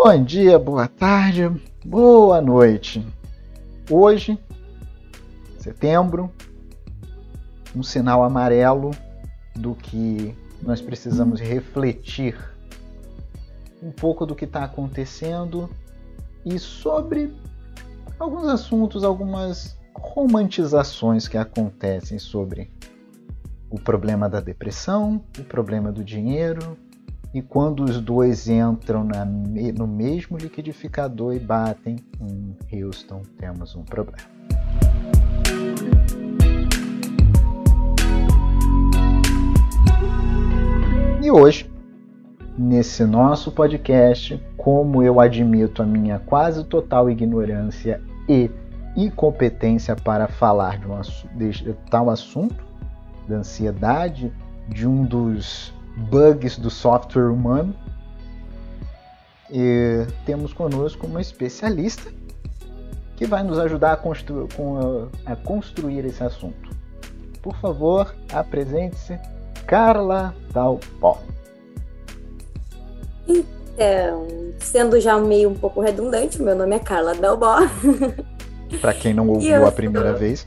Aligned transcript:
Bom 0.00 0.22
dia, 0.22 0.60
boa 0.60 0.86
tarde, 0.86 1.50
boa 1.84 2.40
noite. 2.40 3.04
Hoje, 3.90 4.38
setembro, 5.58 6.32
um 7.74 7.82
sinal 7.82 8.22
amarelo 8.22 8.92
do 9.56 9.74
que 9.74 10.36
nós 10.62 10.80
precisamos 10.80 11.40
refletir 11.40 12.38
um 13.82 13.90
pouco 13.90 14.24
do 14.24 14.36
que 14.36 14.44
está 14.44 14.62
acontecendo 14.62 15.68
e 16.46 16.60
sobre 16.60 17.34
alguns 18.20 18.46
assuntos, 18.46 19.02
algumas 19.02 19.76
romantizações 19.92 21.26
que 21.26 21.36
acontecem 21.36 22.20
sobre 22.20 22.70
o 23.68 23.80
problema 23.80 24.28
da 24.28 24.40
depressão, 24.40 25.24
o 25.36 25.42
problema 25.42 25.90
do 25.90 26.04
dinheiro, 26.04 26.78
e 27.32 27.42
quando 27.42 27.84
os 27.84 28.00
dois 28.00 28.48
entram 28.48 29.04
na, 29.04 29.24
no 29.24 29.86
mesmo 29.86 30.38
liquidificador 30.38 31.34
e 31.34 31.38
batem 31.38 31.96
em 32.20 32.82
Houston, 32.82 33.22
temos 33.36 33.76
um 33.76 33.82
problema. 33.82 34.28
E 41.22 41.30
hoje, 41.30 41.70
nesse 42.56 43.04
nosso 43.04 43.52
podcast, 43.52 44.42
como 44.56 45.02
eu 45.02 45.20
admito 45.20 45.82
a 45.82 45.86
minha 45.86 46.18
quase 46.18 46.64
total 46.64 47.10
ignorância 47.10 48.00
e 48.26 48.50
incompetência 48.96 49.94
para 49.94 50.26
falar 50.26 50.78
de, 50.78 50.86
um, 50.86 51.50
de 51.50 51.74
tal 51.90 52.08
assunto, 52.08 52.66
da 53.28 53.36
ansiedade, 53.36 54.32
de 54.68 54.88
um 54.88 55.04
dos 55.04 55.74
bugs 55.98 56.58
do 56.58 56.70
software 56.70 57.30
humano. 57.30 57.74
E 59.50 60.06
temos 60.26 60.52
conosco 60.52 61.06
uma 61.06 61.20
especialista 61.20 62.10
que 63.16 63.26
vai 63.26 63.42
nos 63.42 63.58
ajudar 63.58 63.92
a, 63.92 63.96
constru 63.96 64.46
a, 65.26 65.32
a 65.32 65.36
construir 65.36 66.04
esse 66.04 66.22
assunto. 66.22 66.70
Por 67.42 67.56
favor, 67.56 68.14
apresente-se, 68.32 69.18
Carla 69.66 70.34
Dalpó. 70.52 71.18
Então, 73.26 74.26
sendo 74.58 75.00
já 75.00 75.18
meio 75.18 75.50
um 75.50 75.54
pouco 75.54 75.80
redundante, 75.80 76.40
meu 76.40 76.54
nome 76.54 76.76
é 76.76 76.78
Carla 76.78 77.14
Dalbó. 77.14 77.58
Para 78.80 78.92
quem 78.92 79.14
não 79.14 79.28
ouviu 79.28 79.66
a 79.66 79.72
primeira 79.72 80.10
sou... 80.10 80.18
vez. 80.18 80.46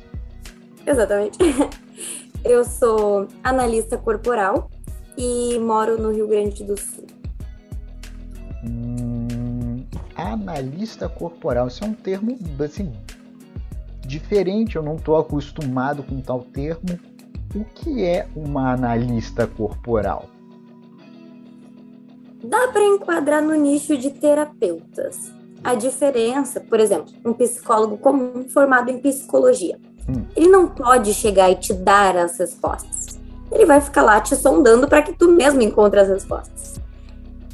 Exatamente. 0.85 1.37
Eu 2.43 2.63
sou 2.63 3.27
analista 3.43 3.97
corporal 3.97 4.69
e 5.21 5.59
moro 5.59 6.01
no 6.01 6.11
Rio 6.11 6.27
Grande 6.27 6.63
do 6.63 6.79
Sul. 6.79 7.05
Hum, 8.63 9.83
analista 10.15 11.07
corporal, 11.07 11.67
isso 11.67 11.83
é 11.83 11.87
um 11.87 11.93
termo 11.93 12.35
assim 12.63 12.91
diferente, 14.05 14.75
eu 14.75 14.83
não 14.83 14.95
estou 14.95 15.15
acostumado 15.17 16.03
com 16.03 16.19
tal 16.19 16.41
termo. 16.41 16.99
O 17.55 17.63
que 17.63 18.03
é 18.03 18.27
uma 18.35 18.73
analista 18.73 19.45
corporal? 19.45 20.25
Dá 22.43 22.69
para 22.69 22.83
enquadrar 22.83 23.41
no 23.41 23.53
nicho 23.53 23.97
de 23.97 24.09
terapeutas. 24.09 25.31
A 25.63 25.75
diferença, 25.75 26.59
por 26.59 26.79
exemplo, 26.79 27.13
um 27.23 27.33
psicólogo 27.33 27.97
comum 27.97 28.49
formado 28.49 28.89
em 28.89 28.99
psicologia, 28.99 29.77
hum. 30.09 30.25
ele 30.35 30.47
não 30.47 30.67
pode 30.67 31.13
chegar 31.13 31.51
e 31.51 31.55
te 31.55 31.71
dar 31.73 32.17
as 32.17 32.39
respostas 32.39 33.20
ele 33.51 33.65
vai 33.65 33.81
ficar 33.81 34.01
lá 34.01 34.19
te 34.21 34.35
sondando 34.35 34.87
para 34.87 35.01
que 35.01 35.13
tu 35.13 35.29
mesmo 35.29 35.61
encontre 35.61 35.99
as 35.99 36.07
respostas. 36.07 36.79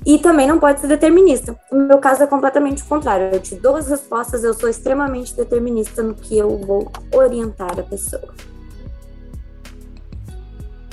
E 0.06 0.20
também 0.20 0.48
não 0.48 0.58
pode 0.58 0.80
ser 0.80 0.88
determinista. 0.88 1.60
No 1.70 1.86
meu 1.86 1.98
caso 1.98 2.24
é 2.24 2.28
completamente 2.28 2.82
o 2.82 2.86
contrário. 2.86 3.30
Eu 3.34 3.42
te 3.42 3.56
dou 3.56 3.76
as 3.76 3.90
respostas, 3.90 4.44
eu 4.44 4.54
sou 4.54 4.70
extremamente 4.70 5.36
determinista 5.36 6.02
no 6.02 6.14
que 6.14 6.38
eu 6.38 6.58
vou 6.60 6.90
orientar 7.14 7.78
a 7.78 7.84
pessoa. 7.84 8.34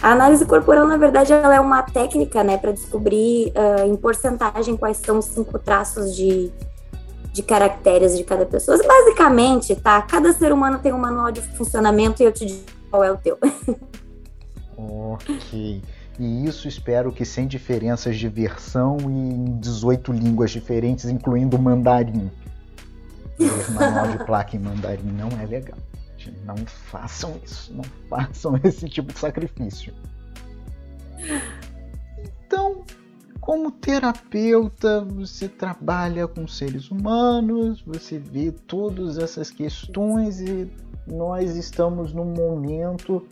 A 0.03 0.11
análise 0.11 0.45
corporal, 0.45 0.87
na 0.87 0.97
verdade, 0.97 1.33
ela 1.33 1.55
é 1.55 1.61
uma 1.61 1.83
técnica, 1.83 2.43
né, 2.43 2.59
para 2.59 2.73
descobrir 2.73 3.53
uh, 3.57 3.87
em 3.87 3.97
porcentagem 3.97 4.77
quais 4.77 4.97
são 4.97 5.19
os 5.19 5.27
cinco 5.27 5.59
traços 5.59 6.15
de, 6.15 6.53
de 7.33 7.43
caracteres 7.43 8.19
de 8.19 8.25
cada 8.25 8.45
pessoa. 8.45 8.77
Basicamente, 8.77 9.77
tá? 9.77 10.03
Cada 10.03 10.33
ser 10.33 10.53
humano 10.53 10.81
tem 10.81 10.93
um 10.93 10.99
manual 10.99 11.31
de 11.31 11.41
funcionamento 11.41 12.23
e 12.23 12.27
eu 12.27 12.33
te 12.33 12.45
digo 12.45 12.65
qual 12.91 13.05
é 13.05 13.13
o 13.13 13.17
teu. 13.17 13.39
Ok. 14.77 15.83
E 16.19 16.45
isso 16.47 16.69
espero 16.69 17.13
que 17.13 17.25
sem 17.25 17.47
diferenças 17.47 18.17
de 18.17 18.29
versão 18.29 18.99
e 19.01 19.13
em 19.13 19.59
18 19.59 20.13
línguas 20.13 20.51
diferentes, 20.51 21.07
incluindo 21.07 21.59
mandarim. 21.59 22.31
O 23.39 23.73
manual 23.73 24.09
de 24.09 24.25
placa 24.25 24.57
em 24.57 24.61
mandarim 24.61 25.11
não 25.11 25.29
é 25.41 25.47
legal. 25.47 25.79
Não 26.45 26.57
façam 26.67 27.37
isso. 27.45 27.75
Não 27.75 27.85
façam 28.09 28.59
esse 28.63 28.89
tipo 28.89 29.13
de 29.13 29.19
sacrifício. 29.19 29.93
Então, 32.47 32.85
como 33.41 33.71
terapeuta, 33.71 35.05
você 35.05 35.49
trabalha 35.49 36.29
com 36.29 36.47
seres 36.47 36.91
humanos, 36.91 37.83
você 37.83 38.19
vê 38.19 38.53
todas 38.53 39.19
essas 39.19 39.51
questões 39.51 40.41
e 40.41 40.71
nós 41.07 41.57
estamos 41.57 42.13
num 42.13 42.25
momento 42.25 43.27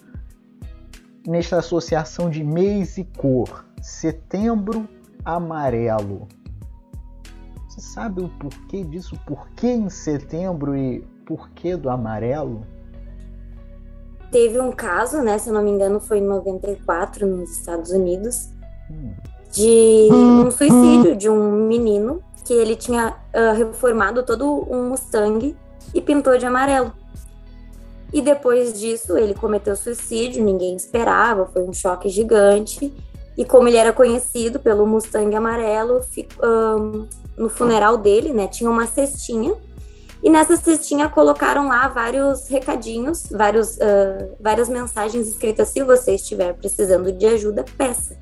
nesta 1.26 1.58
associação 1.58 2.28
de 2.28 2.42
mês 2.42 2.98
e 2.98 3.04
cor. 3.04 3.64
Setembro 3.80 4.88
amarelo. 5.24 6.28
Você 7.68 7.80
sabe 7.80 8.22
o 8.22 8.28
porquê 8.28 8.84
disso? 8.84 9.18
Porquê 9.26 9.68
em 9.68 9.88
setembro 9.88 10.76
e 10.76 11.00
porquê 11.24 11.76
do 11.76 11.88
amarelo? 11.88 12.66
Teve 14.30 14.60
um 14.60 14.72
caso, 14.72 15.22
né, 15.22 15.38
se 15.38 15.50
eu 15.50 15.54
não 15.54 15.62
me 15.62 15.70
engano, 15.70 16.00
foi 16.00 16.18
em 16.18 16.26
94 16.26 17.26
nos 17.26 17.50
Estados 17.50 17.90
Unidos, 17.90 18.50
hum. 18.90 19.12
de 19.50 20.08
um 20.10 20.50
suicídio 20.50 21.14
de 21.14 21.28
um 21.28 21.66
menino 21.66 22.22
que 22.44 22.54
ele 22.54 22.74
tinha 22.74 23.16
uh, 23.34 23.56
reformado 23.56 24.22
todo 24.22 24.66
um 24.70 24.88
Mustang 24.88 25.54
e 25.94 26.00
pintou 26.00 26.36
de 26.38 26.46
amarelo. 26.46 26.92
E 28.12 28.20
depois 28.20 28.78
disso, 28.78 29.16
ele 29.16 29.32
cometeu 29.32 29.74
suicídio, 29.74 30.44
ninguém 30.44 30.76
esperava, 30.76 31.46
foi 31.46 31.62
um 31.62 31.72
choque 31.72 32.08
gigante. 32.08 32.92
E 33.36 33.44
como 33.44 33.68
ele 33.68 33.78
era 33.78 33.92
conhecido 33.92 34.60
pelo 34.60 34.86
Mustang 34.86 35.34
amarelo, 35.34 36.00
um, 36.42 37.06
no 37.36 37.48
funeral 37.48 37.96
dele, 37.96 38.32
né, 38.32 38.46
tinha 38.46 38.70
uma 38.70 38.86
cestinha. 38.86 39.54
E 40.22 40.28
nessa 40.28 40.56
cestinha 40.56 41.08
colocaram 41.08 41.68
lá 41.68 41.88
vários 41.88 42.46
recadinhos, 42.48 43.26
vários, 43.30 43.76
uh, 43.76 44.36
várias 44.38 44.68
mensagens 44.68 45.26
escritas: 45.26 45.68
se 45.68 45.82
você 45.82 46.14
estiver 46.14 46.52
precisando 46.54 47.10
de 47.10 47.26
ajuda, 47.26 47.64
peça. 47.76 48.16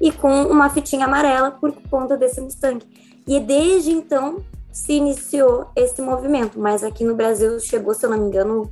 E 0.00 0.10
com 0.10 0.42
uma 0.42 0.68
fitinha 0.68 1.06
amarela 1.06 1.52
por 1.52 1.72
conta 1.88 2.16
desse 2.16 2.40
Mustang. 2.40 2.84
E 3.26 3.38
desde 3.38 3.92
então 3.92 4.38
se 4.72 4.92
iniciou 4.94 5.66
esse 5.76 6.00
movimento, 6.02 6.58
mas 6.58 6.82
aqui 6.82 7.04
no 7.04 7.14
Brasil 7.14 7.58
chegou, 7.58 7.94
se 7.94 8.04
eu 8.06 8.10
não 8.10 8.18
me 8.18 8.26
engano, 8.28 8.70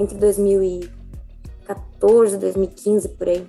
entre 0.00 0.16
2014 0.16 2.34
e 2.34 2.38
2015 2.38 3.08
por 3.10 3.28
aí. 3.28 3.46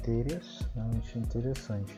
Interessante, 0.00 1.16
interessante. 1.16 1.96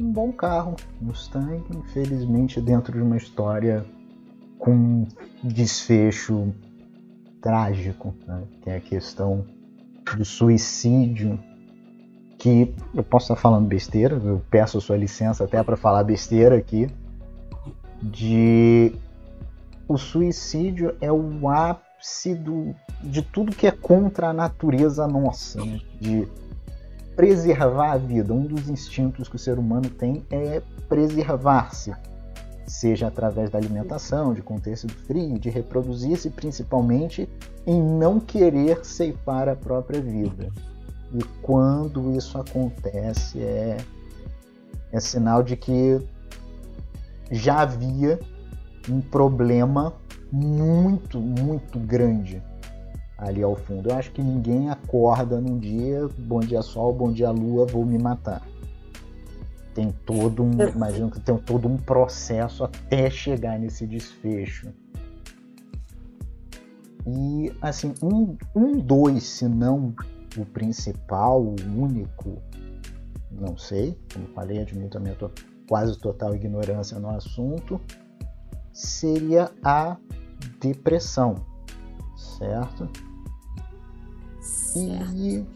Um 0.00 0.10
bom 0.10 0.32
carro, 0.32 0.74
Mustang, 1.00 1.62
infelizmente 1.76 2.58
dentro 2.62 2.94
de 2.94 3.02
uma 3.02 3.18
história 3.18 3.84
com 4.58 5.06
desfecho 5.44 6.54
trágico, 7.42 8.14
né? 8.26 8.42
que 8.62 8.70
é 8.70 8.76
a 8.76 8.80
questão 8.80 9.44
do 10.16 10.24
suicídio, 10.24 11.38
que 12.38 12.74
eu 12.94 13.04
posso 13.04 13.26
estar 13.26 13.36
falando 13.36 13.68
besteira, 13.68 14.16
eu 14.16 14.40
peço 14.50 14.80
sua 14.80 14.96
licença 14.96 15.44
até 15.44 15.62
para 15.62 15.76
falar 15.76 16.02
besteira 16.04 16.56
aqui, 16.56 16.88
de 18.02 18.94
o 19.92 19.98
suicídio 19.98 20.96
é 21.02 21.12
o 21.12 21.48
ápice 21.50 22.34
do, 22.34 22.74
de 23.02 23.20
tudo 23.20 23.54
que 23.54 23.66
é 23.66 23.70
contra 23.70 24.28
a 24.28 24.32
natureza 24.32 25.06
nossa, 25.06 25.62
né? 25.62 25.80
de 26.00 26.26
preservar 27.14 27.92
a 27.92 27.96
vida. 27.98 28.32
Um 28.32 28.46
dos 28.46 28.70
instintos 28.70 29.28
que 29.28 29.36
o 29.36 29.38
ser 29.38 29.58
humano 29.58 29.90
tem 29.90 30.24
é 30.30 30.62
preservar-se, 30.88 31.94
seja 32.66 33.08
através 33.08 33.50
da 33.50 33.58
alimentação, 33.58 34.32
de 34.32 34.40
contexto 34.40 34.88
frio, 34.88 35.38
de 35.38 35.50
reproduzir-se, 35.50 36.30
principalmente 36.30 37.28
em 37.66 37.80
não 37.82 38.18
querer 38.18 38.84
ceifar 38.86 39.46
a 39.46 39.54
própria 39.54 40.00
vida. 40.00 40.48
E 41.12 41.22
quando 41.42 42.16
isso 42.16 42.38
acontece, 42.38 43.40
é, 43.40 43.76
é 44.90 45.00
sinal 45.00 45.42
de 45.42 45.54
que 45.54 46.00
já 47.30 47.60
havia 47.60 48.18
um 48.88 49.00
problema 49.00 49.94
muito, 50.30 51.20
muito 51.20 51.78
grande 51.78 52.42
ali 53.18 53.42
ao 53.42 53.54
fundo. 53.54 53.90
Eu 53.90 53.96
acho 53.96 54.10
que 54.12 54.22
ninguém 54.22 54.70
acorda 54.70 55.40
num 55.40 55.58
dia, 55.58 56.08
bom 56.18 56.40
dia 56.40 56.62
sol, 56.62 56.92
bom 56.92 57.12
dia 57.12 57.30
lua, 57.30 57.66
vou 57.66 57.84
me 57.84 57.98
matar. 57.98 58.42
tem 59.74 59.90
todo 60.04 60.42
um, 60.42 60.50
imagino 60.74 61.10
que 61.10 61.20
tem 61.20 61.36
todo 61.38 61.68
um 61.68 61.76
processo 61.76 62.64
até 62.64 63.08
chegar 63.10 63.58
nesse 63.58 63.86
desfecho. 63.86 64.72
E 67.06 67.52
assim, 67.60 67.94
um, 68.02 68.36
um 68.54 68.78
dois, 68.78 69.24
se 69.24 69.48
não 69.48 69.94
o 70.36 70.44
principal, 70.44 71.42
o 71.42 71.54
único, 71.76 72.40
não 73.30 73.56
sei, 73.56 73.98
como 74.12 74.26
falei, 74.28 74.60
admito 74.60 74.98
a 74.98 75.00
minha 75.00 75.14
to 75.14 75.30
quase 75.68 75.98
total 75.98 76.34
ignorância 76.34 76.98
no 76.98 77.08
assunto, 77.10 77.80
seria 78.72 79.50
a 79.62 79.96
depressão, 80.58 81.36
certo? 82.16 82.88
certo. 84.40 85.14
E 85.14 85.46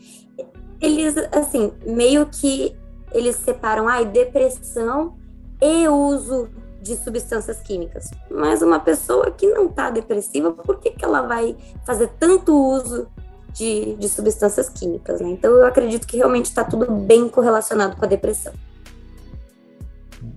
eles 0.81 1.17
assim, 1.33 1.73
meio 1.87 2.27
que 2.27 2.77
eles 3.13 3.37
separam 3.37 3.89
a 3.89 4.03
depressão 4.03 5.17
e 5.61 5.89
uso 5.89 6.49
de 6.83 6.97
substâncias 6.97 7.61
químicas. 7.61 8.11
Mas 8.31 8.63
uma 8.63 8.79
pessoa 8.79 9.31
que 9.31 9.47
não 9.49 9.67
está 9.67 9.91
depressiva, 9.91 10.53
por 10.53 10.79
que, 10.79 10.91
que 10.91 11.05
ela 11.05 11.23
vai 11.23 11.57
fazer 11.85 12.09
tanto 12.19 12.55
uso 12.55 13.09
de, 13.53 13.97
de 13.97 14.09
substâncias 14.09 14.69
químicas? 14.69 15.21
Né? 15.21 15.31
Então 15.31 15.51
eu 15.53 15.67
acredito 15.67 16.07
que 16.07 16.17
realmente 16.17 16.47
está 16.47 16.63
tudo 16.63 16.91
bem 16.93 17.29
correlacionado 17.29 17.97
com 17.97 18.05
a 18.05 18.09
depressão. 18.09 18.53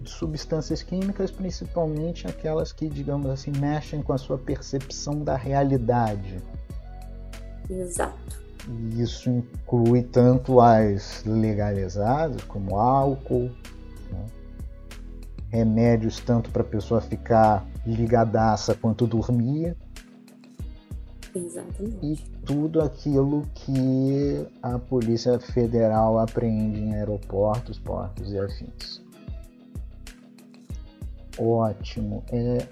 Substâncias 0.03 0.83
químicas, 0.83 1.31
principalmente 1.31 2.27
aquelas 2.27 2.71
que, 2.71 2.89
digamos 2.89 3.29
assim, 3.29 3.51
mexem 3.59 4.01
com 4.01 4.13
a 4.13 4.17
sua 4.17 4.37
percepção 4.37 5.23
da 5.23 5.35
realidade. 5.35 6.37
Exato. 7.69 8.39
Isso 8.97 9.29
inclui 9.29 10.03
tanto 10.03 10.59
as 10.59 11.23
legalizadas, 11.25 12.43
como 12.43 12.77
álcool, 12.77 13.51
né? 14.11 14.25
remédios 15.49 16.19
tanto 16.19 16.49
para 16.51 16.61
a 16.61 16.65
pessoa 16.65 17.01
ficar 17.01 17.65
ligadaça 17.85 18.75
quanto 18.75 19.07
dormir. 19.07 19.75
Exatamente. 21.33 22.05
E 22.05 22.15
tudo 22.45 22.81
aquilo 22.81 23.43
que 23.53 24.45
a 24.61 24.77
Polícia 24.77 25.39
Federal 25.39 26.19
apreende 26.19 26.79
em 26.79 26.95
aeroportos, 26.95 27.79
portos 27.79 28.31
e 28.31 28.39
afins. 28.39 29.01
Ótimo. 31.39 32.23
É... 32.31 32.67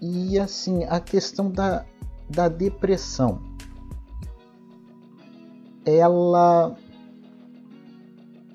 E 0.00 0.38
assim, 0.38 0.84
a 0.84 1.00
questão 1.00 1.50
da, 1.50 1.84
da 2.30 2.48
depressão 2.48 3.54
ela 5.84 6.74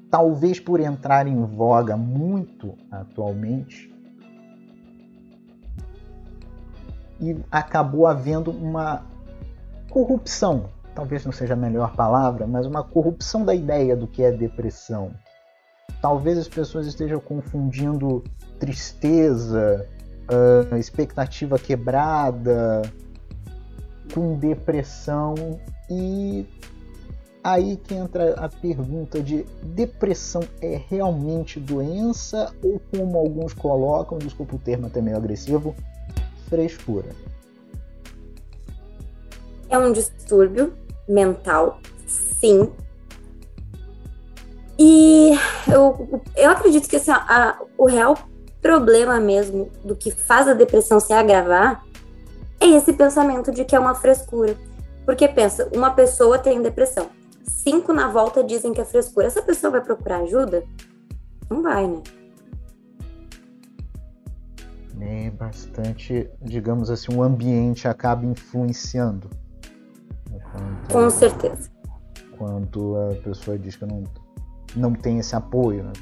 talvez 0.09 0.59
por 0.59 0.79
entrar 0.79 1.27
em 1.27 1.45
voga 1.45 1.95
muito 1.95 2.75
atualmente 2.89 3.93
e 7.21 7.37
acabou 7.51 8.07
havendo 8.07 8.49
uma 8.49 9.03
corrupção, 9.89 10.69
talvez 10.95 11.25
não 11.25 11.31
seja 11.31 11.53
a 11.53 11.57
melhor 11.57 11.95
palavra, 11.95 12.47
mas 12.47 12.65
uma 12.65 12.83
corrupção 12.83 13.43
da 13.43 13.53
ideia 13.53 13.95
do 13.95 14.07
que 14.07 14.23
é 14.23 14.31
depressão. 14.31 15.11
Talvez 16.01 16.38
as 16.38 16.48
pessoas 16.48 16.88
estejam 16.88 17.19
confundindo 17.19 18.24
tristeza, 18.60 19.88
uh, 20.30 20.75
expectativa 20.75 21.57
quebrada 21.57 22.81
com 24.13 24.38
depressão 24.38 25.36
e 25.90 26.46
aí 27.44 27.78
que 27.78 27.94
entra 27.94 28.34
a 28.36 28.50
pergunta 28.50 29.22
de 29.22 29.44
depressão 29.63 30.42
é 30.62 30.81
realmente 30.90 31.60
doença 31.60 32.54
ou 32.63 32.81
como 32.92 33.18
alguns 33.18 33.54
colocam, 33.54 34.18
desculpa 34.18 34.56
o 34.56 34.60
termo 34.60 34.88
até 34.88 35.01
meio 35.01 35.18
agressivo, 35.18 35.75
frescura? 36.48 37.10
É 39.69 39.78
um 39.78 39.92
distúrbio 39.92 40.74
mental, 41.07 41.80
sim. 42.06 42.72
E 44.79 45.31
eu, 45.71 46.21
eu 46.37 46.49
acredito 46.49 46.87
que 46.87 46.95
assim, 46.95 47.11
a, 47.11 47.59
o 47.77 47.85
real 47.85 48.17
problema 48.61 49.19
mesmo 49.19 49.69
do 49.83 49.95
que 49.95 50.09
faz 50.09 50.47
a 50.47 50.53
depressão 50.53 50.99
se 50.99 51.11
agravar 51.11 51.83
é 52.59 52.65
esse 52.65 52.93
pensamento 52.93 53.51
de 53.51 53.65
que 53.65 53.75
é 53.75 53.79
uma 53.79 53.93
frescura. 53.93 54.55
Porque 55.05 55.27
pensa, 55.27 55.69
uma 55.73 55.91
pessoa 55.91 56.39
tem 56.39 56.61
depressão 56.61 57.09
cinco 57.49 57.91
na 57.91 58.07
volta 58.07 58.43
dizem 58.43 58.73
que 58.73 58.81
é 58.81 58.85
frescura. 58.85 59.27
Essa 59.27 59.41
pessoa 59.41 59.71
vai 59.71 59.81
procurar 59.81 60.21
ajuda? 60.21 60.63
Não 61.49 61.61
vai, 61.61 61.87
né? 61.87 62.01
É 65.01 65.31
bastante, 65.31 66.29
digamos 66.41 66.89
assim, 66.89 67.15
o 67.15 67.23
ambiente 67.23 67.87
acaba 67.87 68.25
influenciando. 68.25 69.29
Quando, 70.51 70.91
Com 70.91 71.09
certeza. 71.09 71.69
Quando 72.37 72.97
a 72.97 73.15
pessoa 73.23 73.57
diz 73.57 73.75
que 73.75 73.85
não, 73.85 74.03
não 74.75 74.94
tem 74.94 75.19
esse 75.19 75.36
apoio, 75.36 75.83
né? 75.83 75.94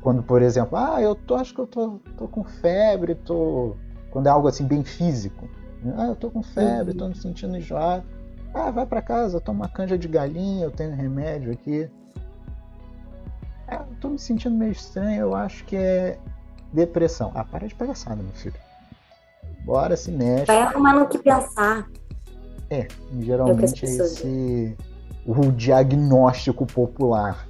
Quando, 0.00 0.22
por 0.22 0.42
exemplo, 0.42 0.76
ah, 0.76 1.00
eu 1.00 1.14
tô, 1.14 1.34
acho 1.34 1.54
que 1.54 1.60
eu 1.60 1.66
tô, 1.66 1.98
tô 2.16 2.28
com 2.28 2.44
febre, 2.44 3.14
tô. 3.14 3.74
Quando 4.10 4.26
é 4.26 4.30
algo 4.30 4.48
assim 4.48 4.66
bem 4.66 4.84
físico. 4.84 5.48
Ah, 5.96 6.06
eu 6.06 6.16
tô 6.16 6.30
com 6.30 6.42
febre, 6.42 6.94
tô 6.94 7.08
me 7.08 7.14
sentindo 7.14 7.56
enjoado. 7.56 8.04
Ah, 8.52 8.70
vai 8.70 8.86
para 8.86 9.02
casa, 9.02 9.40
toma 9.40 9.64
uma 9.64 9.68
canja 9.68 9.98
de 9.98 10.06
galinha, 10.06 10.64
eu 10.64 10.70
tenho 10.70 10.94
remédio 10.94 11.52
aqui. 11.52 11.90
É, 13.66 13.76
eu 13.76 13.96
tô 14.00 14.10
me 14.10 14.18
sentindo 14.18 14.54
meio 14.54 14.72
estranho, 14.72 15.22
eu 15.22 15.34
acho 15.34 15.64
que 15.64 15.76
é 15.76 16.18
depressão. 16.72 17.32
Ah, 17.34 17.44
para 17.44 17.66
de 17.66 17.74
palhaçada, 17.74 18.22
meu 18.22 18.32
filho. 18.32 18.54
Bora 19.64 19.96
se 19.96 20.10
mexe. 20.10 20.46
Vai 20.46 20.62
arrumar 20.62 20.94
no 20.94 21.08
que 21.08 21.18
pensar. 21.18 21.88
É, 22.70 22.86
geralmente 23.20 23.84
é 23.84 23.88
esse 23.88 24.76
o 25.26 25.50
diagnóstico 25.52 26.66
popular. 26.66 27.46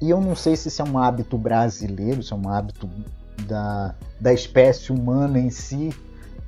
E 0.00 0.10
eu 0.10 0.20
não 0.20 0.34
sei 0.34 0.56
se 0.56 0.68
isso 0.68 0.82
é 0.82 0.84
um 0.84 0.98
hábito 0.98 1.38
brasileiro, 1.38 2.22
se 2.22 2.32
é 2.32 2.36
um 2.36 2.48
hábito 2.48 2.90
da, 3.46 3.94
da 4.20 4.32
espécie 4.32 4.92
humana 4.92 5.38
em 5.38 5.48
si, 5.48 5.90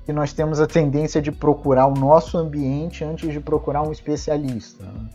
que 0.04 0.12
nós 0.12 0.32
temos 0.32 0.60
a 0.60 0.66
tendência 0.66 1.22
de 1.22 1.30
procurar 1.30 1.86
o 1.86 1.94
nosso 1.94 2.36
ambiente 2.36 3.04
antes 3.04 3.32
de 3.32 3.40
procurar 3.40 3.82
um 3.82 3.92
especialista. 3.92 4.84
Né? 4.84 5.08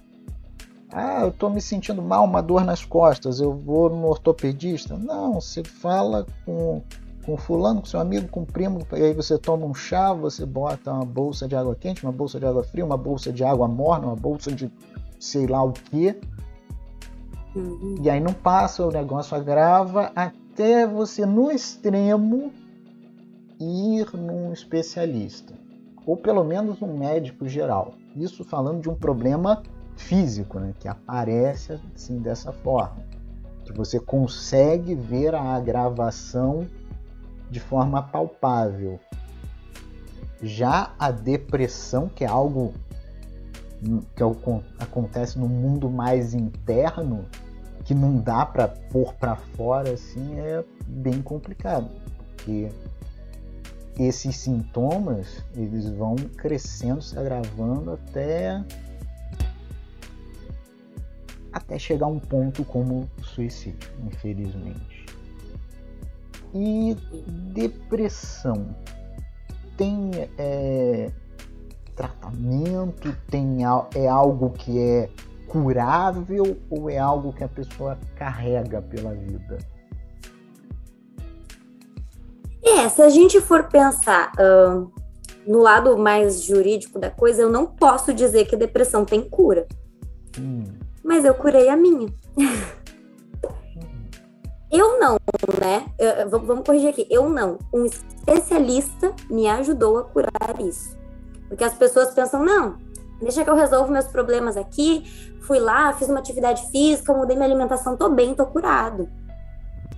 Ah, 0.91 1.21
eu 1.21 1.29
estou 1.29 1.49
me 1.49 1.61
sentindo 1.61 2.01
mal, 2.01 2.25
uma 2.25 2.41
dor 2.41 2.65
nas 2.65 2.83
costas, 2.83 3.39
eu 3.39 3.53
vou 3.53 3.89
no 3.89 4.07
ortopedista. 4.07 4.97
Não, 4.97 5.39
você 5.39 5.63
fala 5.63 6.25
com, 6.45 6.81
com 7.29 7.37
fulano, 7.37 7.81
com 7.81 7.85
seu 7.85 7.99
amigo, 7.99 8.27
com 8.27 8.43
primo, 8.43 8.79
e 8.93 9.03
aí 9.03 9.13
você 9.13 9.37
toma 9.37 9.63
um 9.65 9.73
chá, 9.73 10.11
você 10.13 10.45
bota 10.45 10.91
uma 10.91 11.05
bolsa 11.05 11.47
de 11.47 11.55
água 11.55 11.75
quente, 11.75 12.03
uma 12.03 12.11
bolsa 12.11 12.39
de 12.39 12.45
água 12.45 12.63
fria, 12.63 12.83
uma 12.83 12.97
bolsa 12.97 13.31
de 13.31 13.43
água 13.43 13.67
morna, 13.67 14.07
uma 14.07 14.15
bolsa 14.15 14.51
de 14.51 14.71
sei 15.19 15.45
lá 15.45 15.63
o 15.63 15.71
que. 15.71 16.19
Uhum. 17.55 17.97
E 18.01 18.09
aí 18.09 18.19
não 18.19 18.33
passa, 18.33 18.83
o 18.83 18.91
negócio 18.91 19.37
agrava 19.37 20.11
até 20.15 20.87
você, 20.87 21.23
no 21.23 21.51
extremo, 21.51 22.51
ir 23.59 24.07
num 24.15 24.51
especialista, 24.51 25.53
ou 26.05 26.17
pelo 26.17 26.43
menos 26.43 26.81
um 26.81 26.97
médico 26.97 27.47
geral. 27.47 27.93
Isso 28.15 28.43
falando 28.43 28.81
de 28.81 28.89
um 28.89 28.95
problema 28.95 29.61
físico, 29.95 30.59
né, 30.59 30.73
que 30.79 30.87
aparece 30.87 31.79
assim 31.95 32.17
dessa 32.19 32.51
forma, 32.51 32.97
que 33.65 33.71
você 33.71 33.99
consegue 33.99 34.95
ver 34.95 35.35
a 35.35 35.43
agravação 35.43 36.65
de 37.49 37.59
forma 37.59 38.01
palpável. 38.01 38.99
Já 40.41 40.93
a 40.97 41.11
depressão, 41.11 42.07
que 42.07 42.23
é 42.23 42.27
algo 42.27 42.73
que 44.15 44.23
é 44.23 44.83
acontece 44.83 45.39
no 45.39 45.47
mundo 45.47 45.89
mais 45.89 46.33
interno, 46.33 47.25
que 47.83 47.93
não 47.93 48.17
dá 48.17 48.45
para 48.45 48.67
pôr 48.67 49.13
para 49.13 49.35
fora 49.35 49.93
assim, 49.93 50.39
é 50.39 50.63
bem 50.85 51.21
complicado, 51.21 51.89
porque 52.35 52.69
esses 53.97 54.35
sintomas 54.37 55.43
eles 55.55 55.89
vão 55.89 56.15
crescendo, 56.15 57.01
se 57.01 57.17
agravando 57.17 57.91
até 57.91 58.63
até 61.51 61.79
chegar 61.79 62.05
a 62.05 62.09
um 62.09 62.19
ponto 62.19 62.63
como 62.63 63.09
suicídio, 63.21 63.89
infelizmente. 64.05 64.98
E 66.53 66.95
depressão 67.53 68.75
tem 69.77 70.11
é, 70.37 71.11
tratamento, 71.95 73.15
tem 73.29 73.59
é 73.95 74.07
algo 74.07 74.51
que 74.51 74.79
é 74.79 75.09
curável 75.47 76.57
ou 76.69 76.89
é 76.89 76.97
algo 76.97 77.33
que 77.33 77.43
a 77.43 77.47
pessoa 77.47 77.97
carrega 78.15 78.81
pela 78.81 79.13
vida? 79.13 79.57
É, 82.63 82.87
se 82.87 83.01
a 83.01 83.09
gente 83.09 83.41
for 83.41 83.63
pensar 83.67 84.31
uh, 84.33 84.91
no 85.45 85.59
lado 85.59 85.97
mais 85.97 86.43
jurídico 86.43 86.99
da 86.99 87.09
coisa, 87.09 87.41
eu 87.41 87.51
não 87.51 87.65
posso 87.65 88.13
dizer 88.13 88.45
que 88.45 88.55
depressão 88.55 89.03
tem 89.03 89.27
cura. 89.27 89.67
Hum. 90.39 90.63
Mas 91.03 91.25
eu 91.25 91.33
curei 91.33 91.69
a 91.69 91.75
minha. 91.75 92.07
Eu 94.71 94.99
não, 94.99 95.17
né? 95.59 95.85
Eu, 95.97 96.29
vamos 96.29 96.63
corrigir 96.63 96.89
aqui. 96.89 97.07
Eu 97.09 97.27
não. 97.27 97.57
Um 97.73 97.85
especialista 97.85 99.13
me 99.29 99.47
ajudou 99.47 99.97
a 99.97 100.03
curar 100.03 100.59
isso. 100.59 100.97
Porque 101.47 101.63
as 101.63 101.73
pessoas 101.73 102.13
pensam, 102.13 102.43
não, 102.45 102.77
deixa 103.19 103.43
que 103.43 103.49
eu 103.49 103.55
resolvo 103.55 103.91
meus 103.91 104.05
problemas 104.05 104.55
aqui. 104.55 105.03
Fui 105.41 105.59
lá, 105.59 105.91
fiz 105.93 106.07
uma 106.07 106.19
atividade 106.19 106.69
física, 106.69 107.11
mudei 107.11 107.35
minha 107.35 107.47
alimentação, 107.47 107.97
tô 107.97 108.09
bem, 108.09 108.35
tô 108.35 108.45
curado. 108.45 109.09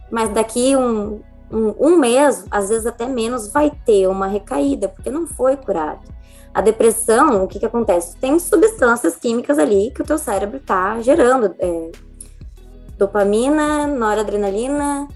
Mas 0.10 0.30
daqui 0.30 0.76
um, 0.78 1.22
um, 1.52 1.76
um 1.78 1.98
mês, 1.98 2.46
às 2.50 2.70
vezes 2.70 2.86
até 2.86 3.06
menos, 3.06 3.50
vai 3.50 3.70
ter 3.86 4.08
uma 4.08 4.28
recaída, 4.28 4.88
porque 4.88 5.12
não 5.12 5.28
foi 5.28 5.58
curado. 5.58 6.08
A 6.54 6.62
depressão, 6.62 7.44
o 7.44 7.48
que 7.48 7.60
que 7.60 7.66
acontece? 7.66 8.16
Tem 8.18 8.40
substâncias 8.40 9.16
químicas 9.18 9.60
ali 9.60 9.92
que 9.92 10.02
o 10.02 10.06
teu 10.06 10.18
cérebro 10.18 10.60
tá 10.60 11.02
gerando. 11.02 11.54
É, 11.60 11.92
dopamina, 13.02 13.88
noradrenalina 13.88 15.08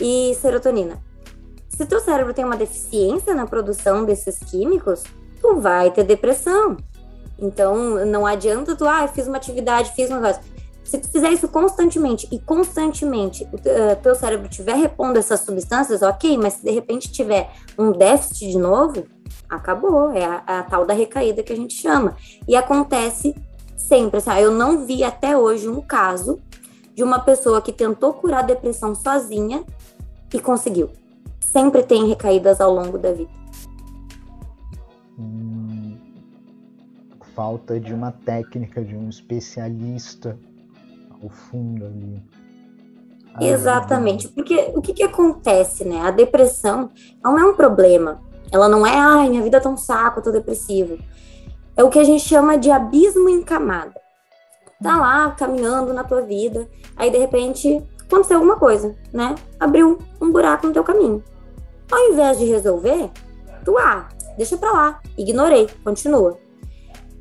e 0.00 0.34
serotonina. 0.40 0.98
Se 1.68 1.84
teu 1.84 2.00
cérebro 2.00 2.32
tem 2.32 2.44
uma 2.44 2.56
deficiência 2.56 3.34
na 3.34 3.46
produção 3.46 4.04
desses 4.04 4.38
químicos, 4.38 5.04
tu 5.40 5.60
vai 5.60 5.90
ter 5.90 6.04
depressão. 6.04 6.78
Então, 7.38 8.04
não 8.06 8.26
adianta 8.26 8.74
tu, 8.74 8.88
ah, 8.88 9.06
fiz 9.06 9.28
uma 9.28 9.36
atividade, 9.36 9.92
fiz 9.94 10.10
um 10.10 10.14
negócio. 10.14 10.42
Se 10.82 10.98
tu 10.98 11.08
fizer 11.08 11.30
isso 11.30 11.46
constantemente 11.48 12.26
e 12.32 12.38
constantemente 12.38 13.46
o 13.52 13.58
teu 14.02 14.14
cérebro 14.14 14.48
estiver 14.48 14.74
repondo 14.74 15.18
essas 15.18 15.40
substâncias, 15.40 16.00
ok, 16.00 16.38
mas 16.38 16.54
se 16.54 16.64
de 16.64 16.70
repente 16.70 17.12
tiver 17.12 17.50
um 17.78 17.92
déficit 17.92 18.50
de 18.50 18.58
novo, 18.58 19.04
acabou. 19.50 20.10
É 20.12 20.24
a, 20.24 20.42
a 20.46 20.62
tal 20.62 20.86
da 20.86 20.94
recaída 20.94 21.42
que 21.42 21.52
a 21.52 21.56
gente 21.56 21.74
chama. 21.74 22.16
E 22.48 22.56
acontece 22.56 23.34
sempre. 23.76 24.16
Assim, 24.16 24.30
eu 24.40 24.50
não 24.50 24.86
vi 24.86 25.04
até 25.04 25.36
hoje 25.36 25.68
um 25.68 25.82
caso 25.82 26.40
de 26.98 27.04
uma 27.04 27.20
pessoa 27.20 27.62
que 27.62 27.72
tentou 27.72 28.12
curar 28.12 28.40
a 28.40 28.46
depressão 28.46 28.92
sozinha 28.92 29.64
e 30.34 30.40
conseguiu. 30.40 30.90
Sempre 31.38 31.84
tem 31.84 32.08
recaídas 32.08 32.60
ao 32.60 32.74
longo 32.74 32.98
da 32.98 33.12
vida. 33.12 33.30
Hum, 35.16 35.96
falta 37.36 37.78
de 37.78 37.94
uma 37.94 38.10
técnica, 38.10 38.82
de 38.82 38.96
um 38.96 39.08
especialista 39.08 40.36
ao 41.22 41.28
fundo 41.28 41.86
ali. 41.86 42.20
Ah, 43.32 43.44
Exatamente, 43.44 44.26
porque 44.26 44.72
o 44.74 44.82
que, 44.82 44.92
que 44.92 45.04
acontece, 45.04 45.84
né? 45.84 46.00
A 46.00 46.10
depressão 46.10 46.90
não 47.22 47.38
é 47.38 47.44
um 47.44 47.54
problema. 47.54 48.20
Ela 48.50 48.68
não 48.68 48.84
é, 48.84 48.98
ai, 48.98 49.28
minha 49.28 49.42
vida 49.44 49.60
tá 49.60 49.68
um 49.68 49.76
saco, 49.76 50.18
eu 50.18 50.24
tô 50.24 50.32
depressivo. 50.32 50.98
É 51.76 51.84
o 51.84 51.90
que 51.90 52.00
a 52.00 52.04
gente 52.04 52.24
chama 52.24 52.58
de 52.58 52.72
abismo 52.72 53.28
em 53.28 53.40
camada 53.40 54.07
tá 54.82 54.96
lá 54.96 55.30
caminhando 55.32 55.92
na 55.92 56.04
tua 56.04 56.22
vida, 56.22 56.68
aí 56.96 57.10
de 57.10 57.18
repente 57.18 57.82
aconteceu 58.00 58.36
alguma 58.36 58.56
coisa, 58.56 58.94
né? 59.12 59.34
Abriu 59.58 59.98
um 60.20 60.30
buraco 60.30 60.66
no 60.66 60.72
teu 60.72 60.84
caminho. 60.84 61.22
Ao 61.90 61.98
invés 62.10 62.38
de 62.38 62.44
resolver, 62.44 63.10
tu, 63.64 63.76
ah, 63.78 64.08
deixa 64.36 64.56
pra 64.56 64.72
lá, 64.72 65.00
ignorei, 65.16 65.68
continua. 65.84 66.38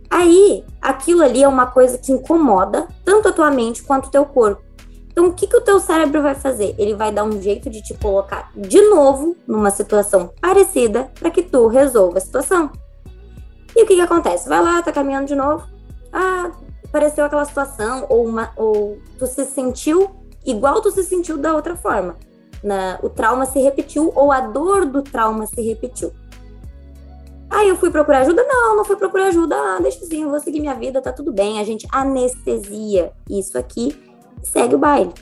Aí, 0.10 0.64
aquilo 0.82 1.22
ali 1.22 1.44
é 1.44 1.48
uma 1.48 1.68
coisa 1.68 1.98
que 1.98 2.12
incomoda 2.12 2.88
tanto 3.04 3.28
a 3.28 3.34
tua 3.34 3.52
mente 3.52 3.84
quanto 3.84 4.08
o 4.08 4.12
teu 4.12 4.26
corpo. 4.26 4.62
Então, 5.10 5.28
o 5.28 5.34
que, 5.34 5.48
que 5.48 5.58
o 5.58 5.62
teu 5.62 5.80
cérebro 5.80 6.22
vai 6.22 6.36
fazer? 6.36 6.76
Ele 6.78 6.94
vai 6.94 7.12
dar 7.12 7.24
um 7.24 7.42
jeito 7.42 7.70
de 7.70 7.82
te 7.82 7.94
colocar 7.96 8.52
de 8.56 8.80
novo 8.90 9.36
numa 9.48 9.72
situação 9.72 10.32
parecida 10.40 11.12
para 11.20 11.32
que 11.32 11.42
tu 11.42 11.68
resolva 11.68 12.20
a 12.20 12.22
situação. 12.22 12.72
E 13.76 13.84
o 13.84 13.88
que, 13.88 13.96
que 13.96 14.02
acontece? 14.02 14.48
Vai 14.48 14.62
lá, 14.62 14.82
tá 14.82 14.92
caminhando 14.92 15.28
de 15.28 15.36
novo. 15.36 15.68
Ah, 16.14 16.52
pareceu 16.92 17.26
aquela 17.26 17.46
situação, 17.46 18.06
ou, 18.10 18.26
uma, 18.26 18.52
ou 18.56 18.98
tu 19.18 19.28
se 19.28 19.46
sentiu 19.46 20.10
igual 20.46 20.82
tu 20.82 20.90
se 20.92 21.04
sentiu 21.04 21.38
da 21.38 21.54
outra 21.54 21.76
forma. 21.76 22.16
Na, 22.64 22.98
o 23.04 23.10
trauma 23.10 23.46
se 23.46 23.60
repetiu, 23.60 24.12
ou 24.16 24.32
a 24.32 24.42
dor 24.42 24.86
do 24.86 25.02
trauma 25.02 25.46
se 25.46 25.62
repetiu. 25.62 26.12
Aí 27.50 27.70
eu 27.70 27.76
fui 27.76 27.92
procurar 27.92 28.20
ajuda? 28.20 28.44
Não, 28.44 28.76
não 28.76 28.86
fui 28.86 28.96
procurar 28.96 29.28
ajuda. 29.28 29.56
Ah, 29.56 29.80
deixa 29.82 30.04
assim, 30.04 30.26
vou 30.26 30.40
seguir 30.40 30.60
minha 30.60 30.74
vida, 30.74 31.02
tá 31.02 31.14
tudo 31.14 31.32
bem. 31.32 31.60
A 31.60 31.64
gente 31.64 31.88
anestesia 31.92 33.12
isso 33.30 33.58
aqui 33.58 33.98
segue 34.44 34.76
o 34.76 34.78
baile. 34.78 35.14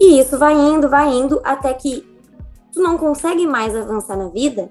E 0.00 0.18
isso 0.18 0.38
vai 0.38 0.54
indo, 0.54 0.88
vai 0.88 1.08
indo, 1.12 1.40
até 1.44 1.72
que 1.72 2.06
tu 2.72 2.82
não 2.82 2.98
consegue 2.98 3.46
mais 3.46 3.74
avançar 3.74 4.16
na 4.16 4.28
vida, 4.28 4.70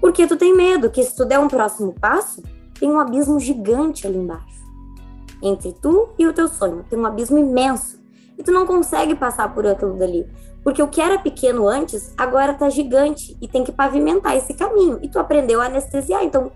porque 0.00 0.26
tu 0.26 0.36
tem 0.36 0.54
medo 0.54 0.90
que 0.90 1.02
se 1.02 1.14
tu 1.16 1.24
der 1.24 1.38
um 1.38 1.48
próximo 1.48 1.92
passo, 2.00 2.42
tem 2.78 2.90
um 2.90 3.00
abismo 3.00 3.38
gigante 3.40 4.06
ali 4.06 4.18
embaixo. 4.18 4.64
Entre 5.42 5.72
tu 5.72 6.08
e 6.18 6.26
o 6.26 6.32
teu 6.32 6.48
sonho. 6.48 6.84
Tem 6.88 6.98
um 6.98 7.06
abismo 7.06 7.38
imenso. 7.38 8.00
E 8.38 8.42
tu 8.42 8.52
não 8.52 8.66
consegue 8.66 9.14
passar 9.14 9.54
por 9.54 9.66
aquilo 9.66 9.94
dali. 9.94 10.26
Porque 10.62 10.82
o 10.82 10.88
que 10.88 11.00
era 11.00 11.18
pequeno 11.18 11.68
antes, 11.68 12.12
agora 12.16 12.54
tá 12.54 12.68
gigante. 12.68 13.36
E 13.40 13.48
tem 13.48 13.64
que 13.64 13.72
pavimentar 13.72 14.36
esse 14.36 14.54
caminho. 14.54 14.98
E 15.02 15.08
tu 15.08 15.18
aprendeu 15.18 15.60
a 15.60 15.66
anestesiar. 15.66 16.24
Então, 16.24 16.52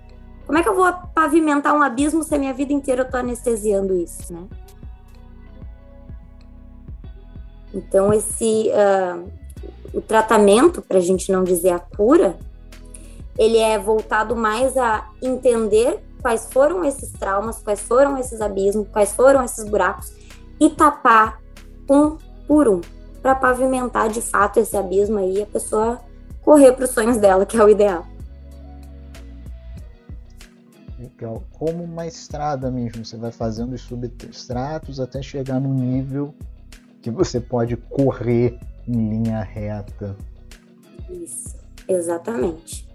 como 0.47 0.59
é 0.59 0.63
que 0.63 0.69
eu 0.69 0.75
vou 0.75 0.93
pavimentar 1.15 1.75
um 1.75 1.83
abismo 1.83 2.23
se 2.23 2.35
a 2.35 2.39
minha 2.39 2.53
vida 2.53 2.73
inteira 2.73 3.03
eu 3.03 3.11
tô 3.11 3.17
anestesiando 3.17 3.95
isso, 3.95 4.33
né? 4.33 4.47
Então, 7.73 8.13
esse. 8.13 8.71
Uh, 8.71 9.41
o 9.93 10.01
tratamento, 10.01 10.83
para 10.83 10.99
a 10.99 11.01
gente 11.01 11.33
não 11.33 11.43
dizer 11.43 11.71
a 11.71 11.79
cura, 11.79 12.39
ele 13.37 13.59
é 13.59 13.79
voltado 13.79 14.37
mais 14.37 14.77
a 14.77 15.09
entender 15.21 16.01
quais 16.21 16.49
foram 16.53 16.85
esses 16.85 17.11
traumas, 17.13 17.59
quais 17.59 17.81
foram 17.81 18.19
esses 18.19 18.41
abismos, 18.41 18.89
quais 18.89 19.13
foram 19.13 19.45
esses 19.45 19.65
buracos 19.69 20.13
e 20.61 20.71
tapar 20.71 21.41
um 21.89 22.17
por 22.47 22.69
um 22.69 22.81
para 23.23 23.35
pavimentar 23.35 24.09
de 24.09 24.21
fato 24.21 24.59
esse 24.59 24.77
abismo 24.77 25.19
aí 25.19 25.39
e 25.39 25.43
a 25.43 25.47
pessoa 25.47 26.01
correr 26.43 26.73
para 26.73 26.85
os 26.85 26.91
sonhos 26.91 27.19
dela, 27.19 27.45
que 27.45 27.57
é 27.57 27.65
o 27.65 27.69
ideal. 27.69 28.07
Legal. 30.99 31.43
Como 31.59 31.85
uma 31.85 32.07
estrada 32.07 32.71
mesmo, 32.71 33.05
você 33.05 33.17
vai 33.17 33.33
fazendo 33.33 33.75
os 33.75 33.83
substratos 33.83 35.01
até 35.01 35.23
chegar 35.23 35.61
no 35.61 35.73
nível 35.73 36.35
que 37.01 37.11
você 37.11 37.41
pode 37.41 37.77
correr 37.77 38.59
em 38.87 39.09
linha 39.09 39.43
reta. 39.43 40.17
Isso, 41.09 41.57
exatamente. 41.89 42.90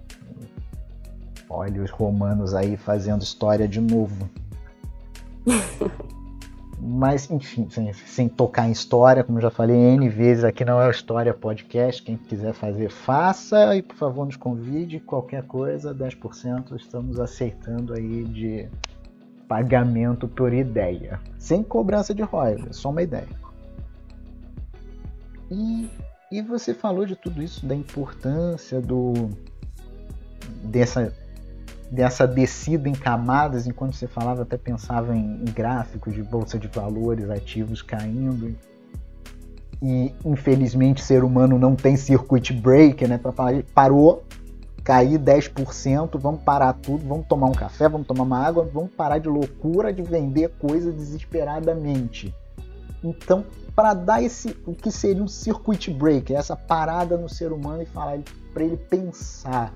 Olha 1.48 1.82
os 1.82 1.90
romanos 1.90 2.54
aí 2.54 2.76
fazendo 2.76 3.22
história 3.22 3.68
de 3.68 3.80
novo. 3.80 4.28
Mas, 6.78 7.30
enfim, 7.30 7.68
sem, 7.70 7.92
sem, 7.92 8.28
tocar 8.28 8.68
em 8.68 8.72
história, 8.72 9.24
como 9.24 9.40
já 9.40 9.50
falei 9.50 9.76
N 9.76 10.08
vezes, 10.08 10.44
aqui 10.44 10.64
não 10.64 10.80
é 10.80 10.86
o 10.86 10.90
História 10.90 11.32
Podcast. 11.32 12.02
Quem 12.02 12.16
quiser 12.16 12.52
fazer, 12.52 12.90
faça 12.90 13.74
e, 13.74 13.82
por 13.82 13.96
favor, 13.96 14.26
nos 14.26 14.36
convide. 14.36 15.00
Qualquer 15.00 15.42
coisa, 15.44 15.94
10% 15.94 16.76
estamos 16.76 17.18
aceitando 17.18 17.94
aí 17.94 18.24
de 18.24 18.68
pagamento 19.48 20.28
por 20.28 20.52
ideia. 20.52 21.18
Sem 21.38 21.62
cobrança 21.62 22.14
de 22.14 22.22
royalties, 22.22 22.76
só 22.76 22.90
uma 22.90 23.02
ideia. 23.02 23.26
E, 25.50 25.88
e 26.30 26.42
você 26.42 26.74
falou 26.74 27.06
de 27.06 27.16
tudo 27.16 27.42
isso, 27.42 27.64
da 27.64 27.74
importância 27.74 28.80
do 28.80 29.30
dessa 30.62 31.12
dessa 31.90 32.26
descida 32.26 32.88
em 32.88 32.92
camadas, 32.92 33.66
enquanto 33.66 33.94
você 33.94 34.06
falava, 34.06 34.42
até 34.42 34.56
pensava 34.56 35.16
em, 35.16 35.42
em 35.42 35.44
gráficos 35.44 36.14
de 36.14 36.22
bolsa 36.22 36.58
de 36.58 36.68
valores, 36.68 37.30
ativos 37.30 37.82
caindo. 37.82 38.56
E 39.82 40.12
infelizmente 40.24 41.02
o 41.02 41.04
ser 41.04 41.22
humano 41.22 41.58
não 41.58 41.76
tem 41.76 41.96
circuit 41.96 42.52
breaker, 42.52 43.08
né? 43.08 43.18
Para 43.18 43.32
falar, 43.32 43.62
parou, 43.74 44.24
cair 44.82 45.18
10%, 45.18 46.18
vamos 46.18 46.40
parar 46.42 46.72
tudo, 46.72 47.06
vamos 47.06 47.26
tomar 47.26 47.48
um 47.48 47.52
café, 47.52 47.88
vamos 47.88 48.06
tomar 48.06 48.22
uma 48.22 48.38
água, 48.38 48.68
vamos 48.72 48.90
parar 48.90 49.18
de 49.18 49.28
loucura 49.28 49.92
de 49.92 50.02
vender 50.02 50.50
coisa 50.58 50.90
desesperadamente. 50.92 52.34
Então, 53.02 53.44
para 53.74 53.92
dar 53.92 54.22
esse 54.22 54.56
o 54.66 54.72
que 54.72 54.90
seria 54.90 55.22
um 55.22 55.28
circuit 55.28 55.90
breaker, 55.92 56.36
essa 56.36 56.56
parada 56.56 57.16
no 57.16 57.28
ser 57.28 57.52
humano 57.52 57.82
e 57.82 57.86
falar 57.86 58.18
para 58.54 58.64
ele 58.64 58.76
pensar, 58.76 59.74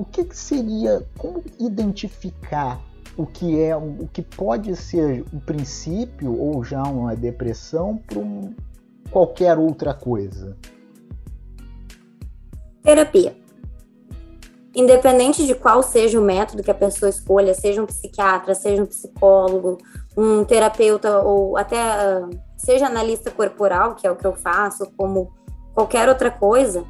o 0.00 0.04
que, 0.06 0.24
que 0.24 0.36
seria, 0.36 1.06
como 1.18 1.44
identificar 1.58 2.80
o 3.18 3.26
que 3.26 3.60
é, 3.60 3.76
o 3.76 4.08
que 4.10 4.22
pode 4.22 4.74
ser 4.74 5.22
um 5.30 5.38
princípio 5.38 6.40
ou 6.40 6.64
já 6.64 6.82
uma 6.84 7.14
depressão 7.14 7.98
para 8.06 8.18
um, 8.18 8.54
qualquer 9.10 9.58
outra 9.58 9.92
coisa? 9.92 10.56
Terapia. 12.82 13.36
Independente 14.74 15.46
de 15.46 15.54
qual 15.54 15.82
seja 15.82 16.18
o 16.18 16.24
método 16.24 16.62
que 16.62 16.70
a 16.70 16.74
pessoa 16.74 17.10
escolha, 17.10 17.52
seja 17.52 17.82
um 17.82 17.86
psiquiatra, 17.86 18.54
seja 18.54 18.82
um 18.82 18.86
psicólogo, 18.86 19.76
um 20.16 20.46
terapeuta 20.46 21.18
ou 21.18 21.58
até 21.58 21.76
uh, 21.76 22.30
seja 22.56 22.86
analista 22.86 23.30
corporal, 23.30 23.96
que 23.96 24.06
é 24.06 24.10
o 24.10 24.16
que 24.16 24.26
eu 24.26 24.34
faço, 24.34 24.90
como 24.96 25.30
qualquer 25.74 26.08
outra 26.08 26.30
coisa, 26.30 26.80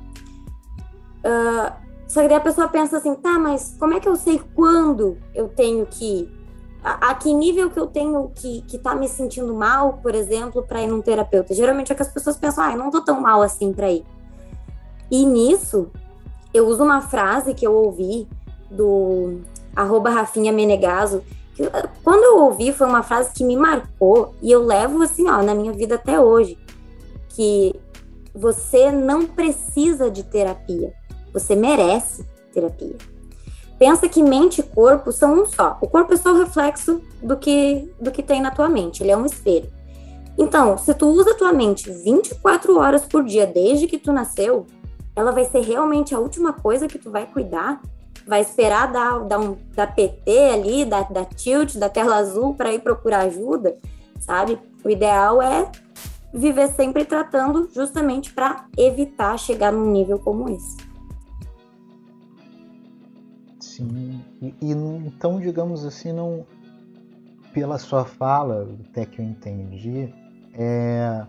uh, 1.25 1.90
só 2.11 2.23
que 2.23 2.29
daí 2.29 2.39
a 2.39 2.41
pessoa 2.41 2.67
pensa 2.67 2.97
assim, 2.97 3.15
tá, 3.15 3.39
mas 3.39 3.77
como 3.79 3.95
é 3.95 4.01
que 4.01 4.09
eu 4.09 4.17
sei 4.17 4.43
quando 4.53 5.17
eu 5.33 5.47
tenho 5.47 5.87
que 5.87 6.29
a, 6.83 7.11
a, 7.11 7.15
que 7.15 7.33
nível 7.33 7.71
que 7.71 7.79
eu 7.79 7.87
tenho 7.87 8.33
que, 8.35 8.63
que 8.63 8.79
tá 8.79 8.97
me 8.97 9.07
sentindo 9.07 9.55
mal, 9.55 10.01
por 10.03 10.13
exemplo, 10.13 10.61
para 10.61 10.83
ir 10.83 10.89
num 10.89 11.01
terapeuta? 11.01 11.55
Geralmente 11.55 11.93
é 11.93 11.95
que 11.95 12.03
as 12.03 12.13
pessoas 12.13 12.37
pensam, 12.37 12.65
ah, 12.65 12.73
eu 12.73 12.79
não 12.79 12.91
tô 12.91 13.01
tão 13.01 13.21
mal 13.21 13.43
assim 13.43 13.73
para 13.73 13.93
ir. 13.93 14.05
E 15.09 15.25
nisso, 15.25 15.89
eu 16.53 16.67
uso 16.67 16.83
uma 16.83 17.01
frase 17.01 17.55
que 17.55 17.65
eu 17.65 17.77
ouvi 17.77 18.27
do 18.69 19.43
arroba 19.77 20.11
Rafinha 20.11 20.51
Menegaso, 20.51 21.23
que 21.55 21.63
quando 22.03 22.25
eu 22.25 22.43
ouvi 22.43 22.73
foi 22.73 22.89
uma 22.89 23.05
frase 23.05 23.33
que 23.33 23.45
me 23.45 23.55
marcou 23.55 24.35
e 24.43 24.51
eu 24.51 24.65
levo 24.65 25.01
assim, 25.01 25.31
ó, 25.31 25.45
na 25.45 25.55
minha 25.55 25.73
vida 25.73 25.95
até 25.95 26.19
hoje, 26.19 26.59
que 27.29 27.73
você 28.35 28.91
não 28.91 29.27
precisa 29.27 30.11
de 30.11 30.25
terapia, 30.25 30.93
você 31.33 31.55
merece 31.55 32.25
terapia. 32.53 32.97
Pensa 33.79 34.09
que 34.09 34.23
mente 34.23 34.61
e 34.61 34.63
corpo 34.63 35.11
são 35.11 35.43
um 35.43 35.47
só. 35.47 35.79
O 35.81 35.89
corpo 35.89 36.13
é 36.13 36.17
só 36.17 36.33
o 36.33 36.39
reflexo 36.39 37.01
do 37.23 37.37
que, 37.37 37.91
do 37.99 38.11
que 38.11 38.23
tem 38.23 38.41
na 38.43 38.51
tua 38.51 38.69
mente, 38.69 39.03
ele 39.03 39.11
é 39.11 39.17
um 39.17 39.25
espelho. 39.25 39.71
Então, 40.37 40.79
se 40.79 40.95
tu 40.95 41.09
usa 41.09 41.33
a 41.33 41.35
tua 41.35 41.53
mente 41.53 41.91
24 41.91 42.79
horas 42.79 43.03
por 43.05 43.25
dia 43.25 43.47
desde 43.47 43.87
que 43.87 43.99
tu 43.99 44.13
nasceu, 44.13 44.67
ela 45.15 45.33
vai 45.33 45.45
ser 45.45 45.61
realmente 45.61 46.15
a 46.15 46.19
última 46.19 46.53
coisa 46.53 46.89
que 46.89 46.99
tu 46.99 47.11
vai 47.11 47.27
cuidar? 47.27 47.81
Vai 48.27 48.41
esperar 48.41 48.91
dar, 48.93 49.19
dar, 49.21 49.39
um, 49.39 49.57
dar 49.75 49.95
PT 49.95 50.31
ali, 50.53 50.85
dar, 50.85 51.11
dar 51.11 51.25
tilt, 51.25 51.77
da 51.77 51.89
tela 51.89 52.17
azul 52.17 52.55
para 52.55 52.73
ir 52.73 52.81
procurar 52.81 53.21
ajuda, 53.21 53.79
sabe? 54.19 54.59
O 54.85 54.89
ideal 54.89 55.43
é 55.43 55.71
viver 56.33 56.69
sempre 56.69 57.05
tratando 57.05 57.69
justamente 57.75 58.33
para 58.33 58.67
evitar 58.77 59.39
chegar 59.39 59.73
num 59.73 59.91
nível 59.91 60.19
como 60.19 60.49
esse. 60.49 60.77
Sim, 63.81 64.21
e, 64.43 64.55
e, 64.61 64.73
então, 64.73 65.41
digamos 65.41 65.87
assim, 65.87 66.13
não, 66.13 66.45
pela 67.55 67.79
sua 67.79 68.05
fala, 68.05 68.69
até 68.91 69.07
que 69.07 69.21
eu 69.21 69.25
entendi, 69.25 70.13
é, 70.53 71.25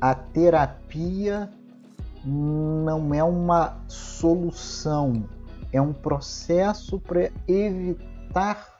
a 0.00 0.14
terapia 0.14 1.50
não 2.24 3.12
é 3.12 3.24
uma 3.24 3.76
solução, 3.88 5.24
é 5.72 5.82
um 5.82 5.92
processo 5.92 7.00
para 7.00 7.32
evitar 7.48 8.72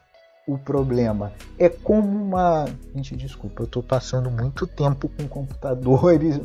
o 0.47 0.57
problema. 0.57 1.33
É 1.59 1.69
como 1.69 2.07
uma. 2.07 2.67
Gente, 2.95 3.17
desculpa, 3.17 3.63
eu 3.63 3.67
estou 3.67 3.83
passando 3.83 4.31
muito 4.31 4.69
tempo 4.69 5.09
com 5.09 5.27
computadores. 5.27 6.41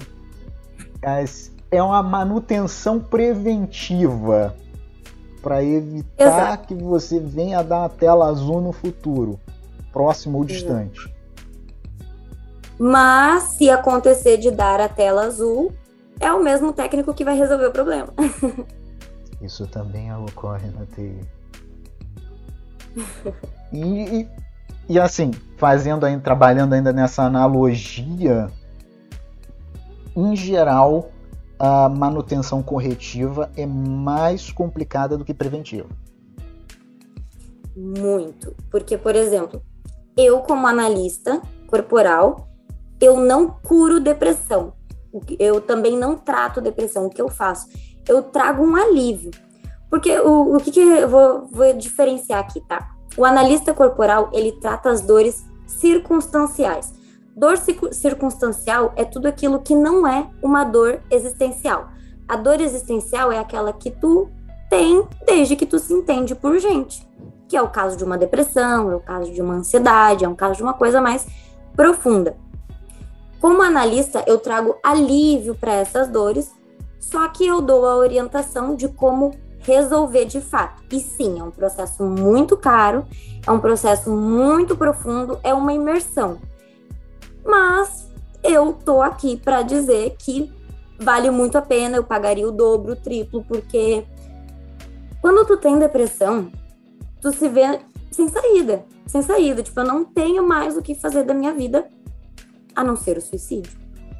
É 1.71 1.83
uma 1.83 2.01
manutenção 2.01 2.99
preventiva 2.99 4.55
para 5.41 5.63
evitar 5.63 6.27
Exato. 6.27 6.67
que 6.67 6.75
você 6.75 7.19
venha 7.19 7.63
dar 7.63 7.79
uma 7.79 7.89
tela 7.89 8.27
azul 8.27 8.61
no 8.61 8.71
futuro, 8.71 9.39
próximo 9.91 10.37
ou 10.37 10.45
distante. 10.45 11.13
Mas 12.77 13.43
se 13.43 13.69
acontecer 13.69 14.37
de 14.37 14.51
dar 14.51 14.79
a 14.79 14.87
tela 14.87 15.23
azul, 15.23 15.73
é 16.19 16.31
o 16.31 16.43
mesmo 16.43 16.71
técnico 16.71 17.13
que 17.13 17.25
vai 17.25 17.37
resolver 17.37 17.67
o 17.67 17.71
problema. 17.71 18.07
Isso 19.41 19.65
também 19.67 20.13
ocorre 20.15 20.69
na 20.71 20.85
TI. 20.85 21.19
E, 23.71 24.21
e, 24.21 24.27
e, 24.89 24.99
assim, 24.99 25.31
fazendo 25.57 26.05
aí, 26.05 26.17
trabalhando 26.19 26.73
ainda 26.73 26.91
nessa 26.91 27.23
analogia, 27.23 28.47
em 30.15 30.35
geral, 30.35 31.11
a 31.59 31.89
manutenção 31.89 32.63
corretiva 32.63 33.51
é 33.57 33.65
mais 33.65 34.49
complicada 34.51 35.17
do 35.17 35.25
que 35.25 35.33
preventiva. 35.33 35.89
Muito. 37.75 38.55
Porque, 38.71 38.97
por 38.97 39.15
exemplo, 39.15 39.61
eu, 40.15 40.39
como 40.39 40.65
analista 40.65 41.41
corporal, 41.67 42.47
eu 42.99 43.17
não 43.17 43.49
curo 43.49 43.99
depressão. 43.99 44.73
Eu 45.37 45.59
também 45.59 45.97
não 45.97 46.15
trato 46.15 46.61
depressão. 46.61 47.05
O 47.05 47.09
que 47.09 47.21
eu 47.21 47.29
faço? 47.29 47.67
Eu 48.07 48.23
trago 48.23 48.63
um 48.63 48.75
alívio. 48.75 49.31
Porque 49.89 50.17
o, 50.19 50.55
o 50.55 50.57
que, 50.59 50.71
que 50.71 50.79
eu 50.79 51.09
vou, 51.09 51.47
vou 51.51 51.73
diferenciar 51.73 52.39
aqui, 52.39 52.61
tá? 52.61 52.91
O 53.17 53.25
analista 53.25 53.73
corporal, 53.73 54.29
ele 54.31 54.51
trata 54.53 54.89
as 54.89 55.01
dores 55.01 55.45
circunstanciais. 55.65 56.93
Dor 57.39 57.57
circunstancial 57.93 58.91
é 58.97 59.05
tudo 59.05 59.25
aquilo 59.25 59.61
que 59.61 59.73
não 59.73 60.05
é 60.05 60.29
uma 60.43 60.65
dor 60.65 60.99
existencial. 61.09 61.87
A 62.27 62.35
dor 62.35 62.59
existencial 62.59 63.31
é 63.31 63.39
aquela 63.39 63.71
que 63.71 63.89
tu 63.89 64.29
tem 64.69 65.07
desde 65.25 65.55
que 65.55 65.65
tu 65.65 65.79
se 65.79 65.93
entende 65.93 66.35
por 66.35 66.59
gente, 66.59 67.07
que 67.47 67.55
é 67.55 67.61
o 67.61 67.69
caso 67.69 67.95
de 67.95 68.03
uma 68.03 68.17
depressão, 68.17 68.91
é 68.91 68.95
o 68.97 68.99
caso 68.99 69.31
de 69.31 69.41
uma 69.41 69.53
ansiedade, 69.53 70.25
é 70.25 70.27
um 70.27 70.35
caso 70.35 70.57
de 70.57 70.63
uma 70.63 70.73
coisa 70.73 70.99
mais 70.99 71.25
profunda. 71.77 72.35
Como 73.39 73.61
analista, 73.61 74.21
eu 74.27 74.37
trago 74.37 74.75
alívio 74.83 75.55
para 75.55 75.71
essas 75.75 76.09
dores, 76.09 76.51
só 76.99 77.25
que 77.29 77.47
eu 77.47 77.61
dou 77.61 77.85
a 77.85 77.95
orientação 77.95 78.75
de 78.75 78.89
como 78.89 79.31
resolver 79.59 80.25
de 80.25 80.41
fato. 80.41 80.83
E 80.91 80.99
sim, 80.99 81.39
é 81.39 81.43
um 81.43 81.51
processo 81.51 82.03
muito 82.03 82.57
caro, 82.57 83.05
é 83.47 83.49
um 83.49 83.61
processo 83.61 84.11
muito 84.11 84.75
profundo, 84.75 85.39
é 85.41 85.53
uma 85.53 85.71
imersão. 85.71 86.37
Mas 87.49 88.07
eu 88.43 88.73
tô 88.73 89.01
aqui 89.01 89.35
para 89.35 89.61
dizer 89.61 90.15
que 90.19 90.51
vale 90.99 91.31
muito 91.31 91.57
a 91.57 91.61
pena, 91.61 91.97
eu 91.97 92.03
pagaria 92.03 92.47
o 92.47 92.51
dobro, 92.51 92.93
o 92.93 92.95
triplo, 92.95 93.43
porque 93.47 94.05
quando 95.21 95.45
tu 95.45 95.57
tem 95.57 95.79
depressão, 95.79 96.51
tu 97.21 97.31
se 97.31 97.47
vê 97.47 97.79
sem 98.11 98.27
saída, 98.27 98.85
sem 99.07 99.21
saída, 99.21 99.63
tipo, 99.63 99.79
eu 99.79 99.85
não 99.85 100.03
tenho 100.03 100.45
mais 100.45 100.77
o 100.77 100.81
que 100.81 100.93
fazer 100.93 101.23
da 101.23 101.33
minha 101.33 101.53
vida 101.53 101.89
a 102.75 102.83
não 102.83 102.95
ser 102.95 103.17
o 103.17 103.21
suicídio. 103.21 103.71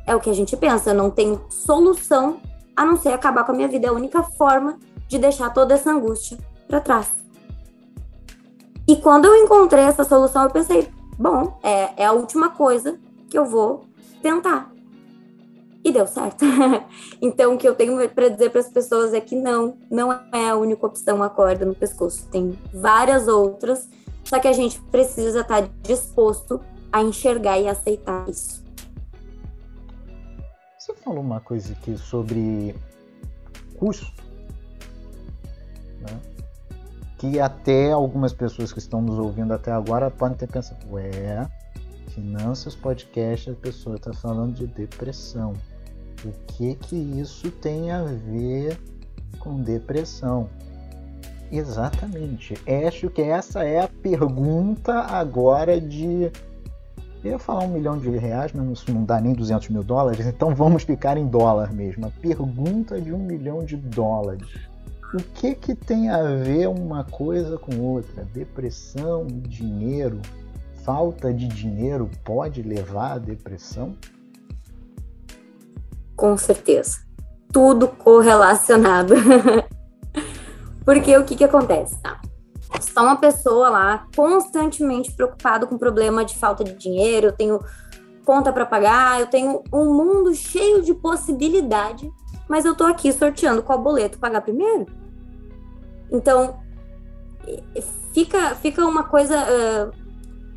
É 0.08 0.16
o 0.16 0.20
que 0.20 0.30
a 0.30 0.34
gente 0.34 0.58
pensa, 0.58 0.90
eu 0.90 0.96
não 0.96 1.12
tenho 1.12 1.42
solução 1.50 2.40
a 2.76 2.86
não 2.86 2.98
ser 2.98 3.10
acabar 3.10 3.44
com 3.44 3.52
a 3.52 3.56
minha 3.56 3.68
vida, 3.68 3.88
é 3.88 3.90
a 3.90 3.94
única 3.94 4.24
forma 4.24 4.80
de 5.08 5.18
deixar 5.18 5.54
toda 5.54 5.74
essa 5.74 5.92
angústia 5.92 6.38
para 6.68 6.80
trás. 6.80 7.12
E 8.88 8.96
quando 8.96 9.26
eu 9.26 9.36
encontrei 9.36 9.84
essa 9.84 10.04
solução, 10.04 10.44
eu 10.44 10.50
pensei, 10.50 10.88
bom, 11.18 11.60
é, 11.62 12.04
é 12.04 12.06
a 12.06 12.12
última 12.12 12.50
coisa 12.50 12.98
que 13.30 13.38
eu 13.38 13.46
vou 13.46 13.86
tentar. 14.22 14.72
E 15.84 15.92
deu 15.92 16.06
certo. 16.06 16.44
então, 17.22 17.54
o 17.54 17.58
que 17.58 17.68
eu 17.68 17.74
tenho 17.74 18.10
para 18.10 18.30
dizer 18.30 18.50
para 18.50 18.60
as 18.60 18.70
pessoas 18.70 19.14
é 19.14 19.22
que 19.22 19.36
não, 19.36 19.78
não 19.90 20.12
é 20.12 20.50
a 20.50 20.56
única 20.56 20.86
opção 20.86 21.24
a 21.24 21.30
corda 21.30 21.66
no 21.66 21.74
pescoço. 21.74 22.28
Tem 22.28 22.58
várias 22.74 23.28
outras, 23.28 23.90
só 24.24 24.40
que 24.40 24.48
a 24.48 24.54
gente 24.54 24.80
precisa 24.92 25.42
estar 25.42 25.62
tá 25.62 25.70
disposto 25.82 26.60
a 26.92 27.02
enxergar 27.02 27.60
e 27.60 27.68
aceitar 27.68 28.28
isso. 28.28 28.64
Você 30.78 30.94
falou 30.96 31.22
uma 31.22 31.40
coisa 31.40 31.72
aqui 31.74 31.98
sobre 31.98 32.76
custo, 33.78 34.12
né? 36.02 36.20
que 37.18 37.40
até 37.40 37.92
algumas 37.92 38.34
pessoas 38.34 38.74
que 38.74 38.80
estão 38.80 39.02
nos 39.02 39.20
ouvindo 39.20 39.54
até 39.54 39.72
agora 39.72 40.10
podem 40.10 40.38
ter 40.38 40.48
pensado, 40.48 40.80
ué, 40.92 41.48
Finanças 42.10 42.76
Podcast, 42.76 43.52
a 43.52 43.54
pessoa 43.54 43.96
está 43.96 44.12
falando 44.14 44.54
de 44.54 44.68
depressão. 44.68 45.54
O 46.26 46.32
que 46.48 46.76
que 46.76 46.96
isso 46.96 47.50
tem 47.52 47.92
a 47.92 48.04
ver 48.04 48.78
com 49.40 49.62
depressão? 49.62 50.50
Exatamente. 51.52 52.56
Acho 52.88 53.10
que 53.10 53.22
essa 53.22 53.64
é 53.64 53.82
a 53.82 53.88
pergunta 53.88 54.94
agora 54.94 55.80
de. 55.80 56.32
Eu 57.24 57.32
ia 57.32 57.40
falar 57.40 57.64
um 57.64 57.70
milhão 57.70 57.98
de 57.98 58.10
reais, 58.10 58.52
mas 58.54 58.80
isso 58.80 58.92
não 58.94 59.04
dá 59.04 59.20
nem 59.20 59.34
200 59.34 59.70
mil 59.70 59.84
dólares, 59.84 60.26
então 60.26 60.56
vamos 60.56 60.84
ficar 60.84 61.18
em 61.18 61.28
dólar 61.28 61.74
mesmo. 61.74 62.08
A 62.08 62.10
pergunta 62.10 63.00
de 63.00 63.12
um 63.12 63.20
milhão 63.20 63.64
de 63.64 63.76
dólares. 63.76 64.48
O 65.14 65.18
que 65.18 65.56
que 65.56 65.74
tem 65.74 66.10
a 66.10 66.22
ver 66.22 66.68
uma 66.68 67.04
coisa 67.04 67.58
com 67.58 67.76
outra? 67.80 68.24
Depressão, 68.26 69.26
dinheiro, 69.26 70.22
falta 70.84 71.34
de 71.34 71.48
dinheiro 71.48 72.10
pode 72.24 72.62
levar 72.62 73.14
à 73.14 73.18
depressão? 73.18 73.96
Com 76.16 76.38
certeza. 76.38 77.00
Tudo 77.52 77.88
correlacionado. 77.88 79.14
Porque 80.86 81.16
o 81.18 81.24
que, 81.24 81.36
que 81.36 81.44
acontece? 81.44 82.00
Tá? 82.02 82.20
Está 82.80 83.02
uma 83.02 83.18
pessoa 83.18 83.70
lá 83.70 84.08
constantemente 84.16 85.12
preocupado 85.12 85.68
com 85.68 85.78
problema 85.78 86.26
de 86.26 86.36
falta 86.36 86.64
de 86.64 86.74
dinheiro, 86.74 87.28
eu 87.28 87.32
tenho 87.32 87.60
conta 88.26 88.54
para 88.54 88.66
pagar, 88.66 89.20
eu 89.20 89.28
tenho 89.28 89.64
um 89.74 89.94
mundo 89.94 90.36
cheio 90.36 90.84
de 90.84 90.94
possibilidade, 90.94 92.12
mas 92.48 92.64
eu 92.64 92.76
tô 92.76 92.84
aqui 92.84 93.12
sorteando 93.12 93.64
qual 93.64 93.82
boleto 93.82 94.20
pagar 94.20 94.42
primeiro. 94.42 94.86
Então, 96.12 96.60
fica, 98.14 98.56
fica 98.56 98.86
uma 98.86 99.04
coisa 99.04 99.36
uh, 99.36 100.09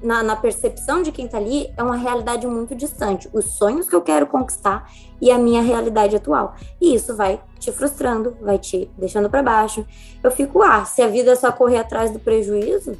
na, 0.02 0.22
na, 0.22 0.36
percepção 0.36 1.02
de 1.02 1.12
quem 1.12 1.28
tá 1.28 1.38
ali, 1.38 1.72
é 1.76 1.82
uma 1.82 1.96
realidade 1.96 2.46
muito 2.46 2.74
distante. 2.74 3.28
Os 3.32 3.44
sonhos 3.56 3.88
que 3.88 3.94
eu 3.94 4.02
quero 4.02 4.26
conquistar 4.26 4.90
e 5.20 5.30
a 5.30 5.38
minha 5.38 5.62
realidade 5.62 6.16
atual. 6.16 6.54
E 6.80 6.94
isso 6.94 7.16
vai 7.16 7.40
te 7.58 7.70
frustrando, 7.70 8.36
vai 8.40 8.58
te 8.58 8.90
deixando 8.98 9.30
para 9.30 9.42
baixo. 9.42 9.86
Eu 10.22 10.30
fico, 10.30 10.62
ah, 10.62 10.84
se 10.84 11.02
a 11.02 11.08
vida 11.08 11.32
é 11.32 11.36
só 11.36 11.52
correr 11.52 11.78
atrás 11.78 12.10
do 12.10 12.18
prejuízo, 12.18 12.96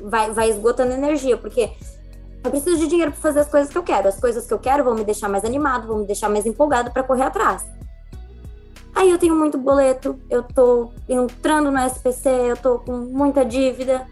vai, 0.00 0.30
vai 0.30 0.50
esgotando 0.50 0.92
energia, 0.92 1.36
porque 1.36 1.70
eu 2.44 2.50
preciso 2.50 2.78
de 2.78 2.86
dinheiro 2.86 3.10
para 3.10 3.20
fazer 3.20 3.40
as 3.40 3.48
coisas 3.48 3.70
que 3.70 3.76
eu 3.76 3.82
quero. 3.82 4.08
As 4.08 4.20
coisas 4.20 4.46
que 4.46 4.54
eu 4.54 4.58
quero 4.58 4.84
vão 4.84 4.94
me 4.94 5.04
deixar 5.04 5.28
mais 5.28 5.44
animado, 5.44 5.88
vão 5.88 5.98
me 5.98 6.06
deixar 6.06 6.28
mais 6.28 6.46
empolgado 6.46 6.90
para 6.90 7.02
correr 7.02 7.24
atrás. 7.24 7.66
Aí 8.94 9.10
eu 9.10 9.18
tenho 9.18 9.36
muito 9.36 9.58
boleto, 9.58 10.18
eu 10.30 10.42
tô 10.42 10.90
entrando 11.06 11.70
no 11.70 11.78
SPC, 11.78 12.30
eu 12.30 12.56
tô 12.56 12.78
com 12.78 12.92
muita 12.92 13.44
dívida. 13.44 14.06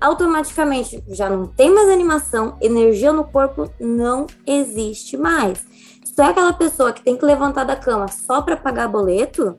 Automaticamente 0.00 1.02
já 1.08 1.28
não 1.28 1.46
tem 1.46 1.74
mais 1.74 1.88
animação, 1.88 2.56
energia 2.60 3.12
no 3.12 3.24
corpo 3.24 3.70
não 3.80 4.26
existe 4.46 5.16
mais. 5.16 5.58
Se 6.04 6.14
tu 6.14 6.22
é 6.22 6.26
aquela 6.26 6.52
pessoa 6.52 6.92
que 6.92 7.02
tem 7.02 7.16
que 7.16 7.24
levantar 7.24 7.64
da 7.64 7.74
cama 7.74 8.06
só 8.08 8.40
para 8.40 8.56
pagar 8.56 8.88
boleto, 8.88 9.58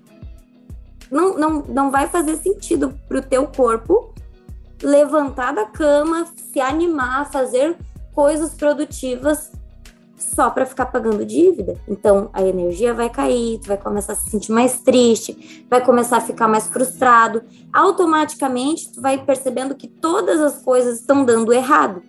não, 1.12 1.38
não, 1.38 1.64
não 1.64 1.92
vai 1.92 2.08
fazer 2.08 2.38
sentido 2.38 2.98
pro 3.08 3.22
teu 3.22 3.48
corpo 3.48 4.14
levantar 4.82 5.54
da 5.54 5.66
cama, 5.66 6.26
se 6.36 6.62
animar, 6.62 7.30
fazer 7.32 7.76
coisas 8.14 8.54
produtivas 8.54 9.52
só 10.20 10.50
para 10.50 10.66
ficar 10.66 10.88
pagando 10.88 11.26
dívida. 11.26 11.76
Então 11.88 12.30
a 12.34 12.44
energia 12.44 12.94
vai 12.94 13.10
cair, 13.10 13.60
tu 13.60 13.68
vai 13.68 13.78
começar 13.78 14.14
a 14.14 14.16
se 14.16 14.30
sentir 14.30 14.52
mais 14.52 14.82
triste, 14.82 15.66
vai 15.70 15.84
começar 15.84 16.18
a 16.18 16.22
ficar 16.22 16.48
mais 16.48 16.68
frustrado. 16.68 17.42
Automaticamente 17.72 18.92
tu 18.92 19.02
vai 19.02 19.24
percebendo 19.24 19.74
que 19.76 19.88
todas 19.88 20.40
as 20.42 20.62
coisas 20.62 21.00
estão 21.00 21.24
dando 21.24 21.54
errado. 21.54 22.04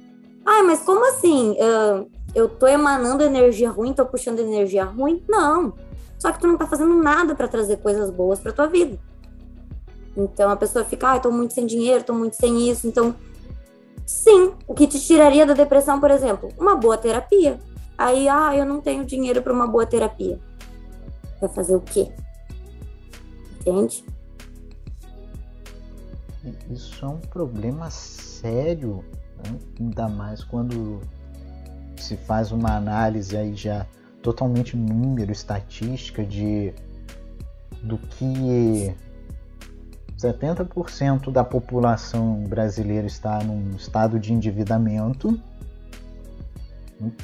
Ah, 0.44 0.62
mas 0.64 0.80
como 0.82 1.08
assim? 1.08 1.52
Uh, 1.52 2.10
eu 2.34 2.48
tô 2.48 2.66
emanando 2.66 3.22
energia 3.22 3.70
ruim, 3.70 3.92
tô 3.92 4.04
puxando 4.04 4.40
energia 4.40 4.84
ruim? 4.84 5.22
Não. 5.28 5.72
Só 6.18 6.32
que 6.32 6.40
tu 6.40 6.46
não 6.46 6.56
tá 6.56 6.66
fazendo 6.66 6.94
nada 6.94 7.34
para 7.34 7.48
trazer 7.48 7.78
coisas 7.78 8.10
boas 8.10 8.38
para 8.40 8.52
tua 8.52 8.66
vida. 8.66 8.98
Então 10.16 10.50
a 10.50 10.56
pessoa 10.56 10.84
fica, 10.84 11.12
ah, 11.12 11.20
tô 11.20 11.30
muito 11.30 11.54
sem 11.54 11.66
dinheiro, 11.66 12.04
tô 12.04 12.12
muito 12.12 12.34
sem 12.34 12.68
isso. 12.68 12.86
Então, 12.86 13.14
sim, 14.04 14.52
o 14.66 14.74
que 14.74 14.86
te 14.86 15.00
tiraria 15.00 15.46
da 15.46 15.54
depressão, 15.54 16.00
por 16.00 16.10
exemplo, 16.10 16.50
uma 16.58 16.74
boa 16.74 16.98
terapia. 16.98 17.58
Aí, 18.00 18.30
ah, 18.30 18.56
eu 18.56 18.64
não 18.64 18.80
tenho 18.80 19.04
dinheiro 19.04 19.42
para 19.42 19.52
uma 19.52 19.66
boa 19.66 19.84
terapia. 19.84 20.40
Vai 21.38 21.50
fazer 21.50 21.76
o 21.76 21.82
quê? 21.82 22.10
Entende? 23.60 24.02
Isso 26.70 27.04
é 27.04 27.08
um 27.08 27.18
problema 27.18 27.90
sério, 27.90 29.04
né? 29.36 29.58
ainda 29.78 30.08
mais 30.08 30.42
quando 30.42 31.00
se 31.94 32.16
faz 32.16 32.52
uma 32.52 32.74
análise 32.74 33.36
aí 33.36 33.54
já 33.54 33.86
totalmente 34.22 34.78
número, 34.78 35.30
estatística 35.30 36.24
de 36.24 36.72
do 37.82 37.98
que 37.98 38.96
70% 40.18 41.30
da 41.30 41.44
população 41.44 42.44
brasileira 42.44 43.06
está 43.06 43.44
num 43.44 43.76
estado 43.76 44.18
de 44.18 44.32
endividamento, 44.32 45.38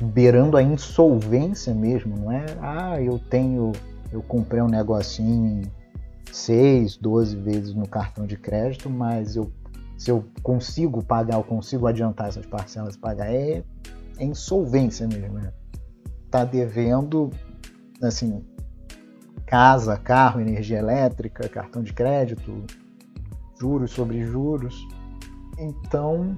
beirando 0.00 0.56
a 0.56 0.62
insolvência 0.62 1.74
mesmo, 1.74 2.16
não 2.16 2.32
é? 2.32 2.46
Ah, 2.60 3.00
eu 3.00 3.18
tenho, 3.18 3.72
eu 4.10 4.22
comprei 4.22 4.62
um 4.62 4.68
negocinho 4.68 5.62
6, 6.32 6.96
12 6.96 7.36
vezes 7.36 7.74
no 7.74 7.86
cartão 7.86 8.26
de 8.26 8.36
crédito, 8.36 8.88
mas 8.88 9.36
eu 9.36 9.50
se 9.96 10.10
eu 10.10 10.24
consigo 10.42 11.02
pagar, 11.02 11.36
eu 11.36 11.44
consigo 11.44 11.86
adiantar 11.86 12.28
essas 12.28 12.44
parcelas 12.44 12.96
pagar, 12.96 13.32
é, 13.32 13.64
é 14.18 14.24
insolvência 14.24 15.08
mesmo. 15.08 15.38
Né? 15.38 15.52
Tá 16.30 16.44
devendo, 16.44 17.30
assim, 18.02 18.44
casa, 19.46 19.96
carro, 19.96 20.40
energia 20.40 20.78
elétrica, 20.78 21.48
cartão 21.48 21.82
de 21.82 21.92
crédito, 21.92 22.64
juros 23.58 23.90
sobre 23.92 24.22
juros. 24.24 24.86
Então, 25.58 26.36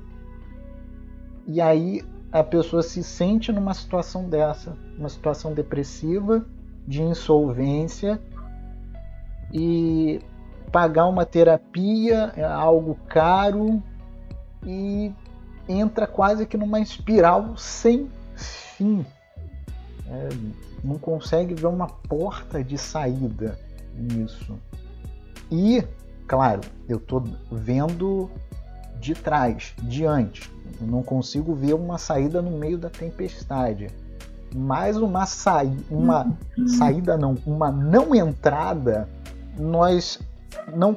e 1.47 1.61
aí 1.61 2.05
a 2.33 2.43
pessoa 2.43 2.83
se 2.83 3.03
sente 3.03 3.51
numa 3.53 3.75
situação 3.75 4.29
dessa, 4.29 4.77
uma 4.97 5.09
situação 5.09 5.53
depressiva, 5.53 6.45
de 6.87 7.03
insolvência 7.03 8.21
e 9.53 10.21
pagar 10.73 11.07
uma 11.07 11.25
terapia 11.25 12.33
é 12.37 12.45
algo 12.45 12.97
caro 13.09 13.83
e 14.65 15.13
entra 15.69 16.07
quase 16.07 16.47
que 16.47 16.57
numa 16.57 16.81
espiral 16.81 17.57
sem 17.57 18.11
fim. 18.35 19.05
É, 20.07 20.29
não 20.83 20.99
consegue 20.99 21.55
ver 21.55 21.67
uma 21.67 21.87
porta 21.87 22.65
de 22.65 22.79
saída 22.79 23.59
nisso. 23.95 24.59
E 25.51 25.85
Claro, 26.29 26.61
eu 26.87 26.99
estou 26.99 27.25
vendo 27.51 28.31
de 29.01 29.15
trás, 29.15 29.73
de 29.83 30.05
antes. 30.05 30.51
Eu 30.81 30.87
não 30.87 31.03
consigo 31.03 31.55
ver 31.55 31.75
uma 31.75 31.99
saída 31.99 32.41
no 32.43 32.51
meio 32.51 32.79
da 32.79 32.91
tempestade. 32.91 33.89
Mas 34.55 34.97
uma, 34.97 35.27
saí 35.27 35.77
uma 35.91 36.27
uhum. 36.57 36.69
saída 36.69 37.17
não, 37.17 37.37
uma 37.47 37.71
não 37.71 38.15
entrada, 38.15 39.07
nós 39.59 40.19
não 40.75 40.97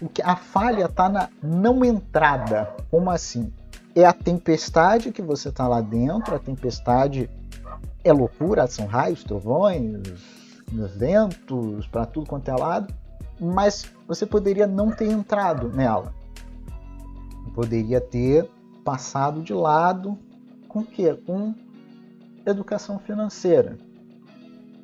o 0.00 0.08
que 0.08 0.22
a 0.22 0.34
falha 0.34 0.86
está 0.86 1.08
na 1.08 1.28
não 1.42 1.84
entrada. 1.84 2.70
Como 2.90 3.10
assim? 3.10 3.52
É 3.94 4.04
a 4.04 4.12
tempestade 4.12 5.12
que 5.12 5.20
você 5.20 5.50
está 5.50 5.68
lá 5.68 5.80
dentro, 5.80 6.34
a 6.34 6.38
tempestade 6.38 7.28
é 8.02 8.12
loucura, 8.12 8.66
são 8.66 8.86
raios, 8.86 9.22
trovões, 9.22 10.00
ventos 10.96 11.86
para 11.86 12.06
tudo 12.06 12.26
quanto 12.26 12.48
é 12.48 12.54
lado 12.54 12.92
mas 13.40 13.86
você 14.06 14.24
poderia 14.24 14.66
não 14.66 14.90
ter 14.90 15.10
entrado 15.10 15.68
nela. 15.68 16.12
Poderia 17.54 18.00
ter 18.00 18.48
passado 18.84 19.42
de 19.42 19.54
lado 19.54 20.18
com 20.68 20.80
o 20.80 20.84
quê? 20.84 21.14
Com 21.26 21.54
educação 22.44 22.98
financeira. 22.98 23.78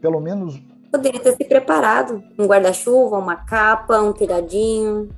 Pelo 0.00 0.20
menos. 0.20 0.60
Poderia 0.90 1.20
ter 1.20 1.36
se 1.36 1.44
preparado. 1.44 2.22
Um 2.38 2.46
guarda-chuva, 2.46 3.18
uma 3.18 3.36
capa, 3.36 4.00
um 4.00 4.12
telhadinho. 4.12 5.10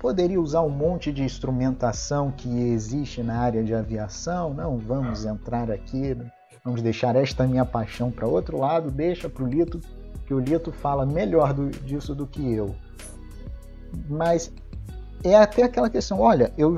Poderia 0.00 0.40
usar 0.40 0.62
um 0.62 0.70
monte 0.70 1.12
de 1.12 1.22
instrumentação 1.22 2.30
que 2.30 2.48
existe 2.48 3.22
na 3.22 3.38
área 3.38 3.62
de 3.62 3.74
aviação. 3.74 4.54
Não, 4.54 4.78
vamos 4.78 5.24
entrar 5.24 5.70
aqui, 5.70 6.16
vamos 6.64 6.80
deixar 6.82 7.16
esta 7.16 7.46
minha 7.46 7.64
paixão 7.64 8.10
para 8.10 8.26
outro 8.26 8.58
lado, 8.58 8.90
deixa 8.90 9.28
para 9.28 9.42
o 9.42 9.46
Lito 9.46 9.80
que 10.24 10.34
o 10.34 10.38
Lito 10.38 10.70
fala 10.70 11.04
melhor 11.04 11.52
do, 11.52 11.70
disso 11.70 12.14
do 12.14 12.26
que 12.26 12.52
eu. 12.52 12.74
Mas 14.08 14.52
é 15.24 15.34
até 15.34 15.62
aquela 15.62 15.90
questão, 15.90 16.20
olha, 16.20 16.52
eu 16.56 16.76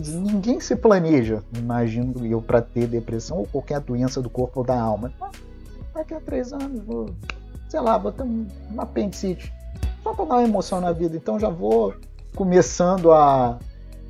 ninguém 0.00 0.60
se 0.60 0.76
planeja, 0.76 1.42
imagino 1.56 2.24
eu, 2.26 2.40
para 2.40 2.60
ter 2.62 2.86
depressão 2.86 3.38
ou 3.38 3.46
qualquer 3.46 3.80
doença 3.80 4.20
do 4.20 4.30
corpo 4.30 4.60
ou 4.60 4.66
da 4.66 4.80
alma. 4.80 5.12
Daqui 5.94 6.14
a 6.14 6.20
três 6.20 6.52
anos 6.52 6.80
vou, 6.80 7.06
sei 7.68 7.80
lá, 7.80 7.98
vou 7.98 8.12
ter 8.12 8.22
um, 8.22 8.46
apendicite. 8.78 9.52
Só 10.02 10.14
para 10.14 10.24
dar 10.24 10.34
uma 10.34 10.44
emoção 10.44 10.80
na 10.80 10.92
vida. 10.92 11.16
Então 11.16 11.38
já 11.38 11.48
vou 11.48 11.94
começando 12.34 13.12
a, 13.12 13.58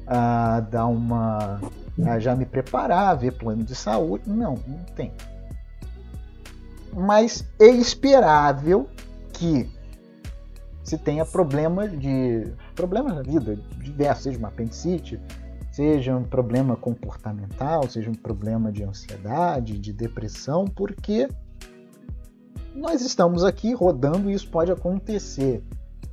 a 0.06 0.60
dar 0.60 0.86
uma. 0.86 1.60
A 2.06 2.18
já 2.18 2.34
me 2.34 2.46
preparar, 2.46 3.16
ver 3.16 3.32
plano 3.32 3.62
de 3.62 3.74
saúde. 3.74 4.28
Não, 4.28 4.54
não 4.66 4.78
tem 4.96 5.12
mas 6.94 7.44
é 7.58 7.68
esperável 7.68 8.88
que 9.32 9.68
se 10.84 10.98
tenha 10.98 11.24
problemas 11.24 11.98
de 11.98 12.52
problemas 12.74 13.14
na 13.14 13.22
vida 13.22 13.56
diversos, 13.78 14.24
seja 14.24 14.38
uma 14.38 14.48
apendicite, 14.48 15.18
seja 15.72 16.14
um 16.14 16.22
problema 16.22 16.76
comportamental, 16.76 17.88
seja 17.88 18.10
um 18.10 18.14
problema 18.14 18.70
de 18.70 18.84
ansiedade, 18.84 19.78
de 19.78 19.92
depressão, 19.92 20.66
porque 20.66 21.26
nós 22.74 23.00
estamos 23.00 23.42
aqui 23.42 23.72
rodando 23.72 24.30
e 24.30 24.34
isso 24.34 24.50
pode 24.50 24.70
acontecer. 24.70 25.64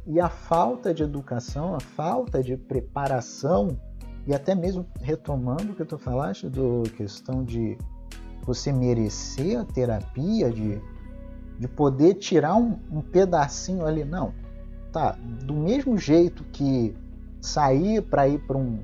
E 0.07 0.19
a 0.19 0.29
falta 0.29 0.93
de 0.93 1.03
educação, 1.03 1.75
a 1.75 1.79
falta 1.79 2.41
de 2.41 2.55
preparação, 2.55 3.77
e 4.25 4.33
até 4.33 4.55
mesmo 4.55 4.85
retomando 5.01 5.73
o 5.73 5.75
que 5.75 5.83
tu 5.83 5.97
falaste 5.97 6.47
do 6.47 6.83
questão 6.95 7.43
de 7.43 7.77
você 8.43 8.71
merecer 8.71 9.59
a 9.59 9.65
terapia, 9.65 10.49
de, 10.49 10.81
de 11.59 11.67
poder 11.67 12.15
tirar 12.15 12.55
um, 12.55 12.79
um 12.89 13.01
pedacinho 13.01 13.85
ali. 13.85 14.05
Não, 14.05 14.33
tá. 14.91 15.17
Do 15.43 15.53
mesmo 15.53 15.97
jeito 15.97 16.43
que 16.45 16.95
sair 17.41 18.01
para 18.01 18.27
ir 18.27 18.39
para 18.39 18.57
um, 18.57 18.79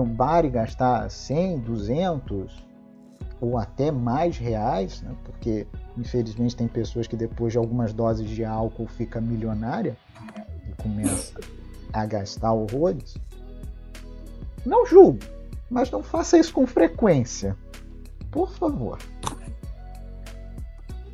um 0.00 0.12
bar 0.12 0.44
e 0.44 0.50
gastar 0.50 1.10
100, 1.10 1.60
200 1.60 2.64
ou 3.40 3.58
até 3.58 3.90
mais 3.90 4.38
reais, 4.38 5.02
né? 5.02 5.14
porque 5.24 5.66
infelizmente 5.96 6.56
tem 6.56 6.68
pessoas 6.68 7.06
que 7.06 7.16
depois 7.16 7.52
de 7.52 7.58
algumas 7.58 7.92
doses 7.92 8.28
de 8.28 8.44
álcool 8.44 8.86
fica 8.86 9.20
milionária 9.20 9.96
e 10.68 10.82
começa 10.82 11.38
a 11.92 12.06
gastar 12.06 12.52
horrores. 12.52 13.16
Não 14.64 14.86
julgo, 14.86 15.20
mas 15.70 15.90
não 15.90 16.02
faça 16.02 16.38
isso 16.38 16.52
com 16.52 16.66
frequência 16.66 17.56
por 18.36 18.50
favor. 18.50 18.98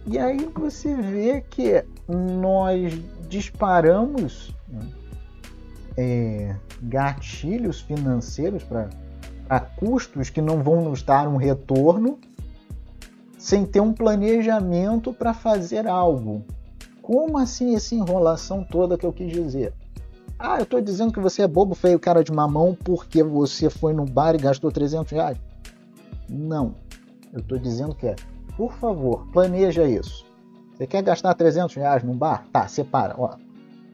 E 0.05 0.19
aí 0.19 0.51
você 0.53 0.93
vê 0.97 1.41
que 1.41 1.85
nós 2.09 2.93
disparamos 3.29 4.53
né, 4.67 4.81
é, 5.97 6.55
gatilhos 6.83 7.81
financeiros 7.81 8.63
para 8.65 9.61
custos 9.77 10.31
que 10.31 10.41
não 10.41 10.63
vão 10.63 10.83
nos 10.83 11.03
dar 11.03 11.29
um 11.29 11.37
retorno 11.37 12.19
sem 13.39 13.65
ter 13.67 13.81
um 13.81 13.93
planejamento 13.93 15.13
para 15.13 15.35
fazer 15.35 15.87
algo. 15.87 16.45
Como 17.03 17.37
assim 17.37 17.75
essa 17.75 17.95
enrolação 17.95 18.63
toda 18.63 18.97
que 18.97 19.05
eu 19.05 19.13
quis 19.13 19.33
dizer? 19.33 19.75
Ah, 20.39 20.59
eu 20.59 20.63
estou 20.63 20.81
dizendo 20.81 21.13
que 21.13 21.21
você 21.21 21.43
é 21.43 21.49
bobo, 21.49 21.75
feio, 21.75 21.99
cara 21.99 22.23
de 22.23 22.33
mamão 22.33 22.77
porque 22.85 23.23
você 23.23 23.69
foi 23.69 23.93
no 23.93 24.05
bar 24.05 24.35
e 24.35 24.39
gastou 24.39 24.71
300 24.71 25.13
reais? 25.13 25.39
Não. 26.29 26.75
Eu 27.33 27.41
estou 27.41 27.59
dizendo 27.59 27.95
que 27.95 28.07
é, 28.07 28.17
por 28.57 28.73
favor, 28.75 29.27
planeja 29.33 29.85
isso. 29.85 30.25
Você 30.75 30.87
quer 30.87 31.03
gastar 31.03 31.35
300 31.35 31.75
reais 31.75 32.03
num 32.03 32.17
bar? 32.17 32.45
Tá, 32.53 32.67
separa. 32.69 33.15
Ó, 33.19 33.37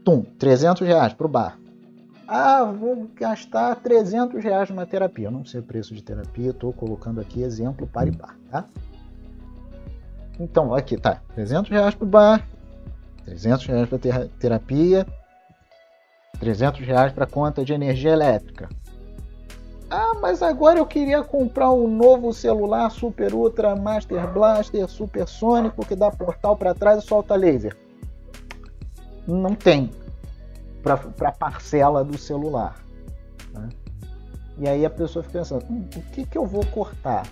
tum, 0.05 0.23
300 0.39 0.87
reais 0.87 1.13
pro 1.13 1.29
bar. 1.29 1.59
Ah, 2.31 2.63
vou 2.63 3.09
gastar 3.15 3.75
300 3.77 4.45
reais 4.45 4.69
numa 4.69 4.85
terapia. 4.85 5.29
Eu 5.29 5.31
não 5.31 5.47
sei 5.47 5.61
o 5.61 5.63
preço 5.63 5.95
de 5.95 6.03
terapia, 6.03 6.51
estou 6.51 6.75
colocando 6.75 7.23
aqui 7.23 7.43
exemplo 7.43 7.87
para 7.87 8.07
e 8.07 8.11
bar, 8.11 8.37
tá? 8.51 8.67
Então, 10.39 10.75
aqui 10.75 10.99
tá, 10.99 11.23
300 11.35 11.71
reais 11.71 11.95
pro 11.95 12.07
bar, 12.07 12.47
300 13.25 13.65
reais 13.65 13.89
para 13.89 13.99
ter 13.99 14.29
terapia, 14.39 15.07
300 16.39 16.87
reais 16.87 17.13
para 17.15 17.27
conta 17.27 17.65
de 17.65 17.73
energia 17.73 18.11
elétrica. 18.11 18.69
Ah, 19.91 20.13
mas 20.21 20.43
agora 20.43 20.79
eu 20.79 20.85
queria 20.85 21.25
comprar 21.25 21.71
um 21.71 21.89
novo 21.89 22.31
celular 22.35 22.91
Super 22.91 23.33
Ultra 23.33 23.75
Master 23.75 24.31
Blaster 24.31 24.87
Supersônico 24.87 25.85
que 25.87 25.97
dá 25.97 26.11
portal 26.11 26.55
para 26.59 26.75
trás 26.75 27.03
e 27.03 27.07
solta 27.07 27.35
laser. 27.35 27.75
Não 29.27 29.55
tem 29.55 29.91
para 30.83 31.33
parcela 31.33 32.05
do 32.05 32.17
celular. 32.17 32.77
Né? 33.53 33.69
E 34.59 34.69
aí 34.69 34.85
a 34.85 34.91
pessoa 34.91 35.23
fica 35.23 35.39
pensando: 35.39 35.65
hum, 35.71 35.89
o 35.97 36.03
que, 36.11 36.27
que 36.27 36.37
eu 36.37 36.47
vou 36.47 36.65
cortar? 36.67 37.27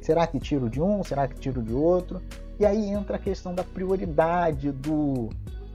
Será 0.00 0.26
que 0.26 0.38
tiro 0.38 0.70
de 0.70 0.80
um? 0.80 1.02
Será 1.02 1.26
que 1.26 1.34
tiro 1.34 1.62
de 1.62 1.72
outro? 1.72 2.22
E 2.58 2.64
aí 2.64 2.88
entra 2.88 3.16
a 3.16 3.18
questão 3.18 3.54
da 3.54 3.64
prioridade, 3.64 4.70
do, 4.70 5.28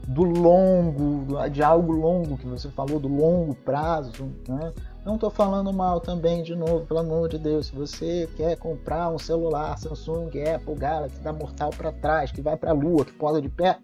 do 0.08 0.24
longo, 0.24 1.48
de 1.50 1.62
algo 1.62 1.92
longo 1.92 2.38
que 2.38 2.48
você 2.48 2.70
falou, 2.70 3.00
do 3.00 3.08
longo 3.08 3.54
prazo. 3.54 4.32
Né? 4.48 4.74
Não 5.06 5.16
estou 5.16 5.30
falando 5.30 5.72
mal 5.74 6.00
também, 6.00 6.44
de 6.44 6.56
novo, 6.56 6.86
pelo 6.86 7.02
amor 7.02 7.30
de 7.30 7.38
Deus. 7.38 7.68
Se 7.68 7.76
você 7.76 8.30
quer 8.36 8.58
comprar 8.58 9.10
um 9.10 9.20
celular 9.20 9.78
Samsung, 9.78 10.30
Apple, 10.56 10.76
Galaxy, 10.76 11.20
da 11.22 11.34
mortal 11.34 11.70
para 11.70 11.92
trás, 11.92 12.32
que 12.32 12.42
vai 12.42 12.56
para 12.56 12.72
a 12.72 12.74
lua, 12.74 13.06
que 13.06 13.14
posa 13.14 13.42
de 13.42 13.50
pé, 13.50 13.78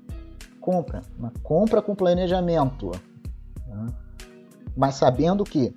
compra. 0.68 1.02
Mas 1.18 1.32
compra 1.42 1.82
com 1.82 1.96
planejamento. 1.96 2.92
Né? 3.66 3.88
Mas 4.76 4.96
sabendo 4.96 5.46
que 5.46 5.74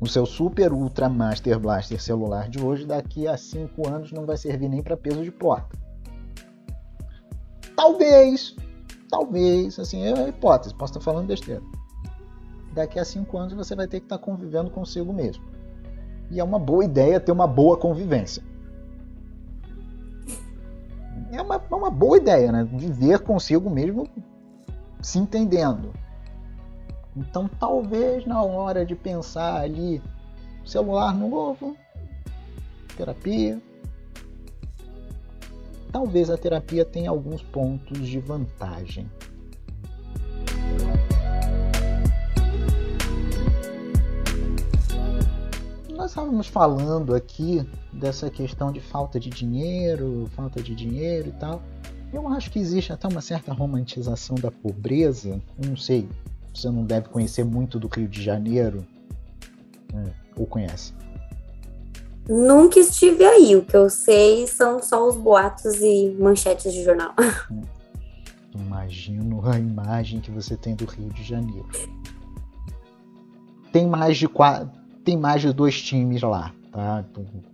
o 0.00 0.06
seu 0.06 0.24
Super 0.24 0.72
Ultra 0.72 1.06
Master 1.06 1.60
Blaster 1.60 2.00
celular 2.00 2.48
de 2.48 2.64
hoje, 2.64 2.86
daqui 2.86 3.28
a 3.28 3.36
5 3.36 3.86
anos, 3.86 4.10
não 4.10 4.24
vai 4.24 4.38
servir 4.38 4.70
nem 4.70 4.82
para 4.82 4.96
peso 4.96 5.22
de 5.22 5.30
porta. 5.30 5.78
Talvez, 7.76 8.56
talvez, 9.10 9.78
assim, 9.78 10.02
é 10.02 10.14
uma 10.14 10.28
hipótese, 10.28 10.74
posso 10.74 10.92
estar 10.92 11.04
falando 11.04 11.26
besteira. 11.26 11.62
Daqui 12.72 12.98
a 12.98 13.04
5 13.04 13.36
anos 13.36 13.52
você 13.52 13.76
vai 13.76 13.86
ter 13.86 14.00
que 14.00 14.06
estar 14.06 14.16
convivendo 14.16 14.70
consigo 14.70 15.12
mesmo. 15.12 15.44
E 16.30 16.40
é 16.40 16.44
uma 16.44 16.58
boa 16.58 16.84
ideia 16.84 17.20
ter 17.20 17.32
uma 17.32 17.46
boa 17.46 17.76
convivência. 17.76 18.42
É 21.32 21.42
uma, 21.42 21.56
é 21.56 21.74
uma 21.74 21.90
boa 21.90 22.16
ideia, 22.16 22.50
né? 22.52 22.64
Viver 22.64 23.20
consigo 23.20 23.70
mesmo 23.70 24.08
se 25.00 25.18
entendendo. 25.18 25.92
Então, 27.16 27.48
talvez 27.48 28.24
na 28.26 28.42
hora 28.42 28.84
de 28.84 28.94
pensar 28.94 29.60
ali, 29.60 30.02
celular 30.64 31.14
novo, 31.14 31.76
terapia. 32.96 33.60
Talvez 35.90 36.30
a 36.30 36.36
terapia 36.36 36.84
tenha 36.84 37.10
alguns 37.10 37.42
pontos 37.42 38.06
de 38.06 38.20
vantagem. 38.20 39.10
Estávamos 46.10 46.48
falando 46.48 47.14
aqui 47.14 47.64
dessa 47.92 48.28
questão 48.28 48.72
de 48.72 48.80
falta 48.80 49.20
de 49.20 49.30
dinheiro, 49.30 50.28
falta 50.34 50.60
de 50.60 50.74
dinheiro 50.74 51.28
e 51.28 51.32
tal. 51.32 51.62
Eu 52.12 52.26
acho 52.26 52.50
que 52.50 52.58
existe 52.58 52.92
até 52.92 53.06
uma 53.06 53.20
certa 53.20 53.52
romantização 53.52 54.34
da 54.34 54.50
pobreza. 54.50 55.40
Eu 55.62 55.68
não 55.70 55.76
sei 55.76 56.08
você 56.52 56.68
não 56.68 56.84
deve 56.84 57.08
conhecer 57.08 57.44
muito 57.44 57.78
do 57.78 57.86
Rio 57.86 58.08
de 58.08 58.20
Janeiro. 58.20 58.84
É, 59.94 60.10
ou 60.36 60.46
conhece? 60.46 60.92
Nunca 62.28 62.80
estive 62.80 63.24
aí. 63.24 63.54
O 63.54 63.64
que 63.64 63.76
eu 63.76 63.88
sei 63.88 64.48
são 64.48 64.82
só 64.82 65.06
os 65.08 65.16
boatos 65.16 65.76
e 65.76 66.16
manchetes 66.18 66.72
de 66.72 66.82
jornal. 66.82 67.14
Imagino 68.52 69.48
a 69.48 69.56
imagem 69.56 70.20
que 70.20 70.32
você 70.32 70.56
tem 70.56 70.74
do 70.74 70.86
Rio 70.86 71.08
de 71.10 71.22
Janeiro. 71.22 71.68
Tem 73.72 73.86
mais 73.86 74.16
de 74.16 74.26
quatro, 74.26 74.79
tem 75.04 75.16
mais 75.16 75.42
de 75.42 75.52
dois 75.52 75.80
times 75.80 76.22
lá, 76.22 76.52
tá? 76.72 77.04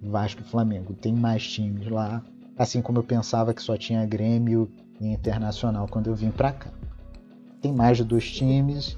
Vasco 0.02 0.42
e 0.42 0.44
Flamengo. 0.44 0.94
Tem 0.94 1.12
mais 1.12 1.46
times 1.46 1.88
lá, 1.88 2.22
assim 2.58 2.80
como 2.82 2.98
eu 2.98 3.04
pensava 3.04 3.54
que 3.54 3.62
só 3.62 3.76
tinha 3.76 4.04
Grêmio 4.06 4.70
e 5.00 5.08
Internacional 5.08 5.86
quando 5.88 6.08
eu 6.08 6.14
vim 6.14 6.30
para 6.30 6.52
cá 6.52 6.70
tem 7.66 7.72
mais 7.72 7.96
de 7.96 8.04
dois 8.04 8.30
times. 8.30 8.96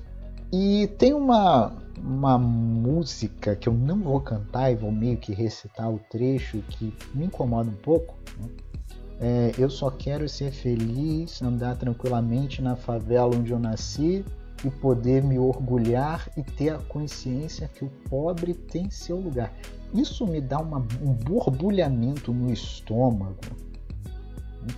E 0.53 0.87
tem 0.99 1.15
uma, 1.15 1.73
uma 1.99 2.39
música 2.39 3.57
que 3.57 3.69
eu 3.69 3.73
não 3.73 4.01
vou 4.01 4.21
cantar 4.21 4.71
e 4.71 4.77
vou 4.77 4.93
meio 4.93 5.17
que 5.17 5.33
recitar 5.33 5.91
o 5.91 5.99
trecho 6.11 6.59
que 6.69 6.93
me 7.15 7.27
incomoda 7.27 7.71
um 7.71 7.75
pouco. 7.75 8.15
Né? 8.39 8.49
É, 9.21 9.53
eu 9.59 9.69
só 9.69 9.91
quero 9.91 10.29
ser 10.29 10.53
feliz, 10.53 11.43
andar 11.43 11.77
tranquilamente 11.77 12.63
na 12.63 12.77
favela 12.77 13.35
onde 13.35 13.51
eu 13.51 13.59
nasci 13.59 14.25
e 14.65 14.71
poder 14.71 15.23
me 15.23 15.39
orgulhar 15.39 16.29
e 16.37 16.43
ter 16.43 16.71
a 16.71 16.79
consciência 16.79 17.69
que 17.69 17.85
o 17.85 17.91
pobre 18.09 18.55
tem 18.55 18.91
seu 18.91 19.17
lugar. 19.19 19.53
Isso 19.95 20.27
me 20.27 20.41
dá 20.41 20.59
uma, 20.59 20.79
um 21.03 21.13
borbulhamento 21.13 22.33
no 22.33 22.53
estômago 22.53 23.37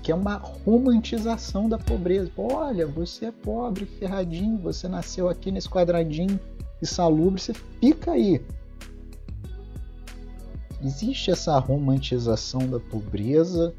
que 0.02 0.12
é 0.12 0.14
uma 0.14 0.36
romantização 0.36 1.68
da 1.68 1.78
pobreza. 1.78 2.30
Olha, 2.36 2.86
você 2.86 3.26
é 3.26 3.32
pobre, 3.32 3.84
ferradinho, 3.86 4.58
você 4.58 4.88
nasceu 4.88 5.28
aqui 5.28 5.50
nesse 5.50 5.68
quadradinho 5.68 6.38
insalubre, 6.82 7.40
você 7.40 7.52
fica 7.80 8.12
aí. 8.12 8.40
Existe 10.82 11.30
essa 11.30 11.58
romantização 11.58 12.66
da 12.66 12.80
pobreza 12.80 13.74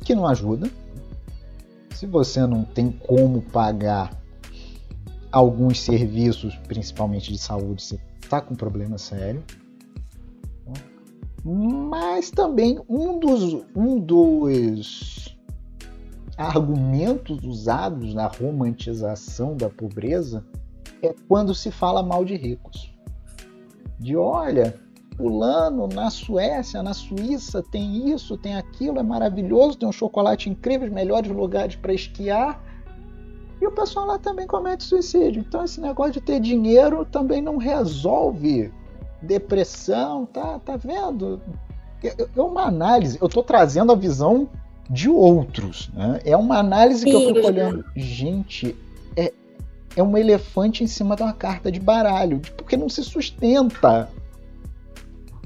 que 0.00 0.14
não 0.14 0.26
ajuda. 0.26 0.70
Se 1.94 2.06
você 2.06 2.46
não 2.46 2.64
tem 2.64 2.90
como 2.90 3.42
pagar 3.42 4.21
alguns 5.32 5.80
serviços, 5.80 6.54
principalmente 6.68 7.32
de 7.32 7.38
saúde, 7.38 7.82
você 7.82 8.00
está 8.20 8.40
com 8.40 8.54
problema 8.54 8.98
sério 8.98 9.42
mas 11.44 12.30
também 12.30 12.78
um 12.88 13.18
dos, 13.18 13.64
um 13.74 13.98
dos 13.98 15.36
argumentos 16.36 17.42
usados 17.42 18.14
na 18.14 18.26
romantização 18.26 19.56
da 19.56 19.68
pobreza 19.68 20.44
é 21.02 21.12
quando 21.28 21.54
se 21.54 21.70
fala 21.70 22.02
mal 22.02 22.24
de 22.24 22.36
ricos. 22.36 22.94
De 23.98 24.16
olha, 24.16 24.78
fulano 25.16 25.88
na 25.88 26.10
Suécia, 26.10 26.82
na 26.82 26.94
Suíça 26.94 27.62
tem 27.72 28.12
isso, 28.12 28.36
tem 28.36 28.56
aquilo, 28.56 29.00
é 29.00 29.02
maravilhoso, 29.02 29.78
tem 29.78 29.88
um 29.88 29.92
chocolate 29.92 30.48
incrível, 30.48 30.86
os 30.86 30.94
melhores 30.94 31.30
lugares 31.30 31.74
para 31.74 31.92
esquiar. 31.92 32.62
E 33.62 33.66
o 33.66 33.70
pessoal 33.70 34.06
lá 34.06 34.18
também 34.18 34.44
comete 34.44 34.82
suicídio. 34.82 35.44
Então 35.46 35.64
esse 35.64 35.80
negócio 35.80 36.14
de 36.14 36.20
ter 36.20 36.40
dinheiro 36.40 37.04
também 37.04 37.40
não 37.40 37.58
resolve 37.58 38.72
depressão, 39.22 40.26
tá, 40.26 40.58
tá 40.58 40.76
vendo? 40.76 41.40
É, 42.02 42.40
uma 42.40 42.62
análise, 42.62 43.18
eu 43.20 43.28
estou 43.28 43.44
trazendo 43.44 43.92
a 43.92 43.94
visão 43.94 44.48
de 44.90 45.08
outros, 45.08 45.88
né? 45.94 46.20
É 46.24 46.36
uma 46.36 46.58
análise 46.58 47.04
que 47.04 47.12
eu 47.12 47.20
fico 47.20 47.46
olhando. 47.46 47.84
Gente, 47.94 48.76
é, 49.16 49.32
é 49.94 50.02
um 50.02 50.18
elefante 50.18 50.82
em 50.82 50.88
cima 50.88 51.14
de 51.14 51.22
uma 51.22 51.32
carta 51.32 51.70
de 51.70 51.78
baralho, 51.78 52.40
porque 52.56 52.76
não 52.76 52.88
se 52.88 53.04
sustenta. 53.04 54.10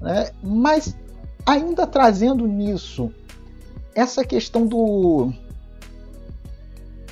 Né? 0.00 0.30
Mas 0.42 0.96
ainda 1.44 1.86
trazendo 1.86 2.46
nisso 2.46 3.12
essa 3.94 4.24
questão 4.24 4.66
do 4.66 5.34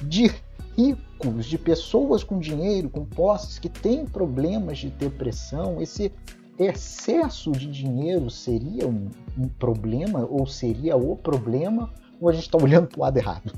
de 0.00 0.32
ricos, 0.76 1.46
de 1.46 1.58
pessoas 1.58 2.22
com 2.24 2.38
dinheiro, 2.38 2.88
com 2.88 3.04
posses 3.04 3.58
que 3.58 3.68
têm 3.68 4.06
problemas 4.06 4.78
de 4.78 4.90
depressão, 4.90 5.80
esse 5.80 6.12
excesso 6.58 7.52
de 7.52 7.66
dinheiro 7.66 8.30
seria 8.30 8.86
um, 8.86 9.08
um 9.36 9.48
problema 9.48 10.26
ou 10.30 10.46
seria 10.46 10.96
o 10.96 11.16
problema 11.16 11.90
ou 12.20 12.28
a 12.28 12.32
gente 12.32 12.44
está 12.44 12.58
olhando 12.58 12.86
para 12.86 12.98
o 12.98 13.02
lado 13.02 13.16
errado? 13.16 13.52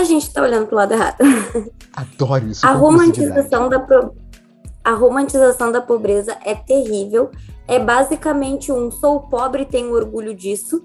a 0.00 0.04
gente 0.04 0.22
está 0.22 0.42
olhando 0.42 0.66
para 0.66 0.74
o 0.74 0.78
lado 0.78 0.92
errado. 0.92 1.16
Adoro 1.92 2.48
isso. 2.48 2.66
A 2.66 2.72
romantização 2.72 3.68
da, 3.68 3.86
a 4.82 4.92
romantização 4.92 5.70
da 5.70 5.80
pobreza 5.80 6.36
é 6.44 6.54
terrível. 6.54 7.30
É 7.68 7.78
basicamente 7.78 8.72
um 8.72 8.90
sou 8.90 9.20
pobre 9.20 9.62
e 9.62 9.66
tenho 9.66 9.92
orgulho 9.92 10.34
disso. 10.34 10.84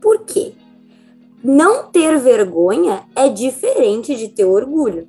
Por 0.00 0.20
quê? 0.24 0.54
Não 1.42 1.84
ter 1.84 2.18
vergonha 2.18 3.04
é 3.14 3.28
diferente 3.28 4.16
de 4.16 4.28
ter 4.28 4.44
orgulho. 4.44 5.08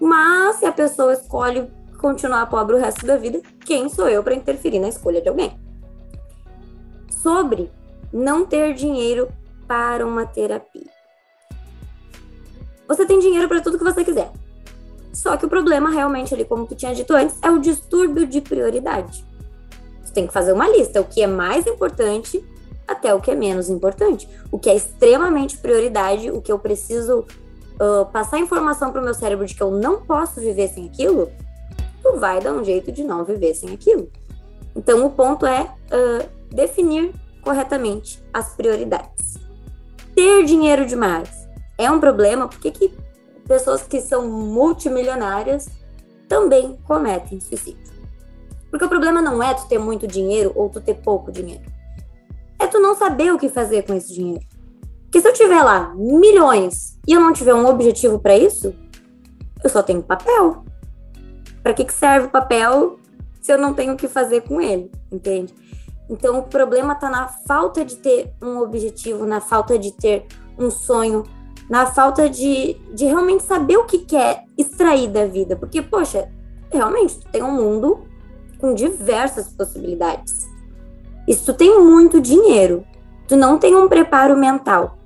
Mas 0.00 0.56
se 0.56 0.66
a 0.66 0.72
pessoa 0.72 1.12
escolhe 1.12 1.68
continuar 1.98 2.46
pobre 2.46 2.76
o 2.76 2.78
resto 2.78 3.04
da 3.04 3.16
vida, 3.16 3.40
quem 3.64 3.88
sou 3.88 4.08
eu 4.08 4.22
para 4.22 4.34
interferir 4.34 4.78
na 4.78 4.88
escolha 4.88 5.20
de 5.20 5.28
alguém? 5.28 5.58
Sobre 7.10 7.70
não 8.12 8.46
ter 8.46 8.72
dinheiro 8.74 9.28
para 9.66 10.06
uma 10.06 10.24
terapia. 10.24 10.86
Você 12.86 13.04
tem 13.04 13.18
dinheiro 13.18 13.48
para 13.48 13.60
tudo 13.60 13.76
que 13.76 13.84
você 13.84 14.04
quiser. 14.04 14.30
Só 15.12 15.36
que 15.36 15.44
o 15.44 15.48
problema 15.48 15.90
realmente 15.90 16.32
ali, 16.32 16.44
como 16.44 16.66
tu 16.66 16.76
tinha 16.76 16.94
dito 16.94 17.12
antes, 17.12 17.36
é 17.42 17.50
o 17.50 17.58
distúrbio 17.58 18.24
de 18.26 18.40
prioridade. 18.40 19.26
Você 20.02 20.12
tem 20.12 20.26
que 20.26 20.32
fazer 20.32 20.52
uma 20.52 20.68
lista, 20.68 21.00
o 21.00 21.04
que 21.04 21.20
é 21.20 21.26
mais 21.26 21.66
importante 21.66 22.42
até 22.88 23.14
o 23.14 23.20
que 23.20 23.30
é 23.30 23.34
menos 23.34 23.68
importante. 23.68 24.26
O 24.50 24.58
que 24.58 24.70
é 24.70 24.74
extremamente 24.74 25.58
prioridade, 25.58 26.30
o 26.30 26.40
que 26.40 26.50
eu 26.50 26.58
preciso 26.58 27.20
uh, 27.20 28.06
passar 28.10 28.38
informação 28.38 28.90
para 28.90 29.02
o 29.02 29.04
meu 29.04 29.14
cérebro 29.14 29.44
de 29.44 29.54
que 29.54 29.62
eu 29.62 29.70
não 29.70 30.00
posso 30.00 30.40
viver 30.40 30.68
sem 30.68 30.86
aquilo, 30.86 31.30
tu 32.02 32.16
vai 32.16 32.40
dar 32.40 32.52
um 32.52 32.64
jeito 32.64 32.90
de 32.90 33.04
não 33.04 33.24
viver 33.24 33.54
sem 33.54 33.70
aquilo. 33.74 34.10
Então, 34.74 35.04
o 35.04 35.10
ponto 35.10 35.44
é 35.44 35.62
uh, 35.62 36.28
definir 36.50 37.12
corretamente 37.42 38.24
as 38.32 38.54
prioridades. 38.54 39.36
Ter 40.14 40.44
dinheiro 40.44 40.86
demais 40.86 41.46
é 41.76 41.90
um 41.90 42.00
problema, 42.00 42.48
porque 42.48 42.70
que 42.70 42.92
pessoas 43.46 43.82
que 43.82 44.00
são 44.00 44.28
multimilionárias 44.28 45.68
também 46.28 46.76
cometem 46.84 47.40
suicídio. 47.40 47.88
Porque 48.70 48.84
o 48.84 48.88
problema 48.88 49.22
não 49.22 49.42
é 49.42 49.54
tu 49.54 49.66
ter 49.66 49.78
muito 49.78 50.06
dinheiro 50.06 50.52
ou 50.54 50.68
tu 50.68 50.80
ter 50.80 50.94
pouco 50.94 51.32
dinheiro. 51.32 51.77
É 52.58 52.66
tu 52.66 52.78
não 52.80 52.94
saber 52.94 53.32
o 53.32 53.38
que 53.38 53.48
fazer 53.48 53.82
com 53.82 53.94
esse 53.94 54.12
dinheiro. 54.12 54.44
Porque 55.04 55.20
se 55.20 55.28
eu 55.28 55.32
tiver 55.32 55.62
lá 55.62 55.94
milhões 55.94 56.98
e 57.06 57.12
eu 57.12 57.20
não 57.20 57.32
tiver 57.32 57.54
um 57.54 57.66
objetivo 57.66 58.18
para 58.18 58.36
isso, 58.36 58.74
eu 59.62 59.70
só 59.70 59.82
tenho 59.82 60.02
papel. 60.02 60.64
Para 61.62 61.72
que, 61.72 61.84
que 61.84 61.92
serve 61.92 62.26
o 62.26 62.30
papel 62.30 62.98
se 63.40 63.52
eu 63.52 63.58
não 63.58 63.72
tenho 63.72 63.94
o 63.94 63.96
que 63.96 64.08
fazer 64.08 64.42
com 64.42 64.60
ele? 64.60 64.90
Entende? 65.10 65.54
Então 66.10 66.38
o 66.38 66.42
problema 66.42 66.94
está 66.94 67.10
na 67.10 67.28
falta 67.28 67.84
de 67.84 67.96
ter 67.96 68.32
um 68.42 68.58
objetivo, 68.58 69.26
na 69.26 69.40
falta 69.40 69.78
de 69.78 69.92
ter 69.92 70.26
um 70.58 70.70
sonho, 70.70 71.24
na 71.68 71.86
falta 71.86 72.28
de, 72.28 72.74
de 72.94 73.04
realmente 73.04 73.44
saber 73.44 73.76
o 73.76 73.84
que 73.84 73.98
quer 73.98 74.44
extrair 74.56 75.08
da 75.08 75.26
vida. 75.26 75.54
Porque, 75.56 75.82
poxa, 75.82 76.30
realmente, 76.72 77.18
tem 77.30 77.42
um 77.42 77.52
mundo 77.52 78.06
com 78.58 78.74
diversas 78.74 79.48
possibilidades. 79.48 80.47
E 81.28 81.34
se 81.34 81.44
tu 81.44 81.52
tem 81.52 81.78
muito 81.78 82.22
dinheiro, 82.22 82.86
tu 83.28 83.36
não 83.36 83.58
tem 83.58 83.76
um 83.76 83.86
preparo 83.86 84.34
mental 84.34 84.96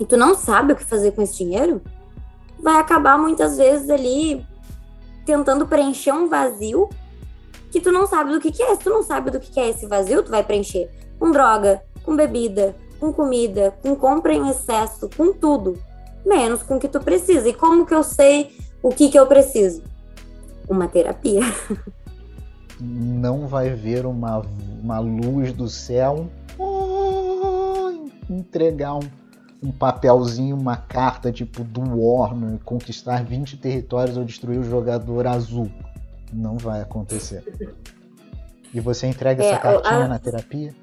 e 0.00 0.04
tu 0.04 0.16
não 0.16 0.34
sabe 0.34 0.72
o 0.72 0.76
que 0.76 0.82
fazer 0.82 1.12
com 1.12 1.22
esse 1.22 1.38
dinheiro, 1.38 1.80
vai 2.60 2.80
acabar 2.80 3.16
muitas 3.16 3.56
vezes 3.56 3.88
ali 3.88 4.44
tentando 5.24 5.68
preencher 5.68 6.10
um 6.10 6.28
vazio 6.28 6.88
que 7.70 7.80
tu 7.80 7.92
não 7.92 8.08
sabe 8.08 8.32
do 8.32 8.40
que, 8.40 8.50
que 8.50 8.60
é. 8.60 8.74
Se 8.74 8.82
tu 8.82 8.90
não 8.90 9.04
sabe 9.04 9.30
do 9.30 9.38
que, 9.38 9.52
que 9.52 9.60
é 9.60 9.68
esse 9.68 9.86
vazio, 9.86 10.24
tu 10.24 10.32
vai 10.32 10.42
preencher 10.42 10.90
com 11.16 11.30
droga, 11.30 11.80
com 12.02 12.16
bebida, 12.16 12.74
com 12.98 13.12
comida, 13.12 13.72
com 13.80 13.94
compra 13.94 14.34
em 14.34 14.48
excesso, 14.48 15.08
com 15.16 15.32
tudo 15.32 15.78
menos 16.26 16.60
com 16.60 16.76
o 16.76 16.80
que 16.80 16.88
tu 16.88 16.98
precisa. 16.98 17.48
E 17.48 17.54
como 17.54 17.86
que 17.86 17.94
eu 17.94 18.02
sei 18.02 18.50
o 18.82 18.90
que, 18.90 19.08
que 19.08 19.18
eu 19.18 19.28
preciso? 19.28 19.84
Uma 20.68 20.88
terapia. 20.88 21.42
Não 22.80 23.46
vai 23.46 23.70
ver 23.70 24.06
uma, 24.06 24.42
uma 24.82 24.98
luz 24.98 25.52
do 25.52 25.68
céu 25.68 26.28
entregar 28.30 28.94
um, 28.94 29.08
um 29.62 29.72
papelzinho, 29.72 30.56
uma 30.56 30.76
carta 30.76 31.32
tipo 31.32 31.64
do 31.64 31.80
Warner, 31.80 32.58
conquistar 32.64 33.24
20 33.24 33.56
territórios 33.56 34.16
ou 34.16 34.24
destruir 34.24 34.58
o 34.58 34.64
jogador 34.64 35.26
azul. 35.26 35.70
Não 36.32 36.58
vai 36.58 36.82
acontecer. 36.82 37.42
E 38.72 38.80
você 38.80 39.06
entrega 39.06 39.42
é, 39.42 39.46
essa 39.48 39.58
cartinha 39.58 40.04
a... 40.04 40.08
na 40.08 40.18
terapia? 40.18 40.74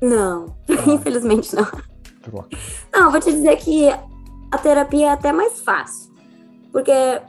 Não, 0.00 0.54
ah. 0.68 0.90
infelizmente 0.90 1.54
não. 1.54 1.66
Não, 2.92 3.10
vou 3.12 3.20
te 3.20 3.30
dizer 3.30 3.56
que 3.58 3.88
a 4.50 4.58
terapia 4.58 5.06
é 5.06 5.10
até 5.10 5.32
mais 5.32 5.60
fácil. 5.60 6.12
Porque 6.72 7.20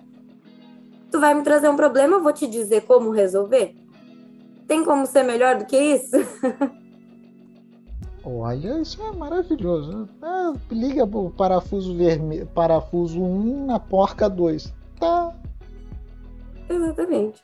tu 1.12 1.20
vai 1.20 1.34
me 1.34 1.44
trazer 1.44 1.70
um 1.70 1.76
problema, 1.76 2.16
eu 2.16 2.24
vou 2.24 2.34
te 2.34 2.48
dizer 2.48 2.82
como 2.82 3.12
resolver. 3.12 3.76
Tem 4.68 4.84
como 4.84 5.06
ser 5.06 5.24
melhor 5.24 5.58
do 5.58 5.66
que 5.66 5.78
isso? 5.78 6.18
Olha, 8.24 8.82
isso 8.82 9.02
é 9.02 9.12
maravilhoso. 9.14 10.10
É, 10.22 10.74
liga 10.74 11.06
o 11.06 11.30
parafuso 11.30 11.96
vermelho, 11.96 12.46
parafuso 12.48 13.22
1 13.22 13.66
na 13.68 13.80
porca 13.80 14.30
2. 14.30 14.74
Tá. 15.00 15.34
Exatamente. 16.70 17.42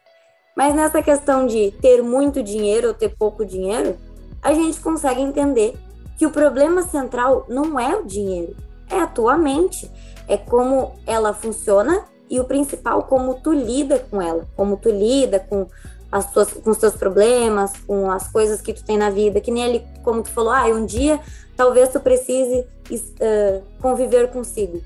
Mas 0.58 0.76
nessa 0.76 1.02
questão 1.02 1.48
de 1.48 1.72
ter 1.82 2.02
muito 2.02 2.44
dinheiro 2.44 2.90
ou 2.90 2.94
ter 2.94 3.16
pouco 3.16 3.46
dinheiro, 3.46 3.98
a 4.42 4.54
gente 4.54 4.82
consegue 4.82 5.22
entender 5.22 5.74
que 6.18 6.26
o 6.26 6.32
problema 6.32 6.82
central 6.82 7.46
não 7.48 7.80
é 7.80 7.96
o 7.96 8.06
dinheiro, 8.06 8.56
é 8.90 9.00
a 9.00 9.08
tua 9.08 9.38
mente, 9.38 9.90
é 10.28 10.38
como 10.38 10.94
ela 11.08 11.34
funciona 11.34 12.06
e 12.30 12.40
o 12.40 12.46
principal 12.46 13.04
como 13.04 13.36
tu 13.36 13.52
lida 13.54 14.00
com 14.10 14.22
ela, 14.22 14.48
como 14.56 14.78
tu 14.78 14.90
lida 14.90 15.40
com 15.40 15.68
as 16.12 16.32
tuas, 16.32 16.54
com 16.54 16.70
os 16.70 16.78
teus 16.78 16.96
problemas, 16.96 17.74
com 17.88 18.10
as 18.12 18.28
coisas 18.28 18.62
que 18.62 18.74
tu 18.74 18.84
tem 18.84 18.98
na 18.98 19.10
vida, 19.10 19.42
que 19.42 19.52
nem 19.52 19.64
ele, 19.64 19.86
como 20.04 20.22
tu 20.22 20.30
falou, 20.30 20.52
ah, 20.52 20.66
um 20.68 20.86
dia 20.86 21.20
talvez 21.56 21.90
tu 21.90 22.00
precise 22.00 22.66
uh, 22.92 23.64
conviver 23.82 24.32
consigo. 24.32 24.82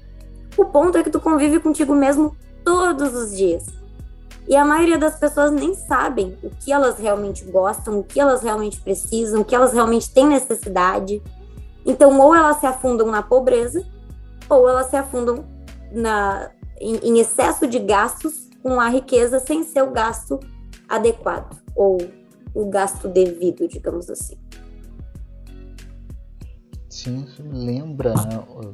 O 0.57 0.65
ponto 0.65 0.97
é 0.97 1.03
que 1.03 1.09
tu 1.09 1.19
convive 1.19 1.59
contigo 1.59 1.93
mesmo 1.93 2.35
todos 2.63 3.13
os 3.13 3.35
dias. 3.35 3.65
E 4.47 4.55
a 4.55 4.63
maioria 4.63 4.97
das 4.97 5.19
pessoas 5.19 5.51
nem 5.51 5.75
sabem 5.75 6.37
o 6.41 6.49
que 6.49 6.71
elas 6.71 6.97
realmente 6.97 7.43
gostam, 7.45 7.99
o 7.99 8.03
que 8.03 8.19
elas 8.19 8.41
realmente 8.41 8.79
precisam, 8.79 9.41
o 9.41 9.45
que 9.45 9.53
elas 9.53 9.73
realmente 9.73 10.09
têm 10.11 10.27
necessidade. 10.27 11.21
Então, 11.85 12.17
ou 12.19 12.33
elas 12.33 12.57
se 12.57 12.65
afundam 12.65 13.07
na 13.07 13.21
pobreza, 13.21 13.85
ou 14.49 14.67
elas 14.67 14.87
se 14.87 14.95
afundam 14.95 15.43
na, 15.91 16.49
em, 16.79 17.19
excesso 17.19 17.67
de 17.67 17.79
gastos 17.79 18.49
com 18.61 18.79
a 18.79 18.89
riqueza 18.89 19.39
sem 19.39 19.63
ser 19.63 19.83
o 19.83 19.91
gasto 19.91 20.39
adequado, 20.87 21.61
ou 21.75 21.97
o 22.53 22.69
gasto 22.69 23.07
devido, 23.07 23.67
digamos 23.67 24.09
assim. 24.09 24.37
Sim, 26.89 27.27
lembra, 27.51 28.13
né, 28.13 28.73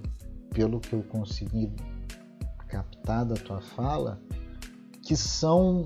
pelo 0.51 0.79
que 0.79 0.93
eu 0.93 1.03
consegui 1.03 1.71
captar 2.67 3.25
da 3.25 3.35
tua 3.35 3.61
fala, 3.61 4.19
que 5.01 5.15
são 5.15 5.85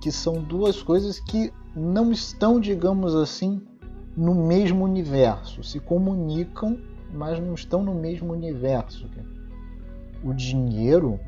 que 0.00 0.12
são 0.12 0.34
duas 0.34 0.82
coisas 0.82 1.18
que 1.18 1.50
não 1.74 2.12
estão, 2.12 2.60
digamos 2.60 3.14
assim, 3.14 3.62
no 4.14 4.34
mesmo 4.34 4.84
universo, 4.84 5.64
se 5.64 5.80
comunicam, 5.80 6.78
mas 7.10 7.40
não 7.40 7.54
estão 7.54 7.82
no 7.82 7.94
mesmo 7.94 8.32
universo. 8.32 9.08
O 10.22 10.34
dinheiro, 10.34 11.18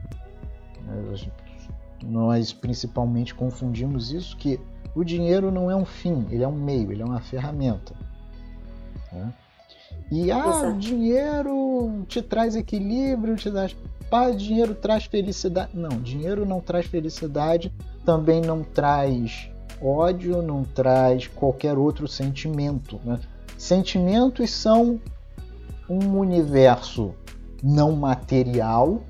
nós 2.05 2.53
principalmente 2.53 3.35
confundimos 3.35 4.13
isso 4.13 4.37
que 4.37 4.61
o 4.95 5.05
dinheiro 5.05 5.51
não 5.51 5.71
é 5.71 5.77
um 5.77 5.85
fim, 5.85 6.27
ele 6.31 6.43
é 6.43 6.49
um 6.49 6.57
meio, 6.57 6.93
ele 6.93 7.03
é 7.03 7.05
uma 7.05 7.21
ferramenta. 7.21 7.95
Né? 9.13 9.33
E 10.11 10.31
ah, 10.31 10.75
dinheiro 10.79 12.05
te 12.07 12.23
traz 12.23 12.55
equilíbrio, 12.55 13.37
te 13.37 13.51
dá 13.51 13.69
Pá, 14.09 14.31
dinheiro 14.31 14.75
traz 14.75 15.05
felicidade. 15.05 15.71
Não, 15.75 15.89
dinheiro 15.89 16.47
não 16.47 16.61
traz 16.61 16.87
felicidade, 16.87 17.73
também 18.05 18.41
não 18.41 18.63
traz 18.63 19.51
ódio, 19.83 20.41
não 20.43 20.63
traz 20.63 21.27
qualquer 21.27 21.77
outro 21.77 22.07
sentimento. 22.07 23.01
Né? 23.05 23.19
Sentimentos 23.59 24.51
são 24.51 25.01
um 25.89 26.19
universo 26.19 27.15
não 27.63 27.97
material 27.97 29.01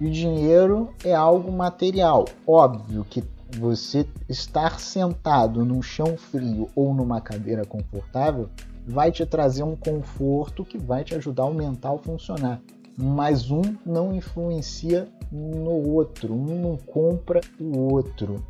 e 0.00 0.08
dinheiro 0.10 0.88
é 1.04 1.14
algo 1.14 1.52
material. 1.52 2.24
Óbvio 2.46 3.04
que 3.08 3.22
você 3.58 4.06
estar 4.28 4.80
sentado 4.80 5.64
num 5.64 5.82
chão 5.82 6.16
frio 6.16 6.68
ou 6.74 6.94
numa 6.94 7.20
cadeira 7.20 7.64
confortável 7.64 8.48
vai 8.86 9.12
te 9.12 9.26
trazer 9.26 9.62
um 9.62 9.76
conforto 9.76 10.64
que 10.64 10.78
vai 10.78 11.04
te 11.04 11.14
ajudar 11.14 11.44
o 11.44 11.54
mental 11.54 11.96
a 11.96 11.98
funcionar 11.98 12.60
mas 13.00 13.50
um 13.50 13.62
não 13.84 14.14
influencia 14.14 15.08
no 15.32 15.70
outro, 15.70 16.34
um 16.34 16.60
não 16.60 16.76
compra 16.76 17.40
o 17.58 17.78
outro. 17.78 18.44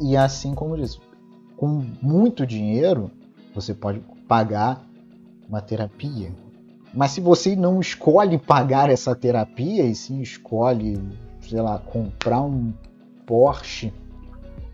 E 0.00 0.16
assim 0.16 0.54
como 0.54 0.76
diz, 0.76 1.00
com 1.56 1.84
muito 2.00 2.46
dinheiro 2.46 3.10
você 3.54 3.74
pode 3.74 4.00
pagar 4.28 4.84
uma 5.48 5.60
terapia, 5.60 6.30
Mas 6.96 7.10
se 7.10 7.20
você 7.20 7.54
não 7.54 7.78
escolhe 7.78 8.38
pagar 8.38 8.88
essa 8.88 9.14
terapia 9.14 9.84
e 9.84 9.94
sim 9.94 10.22
escolhe, 10.22 10.98
sei 11.42 11.60
lá, 11.60 11.78
comprar 11.78 12.40
um 12.40 12.72
Porsche, 13.26 13.92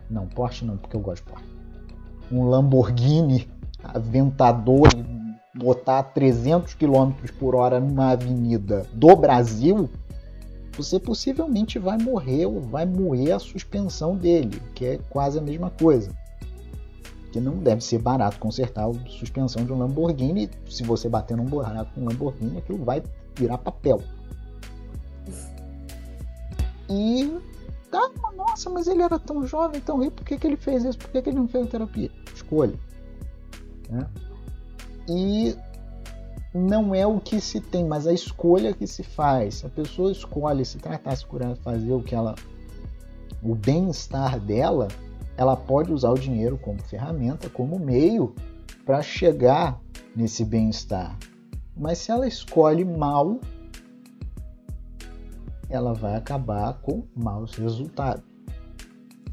não, 0.08 0.28
Porsche 0.28 0.64
não, 0.64 0.76
porque 0.76 0.94
eu 0.94 1.00
gosto 1.00 1.24
de 1.24 1.32
Porsche, 1.32 1.46
um 2.30 2.44
Lamborghini 2.44 3.48
Aventador 3.82 4.88
e 4.96 5.58
botar 5.58 6.00
300 6.04 6.74
km 6.74 7.10
por 7.40 7.56
hora 7.56 7.80
numa 7.80 8.12
avenida 8.12 8.86
do 8.92 9.16
Brasil, 9.16 9.90
você 10.76 11.00
possivelmente 11.00 11.76
vai 11.76 11.98
morrer 11.98 12.46
ou 12.46 12.60
vai 12.60 12.86
moer 12.86 13.34
a 13.34 13.40
suspensão 13.40 14.16
dele, 14.16 14.62
que 14.76 14.86
é 14.86 14.98
quase 15.10 15.40
a 15.40 15.42
mesma 15.42 15.70
coisa 15.70 16.21
que 17.32 17.40
não 17.40 17.56
deve 17.56 17.82
ser 17.82 17.98
barato 17.98 18.38
consertar 18.38 18.86
a 18.86 18.92
suspensão 19.08 19.64
de 19.64 19.72
um 19.72 19.78
Lamborghini. 19.78 20.50
Se 20.68 20.82
você 20.82 21.08
bater 21.08 21.36
num 21.36 21.46
buraco 21.46 21.92
com 21.94 22.02
um 22.02 22.08
Lamborghini, 22.08 22.58
aquilo 22.58 22.84
vai 22.84 23.02
virar 23.34 23.56
papel. 23.58 24.02
E 26.90 27.38
tá, 27.90 28.10
nossa, 28.36 28.68
mas 28.68 28.86
ele 28.86 29.02
era 29.02 29.18
tão 29.18 29.46
jovem, 29.46 29.80
tão 29.80 29.98
rico, 30.02 30.16
por 30.16 30.26
que, 30.26 30.36
que 30.36 30.46
ele 30.46 30.58
fez 30.58 30.84
isso? 30.84 30.98
Por 30.98 31.10
que, 31.10 31.22
que 31.22 31.30
ele 31.30 31.38
não 31.38 31.48
fez 31.48 31.68
terapia? 31.70 32.10
Escolha. 32.34 32.78
Né? 33.88 34.06
E 35.08 35.56
não 36.54 36.94
é 36.94 37.06
o 37.06 37.18
que 37.18 37.40
se 37.40 37.60
tem, 37.60 37.86
mas 37.86 38.06
a 38.06 38.12
escolha 38.12 38.74
que 38.74 38.86
se 38.86 39.02
faz. 39.02 39.56
Se 39.56 39.66
a 39.66 39.70
pessoa 39.70 40.12
escolhe 40.12 40.64
se 40.66 40.76
tratar, 40.76 41.16
se 41.16 41.24
curar, 41.24 41.56
fazer 41.56 41.92
o 41.92 42.02
que 42.02 42.14
ela. 42.14 42.34
o 43.42 43.54
bem-estar 43.54 44.38
dela, 44.38 44.88
ela 45.36 45.56
pode 45.56 45.92
usar 45.92 46.10
o 46.10 46.18
dinheiro 46.18 46.58
como 46.58 46.82
ferramenta, 46.82 47.48
como 47.48 47.78
meio 47.78 48.34
para 48.84 49.02
chegar 49.02 49.80
nesse 50.14 50.44
bem-estar. 50.44 51.16
Mas 51.76 51.98
se 51.98 52.10
ela 52.10 52.26
escolhe 52.26 52.84
mal, 52.84 53.40
ela 55.68 55.94
vai 55.94 56.16
acabar 56.16 56.74
com 56.82 57.04
maus 57.16 57.54
resultados. 57.54 58.24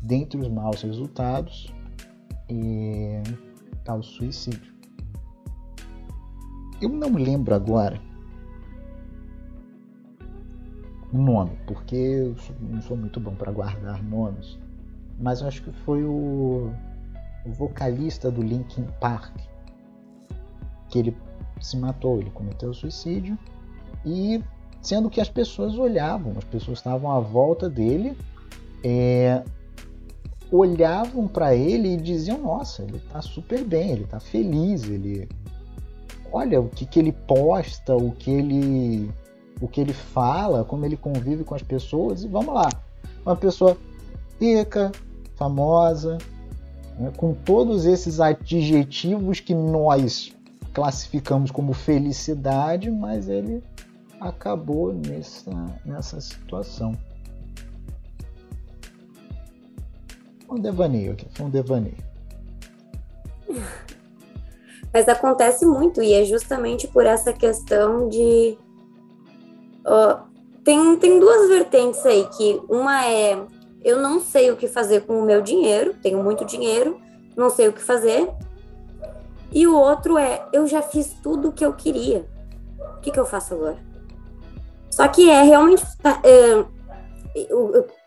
Dentre 0.01 0.39
os 0.39 0.47
maus 0.47 0.81
resultados 0.81 1.73
está 2.47 3.93
o 3.93 4.01
suicídio. 4.01 4.73
Eu 6.81 6.89
não 6.89 7.13
lembro 7.13 7.53
agora 7.53 8.01
o 11.11 11.17
nome, 11.17 11.57
porque 11.67 11.95
eu 11.95 12.35
não 12.61 12.81
sou 12.81 12.95
muito 12.95 13.19
bom 13.19 13.35
para 13.35 13.51
guardar 13.51 14.01
nomes 14.01 14.57
mas 15.19 15.41
acho 15.41 15.61
que 15.63 15.71
foi 15.71 16.03
o, 16.03 16.71
o 17.45 17.51
vocalista 17.51 18.31
do 18.31 18.41
Linkin 18.41 18.85
Park 18.99 19.35
que 20.89 20.99
ele 20.99 21.17
se 21.61 21.77
matou, 21.77 22.19
ele 22.19 22.31
cometeu 22.31 22.73
suicídio. 22.73 23.37
E 24.05 24.43
sendo 24.81 25.09
que 25.09 25.21
as 25.21 25.29
pessoas 25.29 25.77
olhavam, 25.77 26.33
as 26.37 26.43
pessoas 26.43 26.79
estavam 26.79 27.11
à 27.11 27.19
volta 27.19 27.69
dele, 27.69 28.17
é, 28.83 29.43
olhavam 30.51 31.27
para 31.27 31.55
ele 31.55 31.93
e 31.93 31.97
diziam: 31.97 32.39
Nossa, 32.39 32.83
ele 32.83 32.97
está 32.97 33.21
super 33.21 33.63
bem, 33.63 33.91
ele 33.91 34.03
está 34.03 34.19
feliz, 34.19 34.83
ele 34.83 35.29
olha 36.31 36.59
o 36.59 36.69
que, 36.69 36.85
que 36.85 36.99
ele 36.99 37.11
posta, 37.11 37.95
o 37.95 38.11
que 38.11 38.31
ele 38.31 39.11
o 39.61 39.67
que 39.67 39.81
ele 39.81 39.93
fala, 39.93 40.63
como 40.63 40.85
ele 40.85 40.95
convive 40.95 41.43
com 41.43 41.53
as 41.53 41.61
pessoas 41.61 42.23
e 42.23 42.27
vamos 42.29 42.53
lá, 42.53 42.69
uma 43.25 43.35
pessoa 43.35 43.75
rica, 44.39 44.89
famosa, 45.39 46.17
né, 46.99 47.11
com 47.15 47.33
todos 47.33 47.85
esses 47.85 48.19
adjetivos 48.19 49.39
que 49.39 49.55
nós 49.55 50.35
classificamos 50.73 51.49
como 51.49 51.73
felicidade, 51.73 52.91
mas 52.91 53.29
ele 53.29 53.63
acabou 54.19 54.93
nessa, 54.93 55.51
nessa 55.85 56.19
situação. 56.19 56.95
Um 60.49 60.59
devaneio 60.59 61.13
aqui, 61.13 61.25
foi 61.33 61.45
um 61.45 61.49
devaneio. 61.49 61.97
Mas 64.91 65.07
acontece 65.07 65.65
muito, 65.65 66.01
e 66.01 66.13
é 66.13 66.25
justamente 66.25 66.87
por 66.87 67.05
essa 67.05 67.31
questão 67.31 68.09
de. 68.09 68.57
Uh, 69.85 70.19
tem, 70.63 70.97
tem 70.97 71.19
duas 71.19 71.47
vertentes 71.47 72.03
aí, 72.05 72.27
que 72.35 72.59
uma 72.67 73.05
é 73.05 73.39
eu 73.83 74.01
não 74.01 74.19
sei 74.19 74.51
o 74.51 74.57
que 74.57 74.67
fazer 74.67 75.01
com 75.01 75.19
o 75.19 75.25
meu 75.25 75.41
dinheiro, 75.41 75.95
tenho 76.01 76.21
muito 76.23 76.45
dinheiro, 76.45 76.99
não 77.35 77.49
sei 77.49 77.67
o 77.67 77.73
que 77.73 77.81
fazer. 77.81 78.29
E 79.51 79.65
o 79.65 79.75
outro 79.75 80.17
é, 80.17 80.45
eu 80.53 80.67
já 80.67 80.81
fiz 80.81 81.15
tudo 81.23 81.49
o 81.49 81.51
que 81.51 81.65
eu 81.65 81.73
queria. 81.73 82.25
O 82.97 83.01
que, 83.01 83.11
que 83.11 83.19
eu 83.19 83.25
faço 83.25 83.53
agora? 83.53 83.77
Só 84.91 85.07
que 85.07 85.29
é 85.29 85.43
realmente. 85.43 85.83
É, 86.23 86.65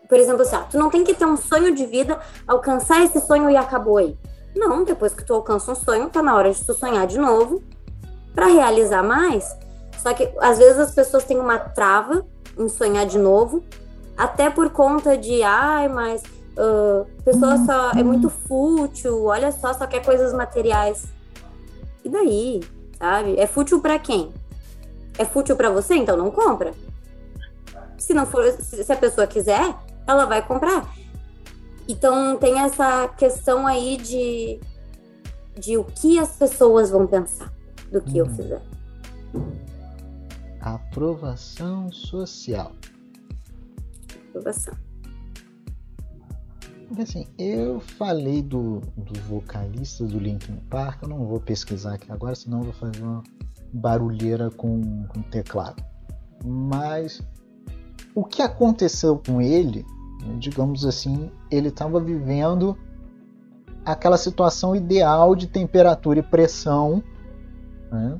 por 0.07 0.19
exemplo, 0.19 0.43
assim, 0.43 0.57
tu 0.69 0.77
não 0.77 0.89
tem 0.89 1.03
que 1.03 1.13
ter 1.13 1.25
um 1.25 1.37
sonho 1.37 1.73
de 1.73 1.85
vida, 1.85 2.19
alcançar 2.47 3.03
esse 3.03 3.19
sonho 3.21 3.49
e 3.49 3.57
acabou 3.57 3.97
aí. 3.97 4.17
Não, 4.55 4.83
depois 4.83 5.13
que 5.13 5.25
tu 5.25 5.33
alcança 5.33 5.71
um 5.71 5.75
sonho, 5.75 6.09
tá 6.09 6.21
na 6.21 6.35
hora 6.35 6.51
de 6.51 6.63
tu 6.63 6.73
sonhar 6.73 7.07
de 7.07 7.17
novo 7.17 7.63
para 8.35 8.45
realizar 8.45 9.01
mais. 9.01 9.57
Só 9.97 10.13
que 10.13 10.31
às 10.39 10.59
vezes 10.59 10.77
as 10.77 10.93
pessoas 10.93 11.23
têm 11.23 11.39
uma 11.39 11.57
trava 11.57 12.25
em 12.57 12.69
sonhar 12.69 13.05
de 13.05 13.17
novo 13.17 13.63
até 14.17 14.49
por 14.49 14.69
conta 14.69 15.17
de, 15.17 15.41
ai, 15.43 15.87
mas 15.87 16.23
uh, 16.57 17.05
pessoa 17.23 17.57
só 17.65 17.91
é 17.91 18.03
muito 18.03 18.29
fútil, 18.29 19.25
olha 19.25 19.51
só, 19.51 19.73
só 19.73 19.87
quer 19.87 20.03
coisas 20.03 20.33
materiais. 20.33 21.05
E 22.03 22.09
daí, 22.09 22.61
sabe? 22.97 23.39
É 23.39 23.47
fútil 23.47 23.81
para 23.81 23.97
quem? 23.97 24.31
É 25.17 25.25
fútil 25.25 25.55
para 25.55 25.69
você, 25.69 25.95
então 25.95 26.17
não 26.17 26.31
compra. 26.31 26.73
Se 27.97 28.13
não 28.13 28.25
for, 28.25 28.43
se 28.51 28.91
a 28.91 28.95
pessoa 28.95 29.25
quiser, 29.25 29.75
ela 30.05 30.25
vai 30.25 30.45
comprar. 30.45 30.93
Então 31.87 32.37
tem 32.37 32.59
essa 32.59 33.07
questão 33.09 33.67
aí 33.67 33.97
de 33.97 34.59
de 35.57 35.77
o 35.77 35.83
que 35.83 36.17
as 36.17 36.35
pessoas 36.35 36.89
vão 36.89 37.05
pensar 37.05 37.51
do 37.91 38.01
que 38.01 38.21
hum. 38.21 38.25
eu 38.25 38.29
fizer. 38.29 38.61
Aprovação 40.59 41.91
social 41.91 42.71
aprovação. 44.33 44.73
Assim, 46.99 47.25
eu 47.39 47.79
falei 47.79 48.41
do, 48.41 48.81
do 48.95 49.19
vocalista 49.21 50.05
do 50.05 50.19
Linkin 50.19 50.57
Park, 50.69 51.01
eu 51.03 51.09
não 51.09 51.25
vou 51.25 51.39
pesquisar 51.39 51.95
aqui 51.95 52.11
agora, 52.11 52.35
senão 52.35 52.61
vou 52.61 52.73
fazer 52.73 53.01
uma 53.01 53.23
barulheira 53.73 54.51
com, 54.51 55.03
com 55.07 55.21
teclado. 55.23 55.83
Mas 56.45 57.21
o 58.13 58.23
que 58.23 58.41
aconteceu 58.41 59.17
com 59.17 59.41
ele, 59.41 59.83
digamos 60.37 60.85
assim, 60.85 61.31
ele 61.49 61.69
estava 61.69 61.99
vivendo 61.99 62.77
aquela 63.83 64.17
situação 64.17 64.75
ideal 64.75 65.35
de 65.35 65.47
temperatura 65.47 66.19
e 66.19 66.23
pressão, 66.23 67.03
né? 67.91 68.19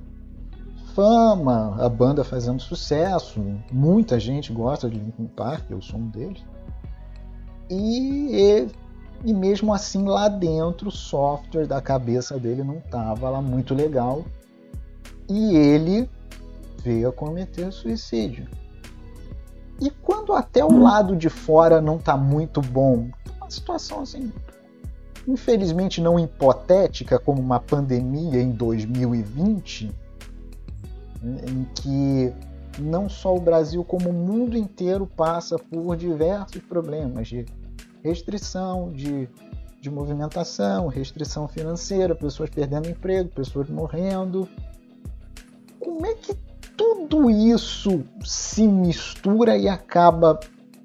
Fama, 0.94 1.76
a 1.80 1.90
banda 1.90 2.24
fazendo 2.24 2.62
sucesso, 2.62 3.44
muita 3.72 4.20
gente 4.20 4.54
gosta 4.54 4.90
de 4.90 4.98
Linkin 4.98 5.26
Park, 5.26 5.70
eu 5.70 5.82
sou 5.82 6.00
um 6.00 6.08
deles. 6.08 6.44
E, 7.70 8.68
e 9.26 9.34
mesmo 9.34 9.74
assim 9.74 10.06
lá 10.06 10.28
dentro 10.28 10.90
o 10.90 10.92
software 10.92 11.66
da 11.66 11.82
cabeça 11.82 12.38
dele 12.38 12.64
não 12.64 12.78
estava 12.78 13.30
lá 13.30 13.42
muito 13.42 13.74
legal 13.74 14.24
e 15.28 15.56
ele 15.56 16.10
veio 16.84 17.10
a 17.10 17.14
cometer 17.14 17.72
suicídio. 17.72 18.48
E 19.82 19.90
quando 19.90 20.34
até 20.34 20.64
o 20.64 20.80
lado 20.80 21.16
de 21.16 21.30
fora 21.30 21.82
não 21.82 21.96
está 21.96 22.16
muito 22.16 22.62
bom, 22.62 23.10
uma 23.38 23.50
situação 23.50 24.02
assim, 24.02 24.32
infelizmente 25.28 26.00
não 26.00 26.20
hipotética 26.20 27.18
como 27.18 27.42
uma 27.42 27.60
pandemia 27.60 28.40
em 28.40 28.52
2020, 28.52 30.03
em 31.24 31.64
que 31.76 32.34
não 32.80 33.08
só 33.08 33.36
o 33.36 33.40
Brasil, 33.40 33.84
como 33.84 34.10
o 34.10 34.14
mundo 34.14 34.58
inteiro 34.58 35.08
passa 35.08 35.58
por 35.58 35.96
diversos 35.96 36.62
problemas 36.62 37.28
de 37.28 37.46
restrição 38.04 38.92
de, 38.92 39.30
de 39.80 39.90
movimentação, 39.90 40.88
restrição 40.88 41.48
financeira, 41.48 42.16
pessoas 42.16 42.50
perdendo 42.50 42.90
emprego, 42.90 43.30
pessoas 43.30 43.70
morrendo. 43.70 44.48
Como 45.80 46.06
é 46.06 46.14
que 46.16 46.36
tudo 46.76 47.30
isso 47.30 48.04
se 48.26 48.68
mistura 48.68 49.56
e 49.56 49.68
acaba, 49.68 50.40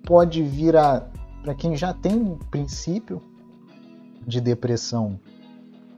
pode 0.05 0.43
vir 0.43 0.77
a, 0.77 1.09
para 1.43 1.55
quem 1.55 1.77
já 1.77 1.93
tem 1.93 2.15
um 2.15 2.37
princípio 2.37 3.23
de 4.27 4.41
depressão, 4.41 5.19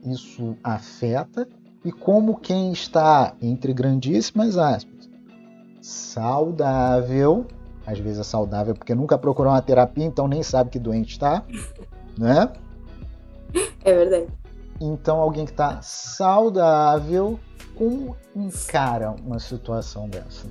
isso 0.03 0.55
afeta 0.63 1.47
e 1.83 1.91
como 1.91 2.37
quem 2.37 2.71
está, 2.71 3.33
entre 3.41 3.73
grandíssimas 3.73 4.57
aspas, 4.57 5.09
saudável, 5.81 7.45
às 7.85 7.99
vezes 7.99 8.19
é 8.19 8.23
saudável 8.23 8.75
porque 8.75 8.93
nunca 8.93 9.17
procurou 9.17 9.51
uma 9.51 9.61
terapia, 9.61 10.05
então 10.05 10.27
nem 10.27 10.43
sabe 10.43 10.69
que 10.69 10.79
doente 10.79 11.13
está, 11.13 11.43
né? 12.17 12.51
É 13.83 13.93
verdade. 13.93 14.27
Então 14.79 15.19
alguém 15.19 15.45
que 15.45 15.51
está 15.51 15.81
saudável 15.81 17.39
como 17.75 18.15
encara 18.35 19.11
uma 19.25 19.39
situação 19.39 20.07
dessa? 20.07 20.47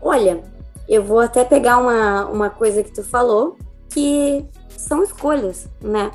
Olha, 0.00 0.42
eu 0.88 1.02
vou 1.02 1.20
até 1.20 1.44
pegar 1.44 1.78
uma, 1.78 2.26
uma 2.26 2.50
coisa 2.50 2.82
que 2.82 2.92
tu 2.92 3.02
falou, 3.02 3.56
que 3.88 4.46
são 4.68 5.02
escolhas, 5.02 5.68
né? 5.80 6.12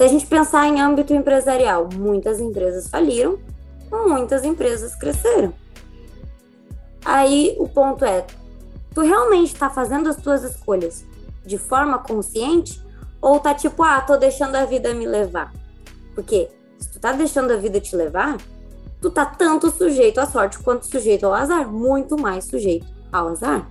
Se 0.00 0.04
a 0.04 0.08
gente 0.08 0.26
pensar 0.26 0.66
em 0.66 0.80
âmbito 0.80 1.12
empresarial, 1.12 1.86
muitas 1.94 2.40
empresas 2.40 2.88
faliram, 2.88 3.38
muitas 3.92 4.44
empresas 4.44 4.94
cresceram. 4.94 5.52
Aí 7.04 7.54
o 7.58 7.68
ponto 7.68 8.02
é, 8.06 8.24
tu 8.94 9.02
realmente 9.02 9.52
está 9.52 9.68
fazendo 9.68 10.08
as 10.08 10.16
tuas 10.16 10.42
escolhas 10.42 11.04
de 11.44 11.58
forma 11.58 11.98
consciente 11.98 12.82
ou 13.20 13.40
tá 13.40 13.52
tipo, 13.52 13.82
ah, 13.82 14.00
tô 14.00 14.16
deixando 14.16 14.56
a 14.56 14.64
vida 14.64 14.94
me 14.94 15.04
levar? 15.04 15.52
Porque 16.14 16.48
se 16.78 16.92
tu 16.92 16.98
tá 16.98 17.12
deixando 17.12 17.52
a 17.52 17.56
vida 17.56 17.78
te 17.78 17.94
levar, 17.94 18.38
tu 19.02 19.10
tá 19.10 19.26
tanto 19.26 19.70
sujeito 19.70 20.18
à 20.18 20.24
sorte 20.24 20.58
quanto 20.60 20.86
sujeito 20.86 21.26
ao 21.26 21.34
azar, 21.34 21.70
muito 21.70 22.18
mais 22.18 22.46
sujeito 22.46 22.86
ao 23.12 23.28
azar. 23.28 23.70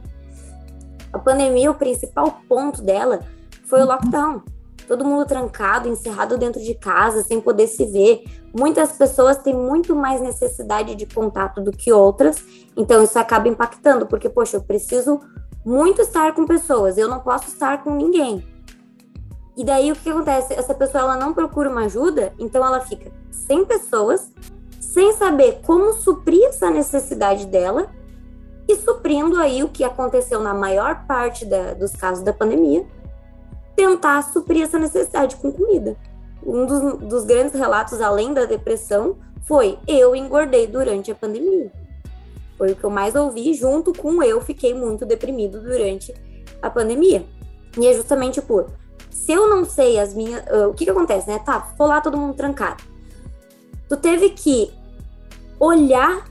A 1.11 1.17
pandemia, 1.17 1.71
o 1.71 1.73
principal 1.73 2.39
ponto 2.47 2.84
dela 2.84 3.21
foi 3.65 3.82
o 3.82 3.86
lockdown. 3.86 4.43
Todo 4.89 5.05
mundo 5.05 5.23
trancado, 5.23 5.87
encerrado 5.87 6.35
dentro 6.35 6.59
de 6.59 6.73
casa, 6.73 7.21
sem 7.21 7.39
poder 7.39 7.67
se 7.67 7.85
ver. 7.85 8.23
Muitas 8.51 8.93
pessoas 8.93 9.37
têm 9.37 9.53
muito 9.55 9.95
mais 9.95 10.19
necessidade 10.19 10.95
de 10.95 11.05
contato 11.05 11.61
do 11.61 11.71
que 11.71 11.93
outras, 11.93 12.43
então 12.75 13.03
isso 13.03 13.19
acaba 13.19 13.47
impactando, 13.47 14.07
porque, 14.07 14.27
poxa, 14.27 14.57
eu 14.57 14.63
preciso 14.63 15.21
muito 15.63 16.01
estar 16.01 16.33
com 16.33 16.43
pessoas, 16.43 16.97
eu 16.97 17.07
não 17.07 17.19
posso 17.19 17.49
estar 17.49 17.83
com 17.83 17.93
ninguém. 17.93 18.43
E 19.55 19.63
daí 19.63 19.91
o 19.91 19.95
que 19.95 20.09
acontece? 20.09 20.55
Essa 20.55 20.73
pessoa 20.73 21.03
ela 21.03 21.17
não 21.17 21.35
procura 21.35 21.69
uma 21.69 21.85
ajuda, 21.85 22.33
então 22.39 22.65
ela 22.65 22.79
fica 22.79 23.11
sem 23.29 23.63
pessoas, 23.63 24.31
sem 24.79 25.13
saber 25.13 25.61
como 25.67 25.93
suprir 25.93 26.45
essa 26.45 26.71
necessidade 26.71 27.45
dela 27.45 27.91
e 28.67 28.75
suprindo 28.77 29.39
aí 29.39 29.63
o 29.63 29.69
que 29.69 29.83
aconteceu 29.83 30.39
na 30.39 30.55
maior 30.55 31.05
parte 31.05 31.45
da, 31.45 31.75
dos 31.75 31.91
casos 31.91 32.23
da 32.23 32.33
pandemia, 32.33 32.87
tentar 33.80 34.21
suprir 34.23 34.63
essa 34.63 34.77
necessidade 34.77 35.38
com 35.38 35.53
comida. 35.53 35.95
Um 36.45 36.65
dos, 36.65 36.97
dos 36.99 37.23
grandes 37.23 37.53
relatos, 37.53 38.01
além 38.01 38.34
da 38.34 38.43
depressão, 38.43 39.15
foi 39.43 39.80
eu 39.88 40.13
engordei 40.13 40.67
durante 40.67 41.09
a 41.11 41.15
pandemia. 41.15 41.71
Foi 42.57 42.73
o 42.73 42.75
que 42.75 42.84
eu 42.84 42.89
mais 42.89 43.15
ouvi, 43.15 43.53
junto 43.53 43.93
com 43.93 44.21
eu 44.21 44.41
fiquei 44.41 44.73
muito 44.73 45.05
deprimido 45.05 45.61
durante 45.61 46.13
a 46.61 46.69
pandemia. 46.69 47.25
E 47.80 47.88
é 47.88 47.93
justamente 47.93 48.41
por 48.41 48.69
se 49.09 49.32
eu 49.32 49.49
não 49.49 49.63
sei 49.63 49.97
as 49.97 50.13
minhas. 50.13 50.43
Uh, 50.47 50.67
o 50.69 50.73
que 50.73 50.84
que 50.84 50.91
acontece, 50.91 51.30
né? 51.30 51.39
Tá, 51.39 51.61
ficou 51.61 51.88
lá 51.88 52.01
todo 52.01 52.17
mundo 52.17 52.34
trancado. 52.34 52.84
Tu 53.88 53.95
teve 53.95 54.32
que 54.32 54.73
olhar 55.57 56.30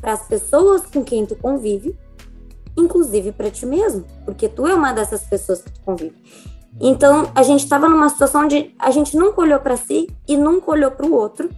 para 0.00 0.14
as 0.14 0.26
pessoas 0.26 0.86
com 0.86 1.04
quem 1.04 1.26
tu 1.26 1.36
convive, 1.36 1.94
inclusive 2.78 3.30
para 3.32 3.50
ti 3.50 3.66
mesmo, 3.66 4.06
porque 4.24 4.48
tu 4.48 4.66
é 4.66 4.74
uma 4.74 4.94
dessas 4.94 5.22
pessoas 5.24 5.60
que 5.60 5.70
tu 5.70 5.80
convive. 5.82 6.16
Então, 6.80 7.30
a 7.34 7.42
gente 7.42 7.64
estava 7.64 7.88
numa 7.88 8.08
situação 8.08 8.44
onde 8.44 8.74
a 8.78 8.90
gente 8.90 9.16
nunca 9.16 9.40
olhou 9.40 9.58
para 9.58 9.76
si 9.76 10.08
e 10.28 10.36
nunca 10.36 10.70
olhou 10.70 10.90
para 10.90 11.06
o 11.06 11.12
outro 11.12 11.50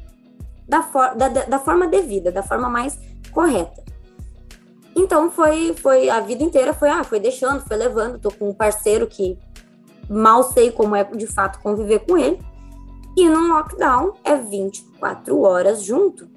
da, 0.67 0.83
for 0.83 1.15
da, 1.15 1.29
da, 1.29 1.59
forma 1.59 1.87
devida, 1.87 2.33
da 2.33 2.43
forma 2.43 2.69
mais 2.71 2.99
correta. 3.31 3.83
Então, 4.97 5.31
foi, 5.31 5.75
foi 5.75 6.09
a 6.09 6.21
vida 6.21 6.43
inteira 6.43 6.73
foi, 6.73 6.89
ah, 6.89 7.05
foi 7.05 7.21
deixando, 7.21 7.61
foi 7.67 7.77
levando. 7.77 8.19
Tô 8.19 8.31
com 8.31 8.49
um 8.49 8.55
parceiro 8.55 9.07
que 9.07 9.39
mal 10.09 10.43
sei 10.43 10.71
como 10.71 10.97
é 10.97 11.05
de 11.05 11.27
fato 11.27 11.61
conviver 11.61 12.01
com 12.01 12.17
ele. 12.17 12.41
E 13.17 13.29
num 13.29 13.49
lockdown 13.49 14.15
é 14.25 14.37
24 14.37 15.41
horas 15.43 15.83
junto. 15.83 16.30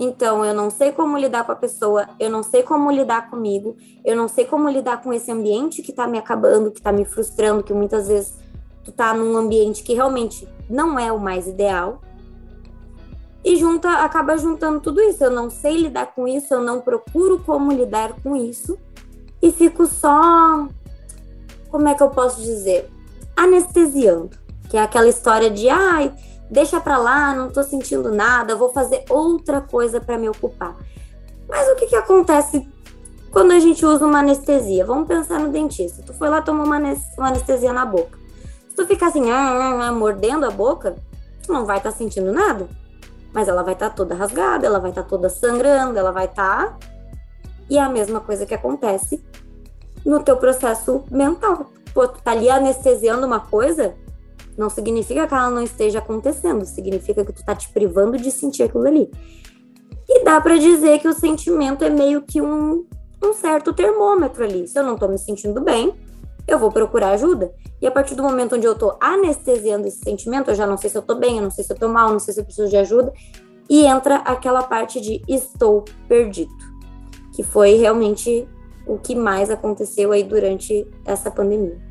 Então, 0.00 0.44
eu 0.44 0.54
não 0.54 0.70
sei 0.70 0.92
como 0.92 1.18
lidar 1.18 1.44
com 1.44 1.50
a 1.50 1.56
pessoa, 1.56 2.08
eu 2.20 2.30
não 2.30 2.44
sei 2.44 2.62
como 2.62 2.88
lidar 2.88 3.28
comigo, 3.28 3.76
eu 4.04 4.16
não 4.16 4.28
sei 4.28 4.44
como 4.44 4.68
lidar 4.68 5.02
com 5.02 5.12
esse 5.12 5.28
ambiente 5.32 5.82
que 5.82 5.92
tá 5.92 6.06
me 6.06 6.16
acabando, 6.16 6.70
que 6.70 6.80
tá 6.80 6.92
me 6.92 7.04
frustrando, 7.04 7.64
que 7.64 7.74
muitas 7.74 8.06
vezes 8.06 8.38
tu 8.84 8.92
tá 8.92 9.12
num 9.12 9.36
ambiente 9.36 9.82
que 9.82 9.94
realmente 9.94 10.48
não 10.70 10.96
é 10.96 11.10
o 11.10 11.18
mais 11.18 11.48
ideal. 11.48 12.00
E 13.44 13.56
junta, 13.56 13.90
acaba 14.04 14.38
juntando 14.38 14.78
tudo 14.78 15.00
isso. 15.00 15.24
Eu 15.24 15.32
não 15.32 15.50
sei 15.50 15.76
lidar 15.76 16.14
com 16.14 16.28
isso, 16.28 16.54
eu 16.54 16.60
não 16.60 16.80
procuro 16.80 17.40
como 17.44 17.72
lidar 17.72 18.14
com 18.22 18.36
isso. 18.36 18.78
E 19.42 19.50
fico 19.50 19.84
só 19.86 20.68
como 21.70 21.88
é 21.88 21.94
que 21.94 22.02
eu 22.02 22.10
posso 22.10 22.40
dizer? 22.40 22.88
Anestesiando, 23.36 24.36
que 24.68 24.76
é 24.76 24.82
aquela 24.82 25.08
história 25.08 25.50
de 25.50 25.68
ai, 25.68 26.12
deixa 26.50 26.80
pra 26.80 26.98
lá, 26.98 27.34
não 27.34 27.50
tô 27.50 27.62
sentindo 27.62 28.12
nada, 28.12 28.56
vou 28.56 28.72
fazer 28.72 29.04
outra 29.08 29.60
coisa 29.60 30.00
para 30.00 30.18
me 30.18 30.28
ocupar. 30.28 30.76
Mas 31.48 31.68
o 31.68 31.76
que 31.76 31.86
que 31.86 31.96
acontece 31.96 32.68
quando 33.30 33.52
a 33.52 33.58
gente 33.58 33.84
usa 33.84 34.06
uma 34.06 34.20
anestesia? 34.20 34.84
Vamos 34.84 35.08
pensar 35.08 35.40
no 35.40 35.50
dentista. 35.50 36.02
Tu 36.02 36.12
foi 36.12 36.28
lá 36.28 36.42
tomar 36.42 36.64
uma 36.64 36.76
anestesia 37.28 37.72
na 37.72 37.84
boca. 37.84 38.18
Se 38.68 38.76
tu 38.76 38.86
ficar 38.86 39.08
assim, 39.08 39.30
ah, 39.30 39.36
ah, 39.36 39.88
ah, 39.88 39.92
mordendo 39.92 40.44
a 40.44 40.50
boca, 40.50 40.96
tu 41.42 41.52
não 41.52 41.64
vai 41.64 41.78
estar 41.78 41.92
tá 41.92 41.96
sentindo 41.96 42.32
nada. 42.32 42.68
Mas 43.32 43.48
ela 43.48 43.62
vai 43.62 43.74
estar 43.74 43.90
tá 43.90 43.96
toda 43.96 44.14
rasgada, 44.14 44.66
ela 44.66 44.78
vai 44.78 44.90
estar 44.90 45.02
tá 45.02 45.08
toda 45.08 45.28
sangrando, 45.28 45.98
ela 45.98 46.12
vai 46.12 46.26
estar. 46.26 46.66
Tá... 46.66 46.78
E 47.70 47.76
é 47.76 47.82
a 47.82 47.88
mesma 47.88 48.20
coisa 48.20 48.46
que 48.46 48.54
acontece 48.54 49.22
no 50.04 50.22
teu 50.22 50.36
processo 50.36 51.04
mental. 51.10 51.70
Pô, 51.92 52.06
tu 52.08 52.22
tá 52.22 52.32
ali 52.32 52.48
anestesiando 52.48 53.26
uma 53.26 53.40
coisa, 53.40 53.94
não 54.58 54.68
significa 54.68 55.26
que 55.26 55.32
ela 55.32 55.50
não 55.50 55.62
esteja 55.62 56.00
acontecendo, 56.00 56.64
significa 56.66 57.24
que 57.24 57.32
tu 57.32 57.44
tá 57.44 57.54
te 57.54 57.68
privando 57.70 58.18
de 58.18 58.30
sentir 58.32 58.64
aquilo 58.64 58.86
ali. 58.86 59.08
E 60.08 60.24
dá 60.24 60.40
para 60.40 60.58
dizer 60.58 60.98
que 60.98 61.06
o 61.06 61.12
sentimento 61.12 61.84
é 61.84 61.90
meio 61.90 62.22
que 62.22 62.42
um, 62.42 62.84
um 63.22 63.32
certo 63.32 63.72
termômetro 63.72 64.42
ali. 64.42 64.66
Se 64.66 64.76
eu 64.76 64.82
não 64.82 64.96
tô 64.96 65.06
me 65.06 65.16
sentindo 65.16 65.60
bem, 65.60 65.94
eu 66.46 66.58
vou 66.58 66.72
procurar 66.72 67.10
ajuda. 67.10 67.54
E 67.80 67.86
a 67.86 67.90
partir 67.90 68.16
do 68.16 68.22
momento 68.22 68.56
onde 68.56 68.66
eu 68.66 68.74
tô 68.74 68.96
anestesiando 69.00 69.86
esse 69.86 70.00
sentimento, 70.00 70.50
eu 70.50 70.54
já 70.56 70.66
não 70.66 70.76
sei 70.76 70.90
se 70.90 70.98
eu 70.98 71.02
tô 71.02 71.14
bem, 71.14 71.36
eu 71.36 71.42
não 71.42 71.50
sei 71.50 71.62
se 71.62 71.72
eu 71.72 71.76
tô 71.76 71.88
mal, 71.88 72.10
não 72.10 72.18
sei 72.18 72.34
se 72.34 72.40
eu 72.40 72.44
preciso 72.44 72.68
de 72.68 72.76
ajuda, 72.76 73.12
e 73.70 73.84
entra 73.84 74.16
aquela 74.16 74.62
parte 74.62 75.00
de 75.00 75.22
estou 75.28 75.84
perdido, 76.08 76.52
que 77.34 77.44
foi 77.44 77.74
realmente 77.74 78.48
o 78.86 78.98
que 78.98 79.14
mais 79.14 79.50
aconteceu 79.50 80.10
aí 80.10 80.24
durante 80.24 80.88
essa 81.04 81.30
pandemia. 81.30 81.87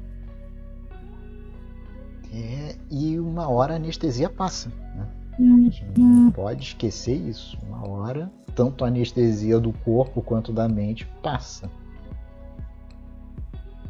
É, 2.37 2.75
e 2.91 3.19
uma 3.19 3.49
hora 3.49 3.73
a 3.73 3.75
anestesia 3.77 4.29
passa. 4.29 4.69
Né? 4.95 5.07
A 5.39 5.41
gente 5.41 5.83
não 5.97 6.29
pode 6.29 6.63
esquecer 6.63 7.15
isso. 7.15 7.57
Uma 7.67 7.87
hora, 7.87 8.31
tanto 8.53 8.85
a 8.85 8.87
anestesia 8.89 9.59
do 9.59 9.73
corpo 9.73 10.21
quanto 10.21 10.53
da 10.53 10.69
mente 10.69 11.05
passa. 11.23 11.67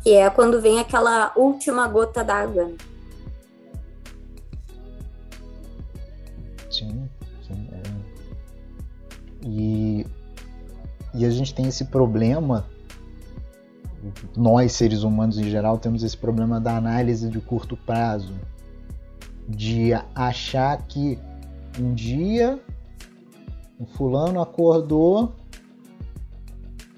Que 0.01 0.13
é 0.13 0.29
quando 0.29 0.61
vem 0.61 0.79
aquela 0.79 1.33
última 1.35 1.89
gota 1.89 2.23
d'água. 2.23 2.71
Sim, 6.71 7.09
sim. 7.45 7.67
É. 7.73 7.81
E, 9.45 10.05
e 11.13 11.25
a 11.25 11.29
gente 11.29 11.53
tem 11.53 11.67
esse 11.67 11.83
problema 11.85 12.65
nós 14.37 14.73
seres 14.73 15.01
humanos 15.01 15.39
em 15.39 15.49
geral 15.49 15.79
temos 15.79 16.03
esse 16.03 16.15
problema 16.15 16.59
da 16.59 16.77
análise 16.77 17.27
de 17.27 17.41
curto 17.41 17.75
prazo, 17.75 18.33
de 19.49 19.91
achar 20.13 20.77
que 20.83 21.17
um 21.79 21.93
dia 21.93 22.59
um 23.79 23.85
fulano 23.85 24.41
acordou, 24.41 25.33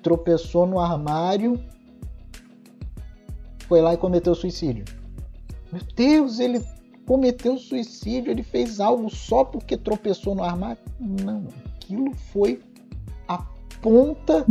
tropeçou 0.03 0.65
no 0.65 0.79
armário, 0.79 1.59
foi 3.67 3.81
lá 3.81 3.93
e 3.93 3.97
cometeu 3.97 4.35
suicídio. 4.35 4.85
Meu 5.71 5.81
Deus, 5.95 6.39
ele 6.39 6.61
cometeu 7.05 7.57
suicídio, 7.57 8.31
ele 8.31 8.43
fez 8.43 8.79
algo 8.79 9.09
só 9.09 9.43
porque 9.43 9.77
tropeçou 9.77 10.35
no 10.35 10.43
armário? 10.43 10.81
Não, 10.99 11.47
aquilo 11.75 12.13
foi 12.13 12.61
ponta 13.82 14.45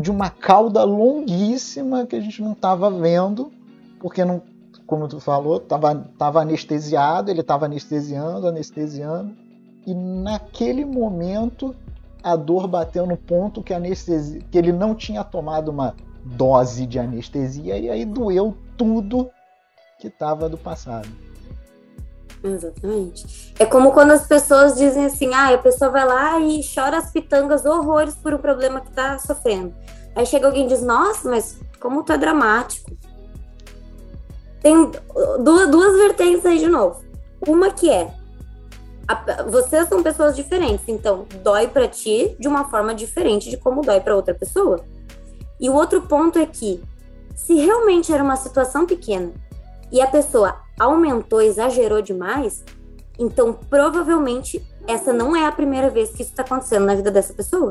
de 0.00 0.10
uma 0.10 0.30
cauda 0.30 0.84
longuíssima 0.84 2.06
que 2.06 2.16
a 2.16 2.20
gente 2.20 2.42
não 2.42 2.52
estava 2.52 2.90
vendo, 2.90 3.50
porque 4.00 4.24
não, 4.24 4.42
como 4.86 5.08
tu 5.08 5.20
falou, 5.20 5.58
estava 5.58 5.94
tava 6.16 6.40
anestesiado, 6.40 7.30
ele 7.30 7.40
estava 7.40 7.66
anestesiando, 7.66 8.46
anestesiando, 8.46 9.34
e 9.86 9.94
naquele 9.94 10.84
momento 10.84 11.74
a 12.22 12.36
dor 12.36 12.66
bateu 12.66 13.06
no 13.06 13.16
ponto 13.16 13.62
que, 13.62 13.72
anestesia, 13.72 14.40
que 14.50 14.58
ele 14.58 14.72
não 14.72 14.94
tinha 14.94 15.24
tomado 15.24 15.70
uma 15.70 15.94
dose 16.24 16.86
de 16.86 16.98
anestesia 16.98 17.78
e 17.78 17.88
aí 17.88 18.04
doeu 18.04 18.56
tudo 18.76 19.30
que 19.98 20.08
estava 20.08 20.48
do 20.48 20.58
passado. 20.58 21.08
Exatamente. 22.42 23.54
É 23.58 23.66
como 23.66 23.92
quando 23.92 24.12
as 24.12 24.26
pessoas 24.26 24.76
dizem 24.76 25.06
assim: 25.06 25.34
ah, 25.34 25.54
a 25.54 25.58
pessoa 25.58 25.90
vai 25.90 26.06
lá 26.06 26.40
e 26.40 26.60
chora 26.62 26.98
as 26.98 27.10
pitangas 27.10 27.64
horrores 27.64 28.14
por 28.14 28.32
um 28.34 28.38
problema 28.38 28.80
que 28.80 28.90
tá 28.92 29.18
sofrendo. 29.18 29.74
Aí 30.14 30.24
chega 30.24 30.46
alguém 30.46 30.66
e 30.66 30.68
diz: 30.68 30.82
nossa, 30.82 31.28
mas 31.28 31.58
como 31.80 32.02
tu 32.02 32.12
é 32.12 32.18
dramático. 32.18 32.90
Tem 34.60 34.90
duas, 35.40 35.70
duas 35.70 35.96
vertentes 35.96 36.44
aí 36.44 36.58
de 36.58 36.68
novo. 36.68 37.02
Uma 37.46 37.70
que 37.70 37.90
é 37.90 38.12
a, 39.06 39.42
vocês 39.44 39.88
são 39.88 40.02
pessoas 40.02 40.36
diferentes, 40.36 40.86
então 40.88 41.26
dói 41.42 41.66
para 41.66 41.88
ti 41.88 42.36
de 42.38 42.46
uma 42.46 42.68
forma 42.68 42.94
diferente 42.94 43.48
de 43.48 43.56
como 43.56 43.82
dói 43.82 44.00
para 44.00 44.14
outra 44.14 44.34
pessoa. 44.34 44.84
E 45.58 45.70
o 45.70 45.74
outro 45.74 46.02
ponto 46.02 46.38
é 46.38 46.46
que 46.46 46.82
se 47.34 47.54
realmente 47.54 48.12
era 48.12 48.22
uma 48.22 48.36
situação 48.36 48.84
pequena 48.84 49.32
e 49.90 50.00
a 50.00 50.06
pessoa 50.06 50.60
aumentou, 50.78 51.40
exagerou 51.40 52.00
demais, 52.00 52.64
então 53.18 53.52
provavelmente 53.52 54.64
essa 54.86 55.12
não 55.12 55.36
é 55.36 55.44
a 55.46 55.52
primeira 55.52 55.90
vez 55.90 56.10
que 56.10 56.22
isso 56.22 56.30
está 56.30 56.42
acontecendo 56.42 56.86
na 56.86 56.94
vida 56.94 57.10
dessa 57.10 57.34
pessoa. 57.34 57.70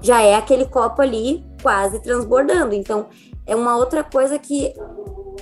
Já 0.00 0.20
é 0.20 0.34
aquele 0.34 0.66
copo 0.66 1.00
ali 1.00 1.44
quase 1.62 2.00
transbordando. 2.00 2.74
Então 2.74 3.06
é 3.46 3.56
uma 3.56 3.76
outra 3.76 4.04
coisa 4.04 4.38
que 4.38 4.72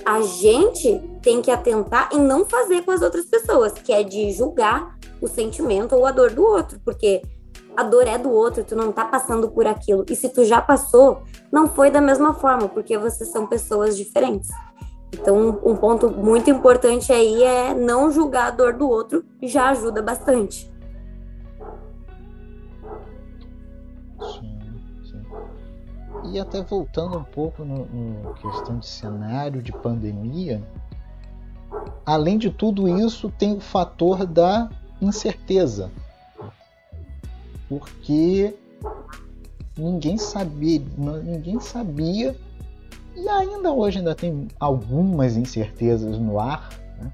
a 0.05 0.21
gente 0.21 1.01
tem 1.21 1.41
que 1.41 1.51
atentar 1.51 2.09
em 2.11 2.19
não 2.19 2.45
fazer 2.45 2.83
com 2.83 2.91
as 2.91 3.01
outras 3.01 3.25
pessoas, 3.25 3.73
que 3.73 3.91
é 3.91 4.03
de 4.03 4.31
julgar 4.31 4.97
o 5.21 5.27
sentimento 5.27 5.95
ou 5.95 6.05
a 6.05 6.11
dor 6.11 6.31
do 6.31 6.43
outro, 6.43 6.79
porque 6.83 7.21
a 7.75 7.83
dor 7.83 8.07
é 8.07 8.17
do 8.17 8.31
outro, 8.31 8.63
tu 8.63 8.75
não 8.75 8.91
tá 8.91 9.05
passando 9.05 9.49
por 9.49 9.67
aquilo. 9.67 10.03
E 10.09 10.15
se 10.15 10.29
tu 10.29 10.43
já 10.43 10.61
passou, 10.61 11.21
não 11.51 11.67
foi 11.67 11.91
da 11.91 12.01
mesma 12.01 12.33
forma, 12.33 12.67
porque 12.67 12.97
vocês 12.97 13.31
são 13.31 13.45
pessoas 13.45 13.95
diferentes. 13.95 14.49
Então, 15.13 15.59
um 15.63 15.75
ponto 15.75 16.09
muito 16.09 16.49
importante 16.49 17.11
aí 17.11 17.43
é 17.43 17.73
não 17.73 18.11
julgar 18.11 18.47
a 18.47 18.51
dor 18.51 18.73
do 18.73 18.89
outro, 18.89 19.25
já 19.43 19.69
ajuda 19.69 20.01
bastante. 20.01 20.71
E 26.31 26.39
até 26.39 26.61
voltando 26.61 27.17
um 27.17 27.23
pouco 27.23 27.65
no, 27.65 27.85
no 27.85 28.33
questão 28.35 28.79
de 28.79 28.87
cenário 28.87 29.61
de 29.61 29.73
pandemia, 29.73 30.63
além 32.05 32.37
de 32.37 32.49
tudo 32.49 32.87
isso, 32.87 33.29
tem 33.37 33.53
o 33.53 33.59
fator 33.59 34.25
da 34.25 34.69
incerteza. 35.01 35.91
Porque 37.67 38.55
ninguém 39.77 40.17
sabia, 40.17 40.81
ninguém 41.23 41.59
sabia 41.59 42.35
e 43.21 43.29
ainda 43.29 43.71
hoje 43.71 43.99
ainda 43.99 44.15
tem 44.15 44.47
algumas 44.59 45.37
incertezas 45.37 46.17
no 46.17 46.39
ar. 46.39 46.69
Né? 46.99 47.11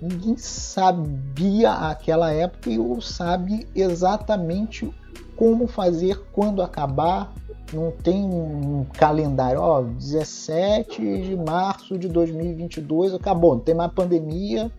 Ninguém 0.00 0.36
sabia 0.36 1.72
aquela 1.72 2.32
época 2.32 2.70
ou 2.78 3.00
sabe 3.00 3.66
exatamente 3.74 4.88
como 5.36 5.66
fazer 5.66 6.22
quando 6.32 6.62
acabar, 6.62 7.32
não 7.72 7.90
tem 7.90 8.24
um 8.24 8.86
calendário, 8.92 9.60
ó, 9.60 9.82
17 9.82 11.22
de 11.22 11.36
março 11.36 11.98
de 11.98 12.06
2022 12.06 13.14
acabou, 13.14 13.56
não 13.56 13.60
tem 13.60 13.74
mais 13.74 13.92
pandemia, 13.92 14.70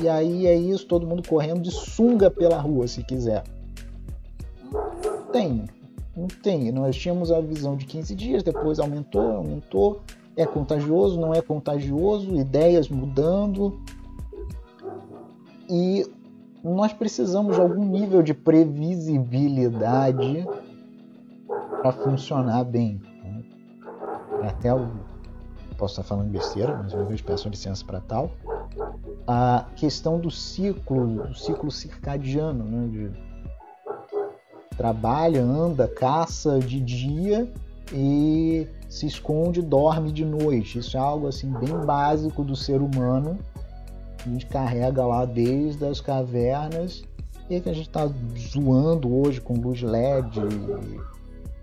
e 0.00 0.08
aí 0.08 0.46
é 0.46 0.54
isso, 0.54 0.86
todo 0.86 1.06
mundo 1.06 1.26
correndo 1.28 1.60
de 1.62 1.72
sunga 1.72 2.30
pela 2.30 2.60
rua, 2.60 2.86
se 2.86 3.02
quiser. 3.02 3.42
Tem, 5.32 5.64
não 6.16 6.26
tem. 6.26 6.72
Nós 6.72 6.96
tínhamos 6.96 7.30
a 7.30 7.40
visão 7.40 7.76
de 7.76 7.84
15 7.84 8.14
dias, 8.14 8.42
depois 8.42 8.78
aumentou, 8.78 9.36
aumentou. 9.36 10.00
É 10.34 10.46
contagioso, 10.46 11.20
não 11.20 11.34
é 11.34 11.42
contagioso, 11.42 12.34
ideias 12.34 12.88
mudando. 12.88 13.78
E 15.68 16.10
nós 16.64 16.92
precisamos 16.92 17.56
de 17.56 17.60
algum 17.60 17.84
nível 17.84 18.22
de 18.22 18.32
previsibilidade 18.32 20.46
para 21.82 21.92
funcionar 21.92 22.64
bem. 22.64 23.00
Né? 23.22 23.44
Até 24.42 24.74
o. 24.74 24.88
Posso 25.76 26.00
estar 26.00 26.04
falando 26.04 26.30
besteira, 26.30 26.80
mas 26.82 26.94
uma 26.94 27.04
vez 27.04 27.20
peço 27.20 27.50
licença 27.50 27.84
para 27.84 28.00
tal. 28.00 28.30
A 29.26 29.66
questão 29.76 30.18
do 30.18 30.30
ciclo, 30.30 31.26
do 31.26 31.34
ciclo 31.34 31.70
circadiano, 31.70 32.64
né? 32.64 32.88
De 32.88 33.25
trabalha, 34.76 35.42
anda, 35.42 35.88
caça 35.88 36.58
de 36.58 36.80
dia 36.80 37.50
e 37.92 38.66
se 38.88 39.06
esconde, 39.06 39.62
dorme 39.62 40.12
de 40.12 40.24
noite. 40.24 40.78
Isso 40.78 40.96
é 40.96 41.00
algo 41.00 41.26
assim 41.26 41.50
bem 41.52 41.76
básico 41.84 42.44
do 42.44 42.54
ser 42.54 42.80
humano. 42.80 43.38
A 44.24 44.28
gente 44.28 44.46
carrega 44.46 45.04
lá 45.04 45.24
desde 45.24 45.84
as 45.84 46.00
cavernas 46.00 47.04
e 47.48 47.60
que 47.60 47.68
a 47.68 47.72
gente 47.72 47.88
está 47.88 48.08
zoando 48.36 49.14
hoje 49.14 49.40
com 49.40 49.54
luz 49.54 49.82
LED 49.82 50.40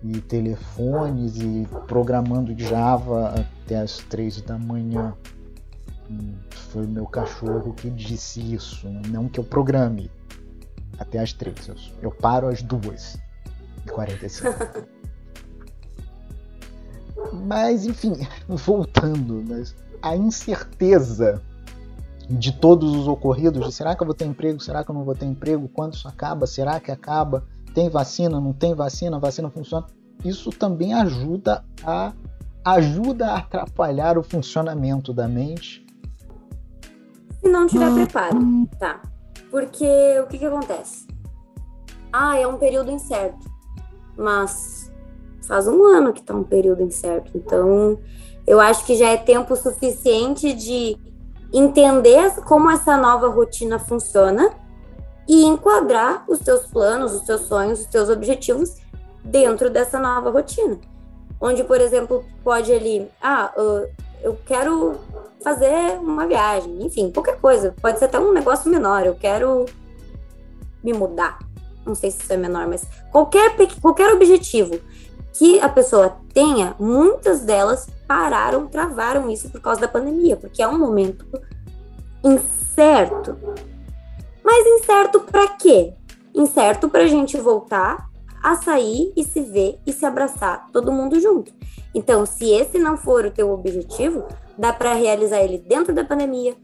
e 0.03 0.21
telefones 0.21 1.37
e 1.37 1.67
programando 1.87 2.57
Java 2.57 3.33
até 3.35 3.77
as 3.77 3.97
três 3.97 4.41
da 4.41 4.57
manhã. 4.57 5.13
Foi 6.71 6.85
meu 6.85 7.05
cachorro 7.05 7.73
que 7.73 7.89
disse 7.89 8.53
isso, 8.53 8.87
não 9.09 9.27
que 9.27 9.39
eu 9.39 9.43
programe 9.43 10.09
até 10.97 11.19
as 11.19 11.33
três. 11.33 11.67
Eu, 11.67 11.75
eu 12.01 12.11
paro 12.11 12.47
às 12.47 12.61
duas 12.61 13.17
e 13.85 13.89
45. 13.89 14.93
Mas, 17.31 17.85
enfim, 17.85 18.27
voltando, 18.47 19.43
mas 19.47 19.75
a 20.01 20.15
incerteza 20.15 21.41
de 22.29 22.51
todos 22.51 22.93
os 22.95 23.07
ocorridos, 23.07 23.65
de 23.65 23.71
será 23.73 23.95
que 23.95 24.01
eu 24.01 24.05
vou 24.05 24.15
ter 24.15 24.25
emprego, 24.25 24.59
será 24.59 24.83
que 24.83 24.91
eu 24.91 24.95
não 24.95 25.03
vou 25.03 25.15
ter 25.15 25.25
emprego, 25.25 25.69
quando 25.69 25.93
isso 25.93 26.07
acaba, 26.07 26.45
será 26.47 26.79
que 26.79 26.91
acaba, 26.91 27.45
tem 27.73 27.89
vacina, 27.89 28.39
não 28.39 28.53
tem 28.53 28.73
vacina, 28.73 29.17
a 29.17 29.19
vacina 29.19 29.49
funciona, 29.49 29.85
isso 30.23 30.49
também 30.49 30.93
ajuda 30.93 31.63
a 31.83 32.13
ajuda 32.65 33.27
a 33.27 33.37
atrapalhar 33.39 34.17
o 34.17 34.23
funcionamento 34.23 35.13
da 35.13 35.27
mente. 35.27 35.85
Se 37.41 37.49
não 37.49 37.67
tiver 37.67 37.93
preparo, 37.93 38.39
tá? 38.79 39.01
Porque 39.53 39.85
o 40.19 40.25
que 40.25 40.39
que 40.39 40.45
acontece? 40.47 41.05
Ah, 42.11 42.39
é 42.39 42.47
um 42.47 42.57
período 42.57 42.89
incerto, 42.89 43.45
mas 44.17 44.91
faz 45.47 45.67
um 45.67 45.85
ano 45.85 46.11
que 46.11 46.23
tá 46.23 46.33
um 46.33 46.43
período 46.43 46.81
incerto, 46.81 47.37
então 47.37 47.99
eu 48.47 48.59
acho 48.59 48.83
que 48.83 48.95
já 48.95 49.09
é 49.09 49.15
tempo 49.15 49.55
suficiente 49.55 50.53
de 50.53 50.97
entender 51.53 52.33
como 52.45 52.67
essa 52.67 52.97
nova 52.97 53.27
rotina 53.27 53.77
funciona 53.77 54.49
e 55.27 55.45
enquadrar 55.45 56.25
os 56.27 56.39
teus 56.39 56.65
planos, 56.65 57.13
os 57.13 57.21
teus 57.21 57.41
sonhos, 57.41 57.81
os 57.81 57.85
teus 57.85 58.09
objetivos 58.09 58.77
dentro 59.23 59.69
dessa 59.69 59.99
nova 59.99 60.31
rotina. 60.31 60.79
Onde, 61.39 61.63
por 61.63 61.79
exemplo, 61.79 62.25
pode 62.43 62.73
ali, 62.73 63.07
ah, 63.21 63.53
eu 64.23 64.35
quero 64.47 64.95
fazer 65.43 65.99
uma 65.99 66.25
viagem, 66.25 66.83
enfim, 66.85 67.11
qualquer 67.11 67.39
coisa. 67.39 67.75
Pode 67.81 67.99
ser 67.99 68.05
até 68.05 68.19
um 68.19 68.33
negócio 68.33 68.71
menor, 68.71 69.05
eu 69.05 69.15
quero 69.15 69.65
me 70.83 70.93
mudar. 70.93 71.39
Não 71.85 71.93
sei 71.93 72.11
se 72.11 72.21
isso 72.21 72.33
é 72.33 72.37
menor, 72.37 72.67
mas 72.67 72.87
qualquer, 73.11 73.55
qualquer 73.81 74.13
objetivo 74.13 74.79
que 75.33 75.59
a 75.59 75.67
pessoa 75.67 76.17
tenha, 76.33 76.75
muitas 76.79 77.41
delas 77.41 77.87
pararam, 78.07 78.67
travaram 78.67 79.29
isso 79.29 79.49
por 79.49 79.59
causa 79.59 79.81
da 79.81 79.87
pandemia, 79.87 80.37
porque 80.37 80.61
é 80.61 80.67
um 80.67 80.77
momento 80.77 81.25
incerto. 82.23 83.37
Mas 84.43 84.65
incerto 84.67 85.19
para 85.19 85.47
quê? 85.49 85.93
Incerto 86.33 86.87
para 86.87 87.03
a 87.03 87.07
gente 87.07 87.37
voltar 87.37 88.09
a 88.41 88.55
sair 88.55 89.11
e 89.15 89.23
se 89.23 89.41
ver 89.41 89.79
e 89.85 89.93
se 89.93 90.05
abraçar 90.05 90.67
todo 90.71 90.91
mundo 90.91 91.19
junto. 91.19 91.51
Então, 91.95 92.25
se 92.25 92.51
esse 92.51 92.77
não 92.77 92.97
for 92.97 93.25
o 93.25 93.31
teu 93.31 93.51
objetivo, 93.51 94.25
dá 94.57 94.71
para 94.71 94.93
realizar 94.93 95.41
ele 95.41 95.57
dentro 95.57 95.93
da 95.93 96.03
pandemia, 96.03 96.55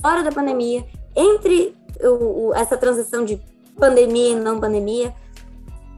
fora 0.00 0.22
da 0.22 0.32
pandemia, 0.32 0.84
entre 1.16 1.74
o, 2.00 2.48
o, 2.48 2.54
essa 2.54 2.76
transição 2.76 3.24
de 3.24 3.40
pandemia 3.76 4.30
e 4.30 4.34
não 4.34 4.60
pandemia. 4.60 5.14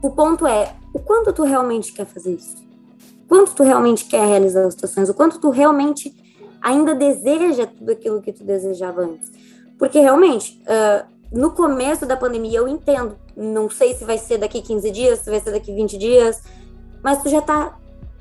O 0.01 0.11
ponto 0.11 0.47
é 0.47 0.73
o 0.93 0.99
quanto 0.99 1.31
tu 1.31 1.43
realmente 1.43 1.93
quer 1.93 2.05
fazer 2.05 2.33
isso, 2.33 2.57
quanto 3.27 3.53
tu 3.53 3.63
realmente 3.63 4.05
quer 4.05 4.25
realizar 4.25 4.65
as 4.65 4.75
tuas 4.75 5.09
o 5.09 5.13
quanto 5.13 5.39
tu 5.39 5.49
realmente 5.49 6.13
ainda 6.61 6.93
deseja 6.93 7.65
tudo 7.65 7.91
aquilo 7.91 8.21
que 8.21 8.31
tu 8.31 8.43
desejava 8.43 9.01
antes. 9.01 9.31
Porque 9.77 9.99
realmente, 9.99 10.61
uh, 10.61 11.05
no 11.31 11.51
começo 11.51 12.05
da 12.05 12.15
pandemia 12.15 12.59
eu 12.59 12.67
entendo. 12.67 13.17
Não 13.35 13.69
sei 13.69 13.95
se 13.95 14.03
vai 14.03 14.17
ser 14.17 14.37
daqui 14.37 14.61
15 14.61 14.91
dias, 14.91 15.19
se 15.19 15.29
vai 15.29 15.39
ser 15.39 15.51
daqui 15.51 15.73
20 15.73 15.97
dias, 15.97 16.43
mas 17.01 17.23
tu 17.23 17.29
já 17.29 17.41
tá, 17.41 17.77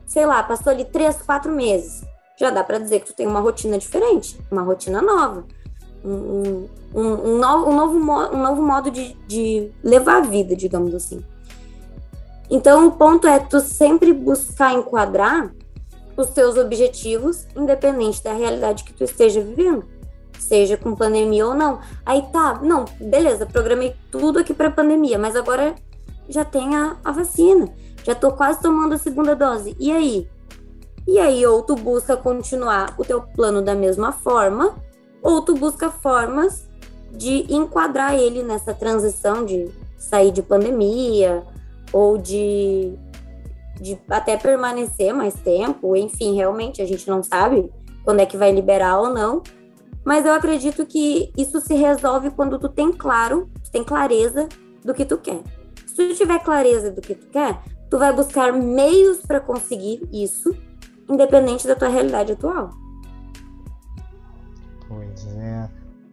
sei 0.07 0.25
lá, 0.25 0.43
passou 0.43 0.73
ali 0.73 0.85
3, 0.85 1.17
4 1.23 1.53
meses. 1.53 2.03
Já 2.41 2.51
dá 2.51 2.65
para 2.65 2.79
dizer 2.79 3.01
que 3.01 3.09
tu 3.09 3.15
tem 3.15 3.27
uma 3.27 3.41
rotina 3.41 3.77
diferente, 3.77 4.41
uma 4.51 4.63
rotina 4.63 5.03
nova. 5.03 5.45
Um, 6.03 6.67
um, 6.95 7.03
um, 7.03 7.39
novo, 7.39 7.71
um, 7.71 7.77
novo, 7.77 7.97
um 8.35 8.43
novo 8.43 8.63
modo 8.63 8.91
de, 8.91 9.15
de 9.27 9.71
levar 9.85 10.17
a 10.17 10.21
vida, 10.23 10.57
digamos 10.57 10.95
assim. 10.95 11.23
Então, 12.51 12.89
o 12.89 12.93
ponto 12.93 13.29
é 13.29 13.39
tu 13.39 13.61
sempre 13.61 14.15
buscar 14.15 14.73
enquadrar 14.73 15.53
os 16.17 16.31
teus 16.31 16.57
objetivos, 16.57 17.47
independente 17.55 18.25
da 18.25 18.33
realidade 18.33 18.85
que 18.85 18.95
tu 18.95 19.05
esteja 19.05 19.43
vivendo 19.43 19.85
seja 20.41 20.77
com 20.77 20.97
pandemia 20.97 21.47
ou 21.47 21.55
não. 21.55 21.81
Aí 22.05 22.23
tá, 22.33 22.59
não, 22.63 22.87
beleza, 22.99 23.47
programei 23.47 23.95
tudo 24.11 24.39
aqui 24.39 24.53
para 24.53 24.71
pandemia, 24.71 25.19
mas 25.19 25.37
agora 25.37 25.75
já 26.29 26.45
tem 26.45 26.75
a, 26.75 26.97
a 27.05 27.13
vacina, 27.13 27.69
já 28.03 28.15
tô 28.15 28.33
quase 28.33 28.61
tomando 28.61 28.95
a 28.95 28.99
segunda 28.99 29.37
dose. 29.37 29.77
E 29.79 29.93
aí? 29.93 30.29
E 31.11 31.19
aí, 31.19 31.45
ou 31.45 31.61
tu 31.61 31.75
busca 31.75 32.17
continuar 32.17 32.95
o 32.97 33.05
teu 33.05 33.21
plano 33.21 33.61
da 33.61 33.75
mesma 33.75 34.13
forma, 34.13 34.77
ou 35.21 35.43
tu 35.43 35.57
busca 35.57 35.91
formas 35.91 36.71
de 37.11 37.53
enquadrar 37.53 38.15
ele 38.15 38.45
nessa 38.45 38.73
transição 38.73 39.45
de 39.45 39.69
sair 39.99 40.31
de 40.31 40.41
pandemia 40.41 41.43
ou 41.93 42.17
de, 42.17 42.95
de 43.81 43.99
até 44.09 44.37
permanecer 44.37 45.13
mais 45.13 45.35
tempo, 45.35 45.97
enfim, 45.97 46.37
realmente 46.37 46.81
a 46.81 46.87
gente 46.87 47.11
não 47.11 47.25
sabe 47.25 47.69
quando 48.05 48.21
é 48.21 48.27
que 48.27 48.37
vai 48.37 48.53
liberar 48.53 49.01
ou 49.01 49.11
não. 49.11 49.43
Mas 50.05 50.25
eu 50.25 50.33
acredito 50.33 50.87
que 50.87 51.33
isso 51.37 51.61
se 51.61 51.75
resolve 51.75 52.31
quando 52.31 52.57
tu 52.57 52.69
tem 52.69 52.93
claro, 52.93 53.51
tu 53.65 53.71
tem 53.73 53.83
clareza 53.83 54.49
do 54.85 54.95
que 54.95 55.05
tu 55.05 55.19
quer. 55.19 55.43
Se 55.89 56.07
tu 56.07 56.15
tiver 56.15 56.39
clareza 56.39 56.93
do 56.93 57.01
que 57.01 57.17
tu 57.17 57.27
quer, 57.27 57.61
tu 57.91 57.99
vai 57.99 58.13
buscar 58.13 58.53
meios 58.53 59.19
para 59.27 59.41
conseguir 59.41 60.09
isso, 60.13 60.55
independente 61.11 61.67
da 61.67 61.75
tua 61.75 61.89
realidade 61.89 62.33
atual. 62.33 62.71
Pois 64.89 65.27
é. 65.37 65.69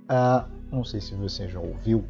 Ah, 0.09 0.45
não 0.71 0.83
sei 0.83 0.99
se 0.99 1.13
você 1.15 1.47
já 1.47 1.59
ouviu, 1.59 2.03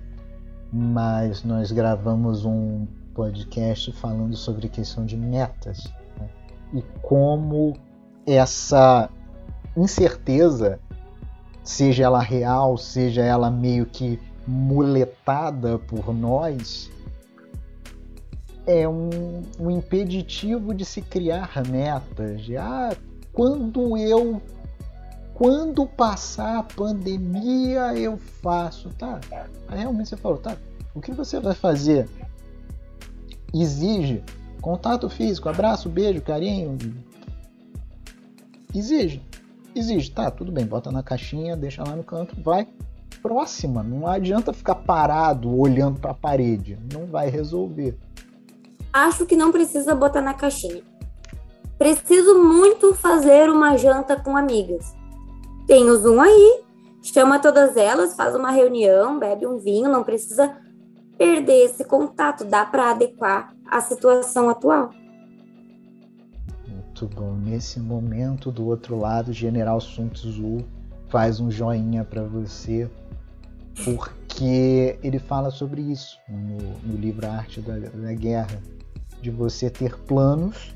mas 0.72 1.44
nós 1.44 1.72
gravamos 1.72 2.46
um 2.46 2.88
podcast 3.14 3.92
falando 3.94 4.36
sobre 4.36 4.70
questão 4.70 5.06
de 5.06 5.18
metas 5.18 5.92
né? 6.20 6.30
e 6.74 6.82
como 7.02 7.76
essa 8.26 9.10
incerteza, 9.76 10.80
seja 11.64 12.04
ela 12.04 12.22
real, 12.22 12.78
seja 12.78 13.24
ela 13.24 13.50
meio 13.50 13.86
que 13.86 14.20
muletada 14.46 15.80
por 15.80 16.14
nós, 16.14 16.90
é 18.68 18.88
um, 18.88 19.43
um 19.57 19.72
impeditivo 19.72 20.74
de 20.74 20.84
se 20.84 21.01
criar 21.01 21.63
metas. 21.68 22.41
De, 22.41 22.57
ah, 22.57 22.95
quando 23.32 23.97
eu 23.97 24.41
quando 25.34 25.86
passar 25.86 26.57
a 26.57 26.63
pandemia 26.63 27.93
eu 27.95 28.18
faço, 28.18 28.89
tá? 28.97 29.20
Aí 29.68 29.80
realmente 29.80 30.09
você 30.09 30.18
falou, 30.18 30.39
tá? 30.39 30.57
O 30.93 30.99
que 30.99 31.11
você 31.11 31.39
vai 31.39 31.53
fazer? 31.53 32.09
Exige 33.53 34.24
contato 34.61 35.07
físico, 35.09 35.47
abraço, 35.47 35.88
beijo, 35.88 36.22
carinho. 36.22 36.78
Exige, 38.74 39.22
exige, 39.76 40.11
tá? 40.11 40.30
Tudo 40.32 40.51
bem, 40.51 40.65
bota 40.65 40.91
na 40.91 41.03
caixinha, 41.03 41.55
deixa 41.55 41.84
lá 41.84 41.95
no 41.95 42.03
canto, 42.03 42.36
vai 42.41 42.68
próxima. 43.22 43.84
Não 43.84 44.07
adianta 44.07 44.51
ficar 44.51 44.76
parado 44.76 45.55
olhando 45.55 45.99
para 45.99 46.11
a 46.11 46.15
parede, 46.15 46.78
não 46.91 47.05
vai 47.05 47.30
resolver. 47.30 47.95
Acho 49.06 49.26
que 49.26 49.36
não 49.36 49.52
precisa 49.52 49.93
botar 49.93 50.22
na 50.22 50.34
caixinha. 50.34 50.84
Preciso 51.78 52.41
muito 52.43 52.93
fazer 52.95 53.50
uma 53.50 53.78
janta 53.78 54.16
com 54.16 54.36
amigas 54.36 54.98
tem 55.68 55.89
o 55.89 55.98
Zoom 55.98 56.22
aí, 56.22 56.64
chama 57.04 57.39
todas 57.39 57.76
elas, 57.76 58.16
faz 58.16 58.34
uma 58.34 58.50
reunião, 58.50 59.20
bebe 59.20 59.45
um 59.45 59.58
vinho, 59.58 59.91
não 59.91 60.02
precisa 60.02 60.56
perder 61.18 61.66
esse 61.66 61.84
contato, 61.84 62.45
dá 62.45 62.66
para 62.66 62.91
adequar 62.91 63.54
à 63.70 63.82
situação 63.82 64.50
atual. 64.50 64.91
Muito 66.66 67.06
bom. 67.08 67.34
Nesse 67.34 67.82
momento, 67.82 68.50
do 68.50 68.66
outro 68.66 68.98
lado, 68.98 69.34
General 69.34 69.80
Sun 69.82 70.08
Tzu 70.08 70.64
faz 71.10 71.39
um 71.41 71.52
joinha 71.52 72.06
para 72.06 72.24
você, 72.24 72.89
porque 73.84 74.98
ele 75.04 75.20
fala 75.20 75.52
sobre 75.52 75.82
isso 75.82 76.18
no, 76.30 76.58
no 76.82 76.98
livro 76.98 77.28
Arte 77.28 77.60
da, 77.60 77.78
da 77.78 78.14
Guerra, 78.14 78.62
de 79.22 79.32
você 79.32 79.70
ter 79.70 79.97
planos, 79.99 80.74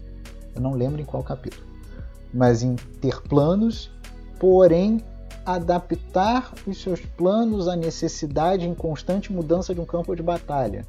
eu 0.55 0.61
não 0.61 0.73
lembro 0.73 1.01
em 1.01 1.05
qual 1.05 1.23
capítulo, 1.23 1.65
mas 2.33 2.63
em 2.63 2.75
ter 2.75 3.21
planos 3.21 3.91
porém 4.41 5.03
adaptar 5.45 6.51
os 6.65 6.81
seus 6.81 6.99
planos 7.01 7.67
à 7.67 7.75
necessidade 7.75 8.67
em 8.67 8.73
constante 8.73 9.31
mudança 9.31 9.73
de 9.73 9.79
um 9.79 9.85
campo 9.85 10.15
de 10.15 10.23
batalha. 10.23 10.85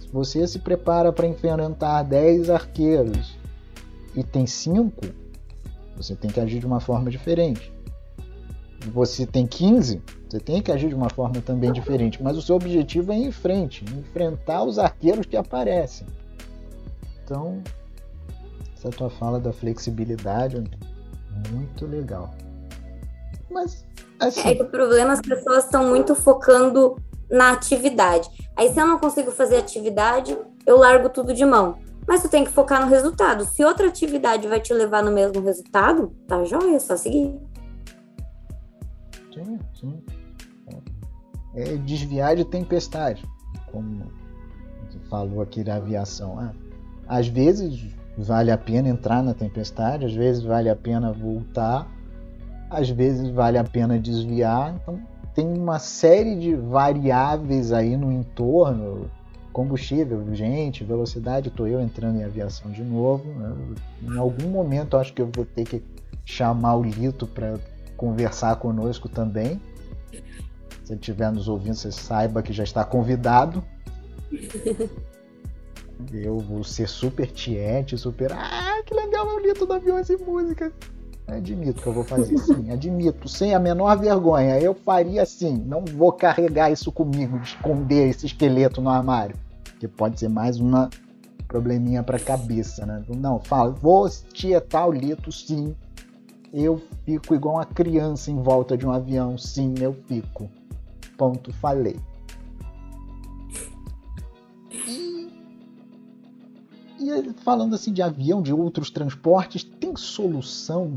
Se 0.00 0.08
você 0.10 0.46
se 0.46 0.58
prepara 0.58 1.12
para 1.12 1.26
enfrentar 1.26 2.02
10 2.02 2.48
arqueiros 2.48 3.36
e 4.14 4.22
tem 4.22 4.46
5, 4.46 5.04
você 5.96 6.14
tem 6.14 6.30
que 6.30 6.40
agir 6.40 6.60
de 6.60 6.66
uma 6.66 6.80
forma 6.80 7.10
diferente. 7.10 7.70
Você 8.92 9.26
tem 9.26 9.46
15, 9.46 10.02
você 10.28 10.38
tem 10.38 10.60
que 10.60 10.70
agir 10.70 10.88
de 10.88 10.94
uma 10.94 11.08
forma 11.08 11.40
também 11.40 11.72
diferente, 11.72 12.22
mas 12.22 12.36
o 12.36 12.42
seu 12.42 12.56
objetivo 12.56 13.12
é 13.12 13.18
ir 13.18 13.26
em 13.26 13.32
frente, 13.32 13.84
enfrentar 13.84 14.62
os 14.64 14.78
arqueiros 14.78 15.26
que 15.26 15.36
aparecem. 15.36 16.06
Então, 17.22 17.62
essa 18.76 18.90
tua 18.90 19.08
fala 19.08 19.40
da 19.40 19.52
flexibilidade, 19.52 20.62
muito 21.50 21.86
legal. 21.86 22.34
Mas, 23.50 23.86
assim... 24.20 24.48
É 24.48 24.54
que 24.54 24.62
o 24.62 24.68
problema 24.68 25.12
as 25.12 25.20
pessoas 25.20 25.64
estão 25.64 25.88
muito 25.88 26.14
focando 26.14 26.96
na 27.30 27.52
atividade. 27.52 28.28
Aí 28.56 28.72
se 28.72 28.80
eu 28.80 28.86
não 28.86 28.98
consigo 28.98 29.30
fazer 29.30 29.56
atividade, 29.56 30.36
eu 30.66 30.76
largo 30.76 31.08
tudo 31.08 31.32
de 31.32 31.44
mão. 31.44 31.78
Mas 32.06 32.22
tu 32.22 32.28
tem 32.28 32.44
que 32.44 32.50
focar 32.50 32.84
no 32.84 32.90
resultado. 32.90 33.44
Se 33.46 33.64
outra 33.64 33.88
atividade 33.88 34.46
vai 34.46 34.60
te 34.60 34.74
levar 34.74 35.02
no 35.02 35.10
mesmo 35.10 35.40
resultado, 35.42 36.14
tá 36.28 36.44
joia, 36.44 36.76
é 36.76 36.78
só 36.78 36.96
seguir. 36.96 37.34
Sim, 39.34 39.58
sim. 39.74 40.02
É 41.54 41.76
desviar 41.76 42.36
de 42.36 42.44
tempestade, 42.44 43.24
como 43.70 44.04
falou 45.10 45.42
aqui 45.42 45.64
da 45.64 45.76
aviação. 45.76 46.38
Ah, 46.38 46.52
às 47.08 47.26
vezes 47.26 47.84
vale 48.16 48.50
a 48.50 48.58
pena 48.58 48.88
entrar 48.88 49.22
na 49.22 49.34
tempestade, 49.34 50.04
às 50.04 50.14
vezes 50.14 50.42
vale 50.42 50.68
a 50.68 50.76
pena 50.76 51.12
voltar, 51.12 51.90
às 52.70 52.88
vezes 52.88 53.28
vale 53.30 53.58
a 53.58 53.64
pena 53.64 53.98
desviar. 53.98 54.74
Então 54.80 55.00
tem 55.34 55.46
uma 55.46 55.78
série 55.80 56.36
de 56.36 56.54
variáveis 56.54 57.72
aí 57.72 57.96
no 57.96 58.12
entorno, 58.12 59.10
combustível, 59.52 60.32
gente, 60.34 60.84
velocidade. 60.84 61.48
Estou 61.48 61.66
eu 61.66 61.80
entrando 61.80 62.18
em 62.18 62.24
aviação 62.24 62.70
de 62.70 62.82
novo. 62.82 63.24
Né? 63.32 63.54
Em 64.02 64.18
algum 64.18 64.48
momento 64.48 64.96
acho 64.96 65.12
que 65.12 65.22
eu 65.22 65.30
vou 65.34 65.44
ter 65.44 65.64
que 65.64 65.82
chamar 66.24 66.76
o 66.76 66.82
Lito 66.82 67.26
para 67.26 67.58
conversar 67.96 68.56
conosco 68.56 69.08
também. 69.08 69.60
Se 70.84 70.92
ele 70.92 71.00
estiver 71.00 71.32
nos 71.32 71.48
ouvindo, 71.48 71.74
você 71.74 71.90
saiba 71.90 72.42
que 72.42 72.52
já 72.52 72.62
está 72.62 72.84
convidado. 72.84 73.64
Eu 76.12 76.38
vou 76.38 76.64
ser 76.64 76.88
super 76.88 77.30
tiete, 77.30 77.96
super. 77.96 78.32
Ah, 78.32 78.82
que 78.84 78.92
legal, 78.92 79.28
eu 79.28 79.38
li 79.38 79.54
tudo 79.54 79.74
aviões 79.74 80.10
e 80.10 80.16
músicas. 80.16 80.72
Admito 81.26 81.80
que 81.80 81.86
eu 81.86 81.92
vou 81.92 82.04
fazer 82.04 82.36
sim, 82.36 82.70
admito, 82.70 83.28
sem 83.28 83.54
a 83.54 83.58
menor 83.58 83.96
vergonha. 83.96 84.58
Eu 84.58 84.74
faria 84.74 85.22
assim, 85.22 85.56
não 85.56 85.84
vou 85.84 86.12
carregar 86.12 86.70
isso 86.70 86.92
comigo, 86.92 87.38
esconder 87.38 88.08
esse 88.08 88.26
esqueleto 88.26 88.80
no 88.82 88.90
armário. 88.90 89.36
Que 89.80 89.88
pode 89.88 90.20
ser 90.20 90.28
mais 90.28 90.58
uma 90.58 90.90
probleminha 91.48 92.02
pra 92.02 92.18
cabeça, 92.18 92.84
né? 92.84 93.02
Não, 93.08 93.40
fala, 93.40 93.70
vou 93.70 94.08
tietar 94.32 94.88
o 94.88 94.92
lito 94.92 95.32
sim. 95.32 95.74
Eu 96.54 96.80
fico 97.04 97.34
igual 97.34 97.56
uma 97.56 97.64
criança 97.64 98.30
em 98.30 98.40
volta 98.40 98.78
de 98.78 98.86
um 98.86 98.92
avião, 98.92 99.36
sim, 99.36 99.74
eu 99.80 99.92
fico. 100.06 100.48
Ponto, 101.18 101.52
falei. 101.52 101.98
E 107.00 107.32
falando 107.42 107.74
assim 107.74 107.92
de 107.92 108.00
avião, 108.00 108.40
de 108.40 108.52
outros 108.52 108.88
transportes, 108.88 109.64
tem 109.64 109.96
solução 109.96 110.96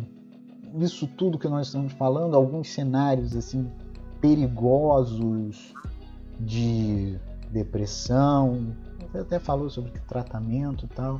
isso 0.76 1.08
tudo 1.08 1.39
que 1.39 1.47
nós 1.47 1.68
estamos 1.68 1.93
falando? 1.93 2.36
Alguns 2.36 2.70
cenários 2.70 3.36
assim 3.36 3.70
perigosos 4.22 5.74
de 6.39 7.18
depressão. 7.51 8.76
Você 9.12 9.20
até 9.20 9.39
falou 9.39 9.70
sobre 9.70 9.91
tratamento 10.08 10.86
e 10.86 10.88
tal. 10.89 11.20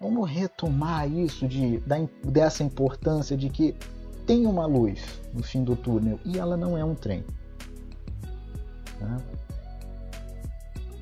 Vamos 0.00 0.30
retomar 0.30 1.10
isso 1.12 1.46
de, 1.46 1.78
da, 1.80 1.96
dessa 2.24 2.62
importância 2.62 3.36
de 3.36 3.50
que 3.50 3.76
tem 4.26 4.46
uma 4.46 4.64
luz 4.64 5.20
no 5.34 5.42
fim 5.42 5.62
do 5.62 5.76
túnel 5.76 6.18
e 6.24 6.38
ela 6.38 6.56
não 6.56 6.76
é 6.78 6.82
um 6.82 6.94
trem. 6.94 7.22
Tá? 8.98 9.18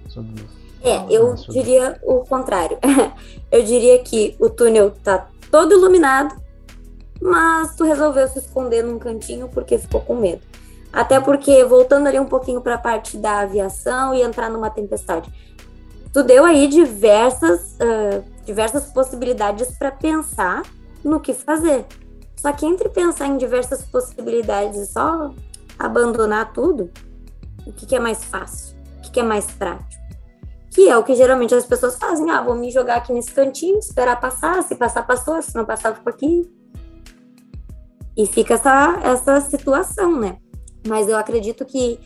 Sobre 0.09 0.45
é, 0.83 1.05
eu 1.11 1.35
diria 1.35 1.99
o 2.03 2.21
contrário. 2.21 2.79
eu 3.51 3.63
diria 3.65 4.03
que 4.03 4.37
o 4.39 4.49
túnel 4.51 4.91
tá 4.91 5.29
todo 5.51 5.73
iluminado, 5.73 6.35
mas 7.21 7.77
tu 7.77 7.85
resolveu 7.85 8.27
se 8.29 8.39
esconder 8.39 8.83
num 8.83 8.99
cantinho 8.99 9.49
porque 9.49 9.79
ficou 9.79 10.01
com 10.01 10.17
medo. 10.17 10.43
Até 10.93 11.21
porque, 11.21 11.65
voltando 11.65 12.07
ali 12.07 12.19
um 12.19 12.27
pouquinho 12.27 12.61
para 12.61 12.77
a 12.77 12.79
parte 12.79 13.17
da 13.17 13.41
aviação 13.41 14.15
e 14.15 14.23
entrar 14.23 14.49
numa 14.49 14.71
tempestade, 14.71 15.31
tu 16.19 16.25
deu 16.25 16.45
aí 16.45 16.67
diversas, 16.67 17.75
uh, 17.75 18.25
diversas 18.45 18.87
possibilidades 18.87 19.71
para 19.79 19.93
pensar 19.93 20.63
no 21.05 21.21
que 21.21 21.33
fazer. 21.33 21.87
Só 22.35 22.53
que 22.53 22.67
entre 22.67 22.89
pensar 22.89 23.29
em 23.29 23.37
diversas 23.37 23.85
possibilidades 23.85 24.81
e 24.81 24.87
só 24.93 25.33
abandonar 25.79 26.53
tudo, 26.53 26.91
o 27.65 27.73
que, 27.73 27.87
que 27.87 27.95
é 27.95 28.01
mais 28.01 28.25
fácil? 28.25 28.77
O 28.99 29.03
que, 29.03 29.13
que 29.13 29.21
é 29.21 29.23
mais 29.23 29.47
prático? 29.47 29.87
que 30.71 30.89
é 30.89 30.97
o 30.97 31.03
que 31.03 31.15
geralmente 31.15 31.55
as 31.55 31.65
pessoas 31.65 31.97
fazem. 31.97 32.31
Ah, 32.31 32.43
vou 32.43 32.55
me 32.55 32.71
jogar 32.71 32.97
aqui 32.97 33.13
nesse 33.13 33.33
cantinho, 33.33 33.79
esperar 33.79 34.21
passar. 34.21 34.63
Se 34.63 34.77
passar, 34.77 35.05
passou. 35.05 35.41
Se 35.41 35.55
não 35.55 35.65
passar, 35.65 35.95
fico 35.95 36.09
aqui. 36.09 36.49
E 38.17 38.27
fica 38.27 38.55
essa, 38.55 39.01
essa 39.03 39.41
situação, 39.41 40.21
né? 40.21 40.37
Mas 40.87 41.09
eu 41.09 41.17
acredito 41.17 41.65
que 41.65 41.99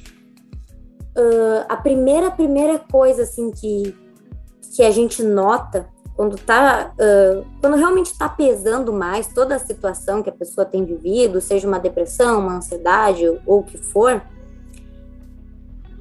uh, 1.16 1.66
a 1.68 1.76
primeira, 1.76 2.30
primeira 2.30 2.78
coisa, 2.78 3.24
assim, 3.24 3.50
que, 3.50 3.94
que 4.75 4.83
a 4.83 4.91
gente 4.91 5.23
nota 5.23 5.89
quando 6.14 6.37
tá, 6.37 6.93
uh, 6.95 7.47
quando 7.61 7.77
realmente 7.77 8.07
está 8.07 8.29
pesando 8.29 8.93
mais 8.93 9.29
toda 9.29 9.57
a 9.57 9.59
situação 9.59 10.23
que 10.23 10.31
a 10.31 10.33
pessoa 10.33 10.64
tem 10.64 10.85
vivido, 10.85 11.41
seja 11.41 11.66
uma 11.66 11.79
depressão, 11.79 12.41
uma 12.41 12.57
ansiedade 12.57 13.27
ou 13.47 13.61
o 13.61 13.62
que 13.62 13.79
for, 13.79 14.23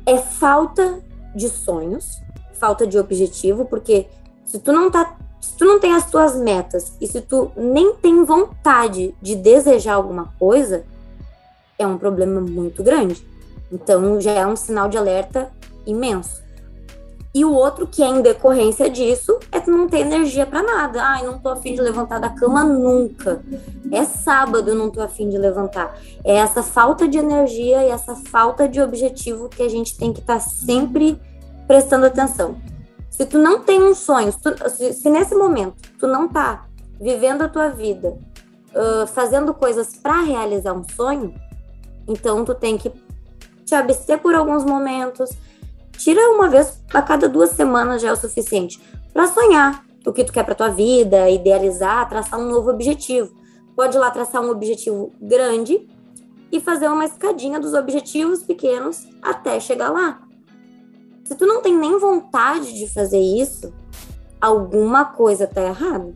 é 0.05 0.17
falta 0.17 1.01
de 1.35 1.47
sonhos, 1.47 2.21
falta 2.53 2.85
de 2.85 2.99
objetivo, 2.99 3.65
porque 3.65 4.07
se 4.45 4.59
tu 4.59 4.71
não 4.71 4.91
tá, 4.91 5.17
se 5.39 5.55
tu 5.55 5.65
não 5.65 5.79
tem 5.79 5.93
as 5.93 6.09
tuas 6.09 6.35
metas 6.35 6.95
e 6.99 7.07
se 7.07 7.21
tu 7.21 7.51
nem 7.55 7.95
tem 7.95 8.23
vontade 8.25 9.15
de 9.21 9.35
desejar 9.35 9.93
alguma 9.93 10.33
coisa, 10.37 10.83
é 11.79 11.87
um 11.87 11.97
problema 11.97 12.41
muito 12.41 12.83
grande. 12.83 13.25
Então 13.71 14.19
já 14.19 14.31
é 14.33 14.45
um 14.45 14.55
sinal 14.55 14.89
de 14.89 14.97
alerta 14.97 15.49
imenso. 15.85 16.40
E 17.33 17.45
o 17.45 17.53
outro 17.53 17.87
que 17.87 18.03
é 18.03 18.07
em 18.07 18.21
decorrência 18.21 18.89
disso 18.89 19.39
é 19.51 19.69
não 19.69 19.87
ter 19.87 19.99
energia 19.99 20.45
para 20.45 20.61
nada. 20.61 21.01
Ai, 21.01 21.23
não 21.23 21.39
tô 21.39 21.49
afim 21.49 21.73
de 21.73 21.81
levantar 21.81 22.19
da 22.19 22.29
cama 22.29 22.63
nunca. 22.63 23.41
É 23.89 24.03
sábado, 24.03 24.69
eu 24.69 24.75
não 24.75 24.89
tô 24.89 25.01
afim 25.01 25.29
de 25.29 25.37
levantar. 25.37 25.97
É 26.25 26.35
essa 26.35 26.61
falta 26.61 27.07
de 27.07 27.17
energia 27.17 27.83
e 27.83 27.89
essa 27.89 28.15
falta 28.15 28.67
de 28.67 28.81
objetivo 28.81 29.47
que 29.47 29.63
a 29.63 29.69
gente 29.69 29.97
tem 29.97 30.11
que 30.11 30.19
estar 30.19 30.35
tá 30.35 30.39
sempre 30.41 31.17
prestando 31.67 32.05
atenção. 32.05 32.57
Se 33.09 33.25
tu 33.25 33.37
não 33.37 33.61
tem 33.61 33.81
um 33.81 33.95
sonho, 33.95 34.31
se, 34.31 34.39
tu, 34.39 34.69
se, 34.69 34.93
se 34.93 35.09
nesse 35.09 35.33
momento 35.33 35.75
tu 35.97 36.07
não 36.07 36.27
tá 36.27 36.65
vivendo 36.99 37.43
a 37.43 37.47
tua 37.47 37.69
vida, 37.69 38.17
uh, 38.75 39.07
fazendo 39.07 39.53
coisas 39.53 39.95
para 39.95 40.21
realizar 40.21 40.73
um 40.73 40.83
sonho, 40.83 41.33
então 42.07 42.43
tu 42.43 42.53
tem 42.53 42.77
que 42.77 42.91
te 43.65 43.73
abster 43.73 44.19
por 44.19 44.35
alguns 44.35 44.65
momentos, 44.65 45.29
tira 46.03 46.31
uma 46.31 46.49
vez 46.49 46.83
a 46.91 47.01
cada 47.01 47.29
duas 47.29 47.51
semanas 47.51 48.01
já 48.01 48.09
é 48.09 48.11
o 48.11 48.15
suficiente 48.15 48.81
para 49.13 49.27
sonhar 49.27 49.85
o 50.05 50.11
que 50.11 50.23
tu 50.23 50.33
quer 50.33 50.43
para 50.43 50.55
tua 50.55 50.69
vida, 50.69 51.29
idealizar, 51.29 52.09
traçar 52.09 52.39
um 52.39 52.49
novo 52.49 52.71
objetivo. 52.71 53.31
Pode 53.75 53.95
ir 53.95 53.99
lá 53.99 54.09
traçar 54.09 54.41
um 54.41 54.49
objetivo 54.49 55.11
grande 55.21 55.87
e 56.51 56.59
fazer 56.59 56.87
uma 56.87 57.05
escadinha 57.05 57.59
dos 57.59 57.73
objetivos 57.73 58.41
pequenos 58.41 59.07
até 59.21 59.59
chegar 59.59 59.91
lá. 59.91 60.21
Se 61.23 61.35
tu 61.35 61.45
não 61.45 61.61
tem 61.61 61.77
nem 61.77 61.99
vontade 61.99 62.73
de 62.73 62.91
fazer 62.91 63.19
isso, 63.19 63.71
alguma 64.39 65.05
coisa 65.05 65.45
tá 65.45 65.61
errada. 65.61 66.13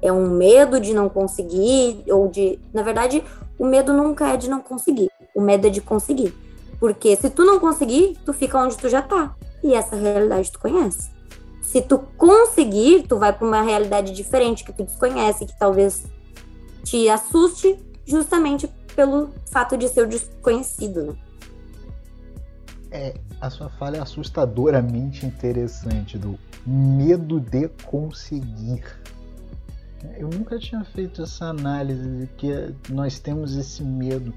É 0.00 0.12
um 0.12 0.30
medo 0.30 0.78
de 0.78 0.94
não 0.94 1.08
conseguir 1.08 2.04
ou 2.08 2.28
de, 2.28 2.60
na 2.72 2.82
verdade, 2.82 3.24
o 3.58 3.66
medo 3.66 3.92
nunca 3.92 4.28
é 4.28 4.36
de 4.36 4.48
não 4.48 4.60
conseguir. 4.60 5.10
O 5.34 5.40
medo 5.40 5.66
é 5.66 5.70
de 5.70 5.80
conseguir. 5.80 6.43
Porque 6.78 7.16
se 7.16 7.30
tu 7.30 7.44
não 7.44 7.58
conseguir, 7.58 8.16
tu 8.24 8.32
fica 8.32 8.58
onde 8.58 8.76
tu 8.76 8.88
já 8.88 9.02
tá. 9.02 9.34
E 9.62 9.74
essa 9.74 9.96
realidade 9.96 10.50
tu 10.52 10.58
conhece. 10.58 11.10
Se 11.62 11.80
tu 11.80 11.98
conseguir, 12.16 13.04
tu 13.08 13.18
vai 13.18 13.32
para 13.32 13.46
uma 13.46 13.62
realidade 13.62 14.12
diferente 14.12 14.64
que 14.64 14.72
tu 14.72 14.84
desconhece, 14.84 15.46
que 15.46 15.58
talvez 15.58 16.04
te 16.84 17.08
assuste 17.08 17.78
justamente 18.06 18.68
pelo 18.94 19.30
fato 19.50 19.76
de 19.76 19.88
ser 19.88 20.02
o 20.02 20.08
desconhecido, 20.08 21.04
né? 21.04 21.16
É, 22.90 23.14
a 23.40 23.50
sua 23.50 23.68
fala 23.70 23.96
é 23.96 24.00
assustadoramente 24.00 25.26
interessante 25.26 26.16
do 26.16 26.38
medo 26.64 27.40
de 27.40 27.68
conseguir. 27.86 28.84
Eu 30.16 30.28
nunca 30.28 30.58
tinha 30.58 30.84
feito 30.84 31.22
essa 31.22 31.46
análise 31.46 32.08
de 32.08 32.26
que 32.36 32.74
nós 32.88 33.18
temos 33.18 33.56
esse 33.56 33.82
medo. 33.82 34.32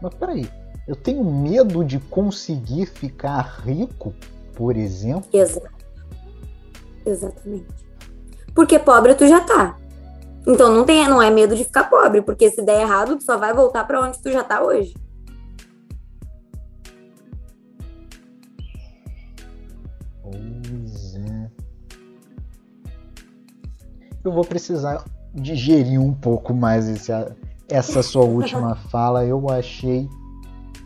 Mas 0.00 0.14
peraí, 0.14 0.48
eu 0.90 0.96
tenho 0.96 1.22
medo 1.24 1.84
de 1.84 2.00
conseguir 2.00 2.84
ficar 2.84 3.62
rico, 3.64 4.12
por 4.56 4.76
exemplo. 4.76 5.28
Exato. 5.32 5.70
Exatamente. 7.06 7.68
Porque 8.52 8.76
pobre 8.76 9.14
tu 9.14 9.24
já 9.28 9.40
tá. 9.40 9.78
Então 10.44 10.74
não 10.74 10.84
tem, 10.84 11.08
não 11.08 11.22
é 11.22 11.30
medo 11.30 11.54
de 11.54 11.62
ficar 11.62 11.84
pobre, 11.84 12.22
porque 12.22 12.50
se 12.50 12.60
der 12.60 12.80
errado, 12.80 13.16
tu 13.16 13.22
só 13.22 13.38
vai 13.38 13.54
voltar 13.54 13.86
para 13.86 14.00
onde 14.00 14.20
tu 14.20 14.32
já 14.32 14.42
tá 14.42 14.64
hoje. 14.64 14.92
Pois 20.24 21.14
é. 21.14 21.50
Eu 24.24 24.32
vou 24.32 24.44
precisar 24.44 25.04
digerir 25.32 26.00
um 26.00 26.12
pouco 26.12 26.52
mais 26.52 26.88
esse, 26.88 27.12
essa 27.68 28.02
sua 28.02 28.24
última 28.24 28.74
fala. 28.90 29.24
Eu 29.24 29.48
achei 29.48 30.08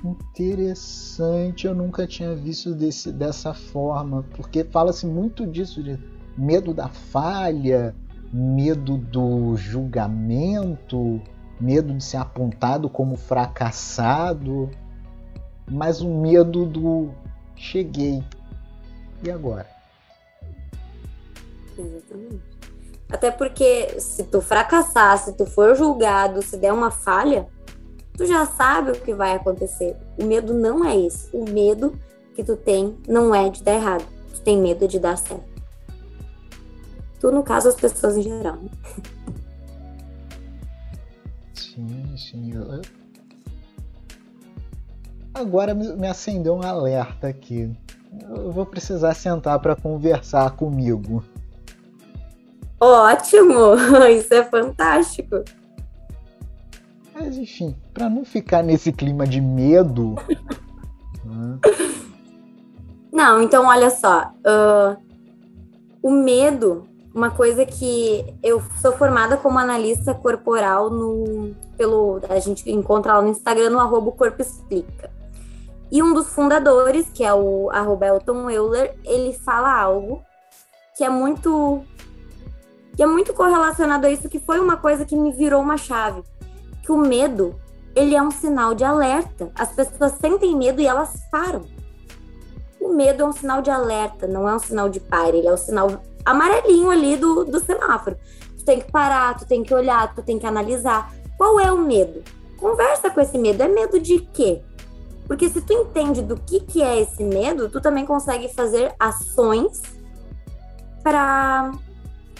Interessante, 0.04 1.66
eu 1.66 1.74
nunca 1.74 2.06
tinha 2.06 2.34
visto 2.34 2.74
desse, 2.74 3.10
dessa 3.10 3.54
forma, 3.54 4.22
porque 4.36 4.62
fala-se 4.62 5.06
muito 5.06 5.46
disso, 5.46 5.82
de 5.82 5.98
medo 6.36 6.74
da 6.74 6.88
falha, 6.88 7.96
medo 8.30 8.98
do 8.98 9.56
julgamento, 9.56 11.22
medo 11.58 11.94
de 11.94 12.04
ser 12.04 12.18
apontado 12.18 12.90
como 12.90 13.16
fracassado, 13.16 14.70
mas 15.70 16.02
o 16.02 16.10
medo 16.10 16.66
do 16.66 17.10
cheguei. 17.56 18.22
E 19.22 19.30
agora? 19.30 19.66
Exatamente. 21.78 22.42
Até 23.08 23.30
porque 23.30 23.98
se 24.00 24.24
tu 24.24 24.42
fracassar, 24.42 25.16
se 25.16 25.32
tu 25.32 25.46
for 25.46 25.74
julgado, 25.74 26.42
se 26.42 26.58
der 26.58 26.72
uma 26.72 26.90
falha, 26.90 27.48
tu 28.16 28.26
já 28.26 28.46
sabe 28.46 28.92
o 28.92 29.00
que 29.00 29.14
vai 29.14 29.34
acontecer. 29.34 29.96
O 30.18 30.24
medo 30.24 30.54
não 30.54 30.84
é 30.84 30.98
esse. 30.98 31.34
O 31.36 31.48
medo 31.48 31.98
que 32.34 32.42
tu 32.42 32.56
tem 32.56 32.96
não 33.08 33.34
é 33.34 33.48
de 33.48 33.62
dar 33.62 33.74
errado. 33.74 34.04
Tu 34.32 34.40
tem 34.42 34.58
medo 34.58 34.86
de 34.88 34.98
dar 34.98 35.16
certo. 35.16 35.44
Tu, 37.20 37.30
no 37.30 37.42
caso, 37.42 37.68
as 37.68 37.74
pessoas 37.74 38.16
em 38.16 38.22
geral. 38.22 38.56
Né? 38.56 38.70
Sim, 41.54 42.16
sim. 42.16 42.52
Agora 45.32 45.74
me 45.74 46.06
acendeu 46.06 46.54
um 46.54 46.62
alerta 46.62 47.28
aqui. 47.28 47.74
Eu 48.28 48.52
vou 48.52 48.64
precisar 48.64 49.14
sentar 49.14 49.58
para 49.58 49.74
conversar 49.74 50.50
comigo. 50.52 51.24
Ótimo! 52.78 53.74
Isso 54.10 54.32
é 54.34 54.44
fantástico. 54.44 55.42
Mas 57.34 57.38
enfim, 57.38 57.74
para 57.92 58.08
não 58.08 58.24
ficar 58.24 58.62
nesse 58.62 58.92
clima 58.92 59.26
de 59.26 59.40
medo. 59.40 60.14
né? 61.24 61.58
Não, 63.12 63.42
então 63.42 63.66
olha 63.66 63.90
só. 63.90 64.32
Uh, 64.46 64.96
o 66.00 66.12
medo, 66.12 66.86
uma 67.12 67.30
coisa 67.30 67.66
que 67.66 68.24
eu 68.40 68.62
sou 68.80 68.92
formada 68.92 69.36
como 69.36 69.58
analista 69.58 70.14
corporal 70.14 70.90
no 70.90 71.56
pelo 71.76 72.20
a 72.28 72.38
gente 72.38 72.70
encontra 72.70 73.14
lá 73.14 73.22
no 73.22 73.30
Instagram 73.30 73.70
no 73.70 73.80
arroba 73.80 74.12
Corpo 74.12 74.40
Explica. 74.40 75.10
E 75.90 76.00
um 76.02 76.14
dos 76.14 76.28
fundadores, 76.28 77.08
que 77.12 77.24
é 77.24 77.34
o 77.34 77.68
arroba 77.72 78.06
Elton 78.06 78.48
Euler, 78.48 78.96
ele 79.04 79.32
fala 79.32 79.72
algo 79.72 80.22
que 80.96 81.02
é 81.02 81.08
muito 81.08 81.82
que 82.94 83.02
é 83.02 83.06
muito 83.06 83.34
correlacionado 83.34 84.06
a 84.06 84.10
isso, 84.10 84.28
que 84.28 84.38
foi 84.38 84.60
uma 84.60 84.76
coisa 84.76 85.04
que 85.04 85.16
me 85.16 85.32
virou 85.32 85.60
uma 85.60 85.76
chave 85.76 86.22
que 86.84 86.92
o 86.92 86.98
medo, 86.98 87.58
ele 87.96 88.14
é 88.14 88.22
um 88.22 88.30
sinal 88.30 88.74
de 88.74 88.84
alerta. 88.84 89.50
As 89.54 89.72
pessoas 89.72 90.12
sentem 90.20 90.54
medo 90.54 90.80
e 90.80 90.86
elas 90.86 91.22
param. 91.30 91.62
O 92.78 92.92
medo 92.92 93.22
é 93.22 93.26
um 93.26 93.32
sinal 93.32 93.62
de 93.62 93.70
alerta, 93.70 94.26
não 94.26 94.46
é 94.46 94.54
um 94.54 94.58
sinal 94.58 94.90
de 94.90 95.00
pare, 95.00 95.38
ele 95.38 95.48
é 95.48 95.52
o 95.52 95.56
sinal 95.56 96.02
amarelinho 96.24 96.90
ali 96.90 97.16
do, 97.16 97.44
do 97.44 97.58
semáforo. 97.58 98.18
Tu 98.58 98.64
tem 98.64 98.80
que 98.80 98.92
parar, 98.92 99.38
tu 99.38 99.46
tem 99.46 99.62
que 99.62 99.74
olhar, 99.74 100.14
tu 100.14 100.22
tem 100.22 100.38
que 100.38 100.46
analisar. 100.46 101.10
Qual 101.38 101.58
é 101.58 101.72
o 101.72 101.78
medo? 101.78 102.22
Conversa 102.58 103.10
com 103.10 103.20
esse 103.20 103.38
medo. 103.38 103.62
É 103.62 103.68
medo 103.68 103.98
de 103.98 104.20
quê? 104.20 104.62
Porque 105.26 105.48
se 105.48 105.62
tu 105.62 105.72
entende 105.72 106.20
do 106.20 106.36
que, 106.36 106.60
que 106.60 106.82
é 106.82 107.00
esse 107.00 107.24
medo, 107.24 107.70
tu 107.70 107.80
também 107.80 108.04
consegue 108.04 108.48
fazer 108.48 108.94
ações 109.00 109.80
para 111.02 111.72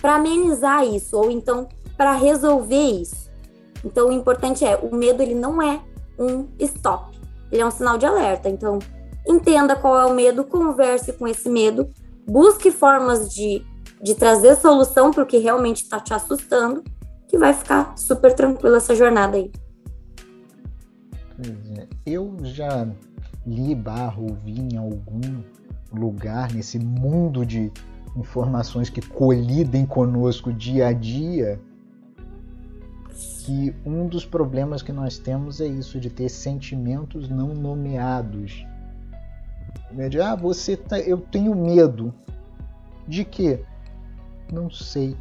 amenizar 0.03 0.84
isso, 0.84 1.16
ou 1.16 1.30
então 1.30 1.66
para 1.97 2.12
resolver 2.12 2.90
isso. 3.01 3.30
Então, 3.85 4.09
o 4.09 4.12
importante 4.12 4.64
é, 4.64 4.76
o 4.76 4.95
medo 4.95 5.22
ele 5.22 5.35
não 5.35 5.61
é 5.61 5.80
um 6.18 6.47
stop, 6.59 7.18
ele 7.53 7.61
é 7.61 7.66
um 7.66 7.70
sinal 7.70 7.99
de 7.99 8.07
alerta. 8.07 8.49
Então, 8.49 8.78
entenda 9.26 9.76
qual 9.76 9.99
é 10.01 10.07
o 10.07 10.14
medo, 10.14 10.45
converse 10.45 11.12
com 11.12 11.28
esse 11.28 11.49
medo, 11.49 11.89
busque 12.26 12.70
formas 12.70 13.32
de, 13.32 13.64
de 14.03 14.14
trazer 14.14 14.57
solução 14.57 15.11
para 15.11 15.22
o 15.22 15.26
que 15.26 15.39
realmente 15.39 15.82
está 15.82 16.01
te 16.01 16.14
assustando, 16.14 16.82
que 17.28 17.37
vai 17.37 17.53
ficar 17.53 17.97
super 17.97 18.32
tranquila 18.32 18.78
essa 18.78 18.95
jornada 18.95 19.37
aí. 19.37 19.51
É, 21.76 21.87
eu 22.07 22.37
já 22.43 22.89
li 23.47 23.74
barra 23.74 24.20
ouvi 24.20 24.61
em 24.61 24.76
algum 24.76 25.43
lugar 25.93 26.53
nesse 26.53 26.78
mundo 26.78 27.45
de 27.45 27.70
informações 28.16 28.89
que 28.89 29.03
colidem 29.03 29.85
conosco 29.85 30.53
dia 30.53 30.87
a 30.87 30.93
dia 30.93 31.61
que 33.45 33.74
um 33.84 34.07
dos 34.07 34.24
problemas 34.24 34.80
que 34.80 34.90
nós 34.90 35.18
temos 35.18 35.61
é 35.61 35.66
isso 35.66 36.01
de 36.01 36.09
ter 36.09 36.30
sentimentos 36.30 37.28
não 37.28 37.49
nomeados. 37.49 38.64
Né, 39.92 40.09
de, 40.09 40.18
ah, 40.18 40.34
você 40.34 40.78
tá, 40.78 40.99
eu 40.99 41.18
tenho 41.18 41.55
medo. 41.55 42.12
De 43.07 43.22
quê? 43.22 43.61
Não 44.51 44.70
sei. 44.70 45.14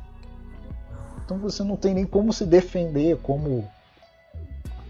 Então 1.24 1.38
você 1.38 1.63
não 1.63 1.76
tem 1.76 1.93
nem 1.93 2.05
como 2.05 2.32
se 2.32 2.45
defender, 2.45 3.17
como 3.17 3.67